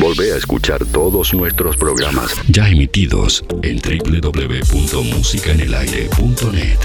Volvé 0.00 0.32
a 0.32 0.36
escuchar 0.36 0.84
todos 0.86 1.34
nuestros 1.34 1.76
programas 1.76 2.34
ya 2.48 2.66
emitidos 2.68 3.44
en 3.62 3.78
www.musicaenelaire.net. 3.78 6.78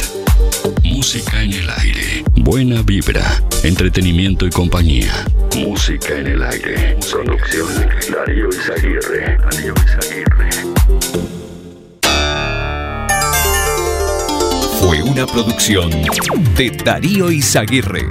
Música 0.84 1.42
en 1.42 1.54
el 1.54 1.70
aire. 1.70 2.26
Buena 2.46 2.84
vibra, 2.84 3.42
entretenimiento 3.64 4.46
y 4.46 4.52
compañía. 4.52 5.26
Música 5.58 6.16
en 6.16 6.28
el 6.28 6.44
aire. 6.44 6.96
Producción 7.12 7.68
Darío 8.14 8.50
Izaguirre. 8.50 9.38
Darío 9.40 9.74
Izaguirre. 9.74 10.50
Fue 14.80 15.02
una 15.02 15.26
producción 15.26 15.90
de 16.56 16.70
Darío 16.86 17.32
Izaguirre. 17.32 18.06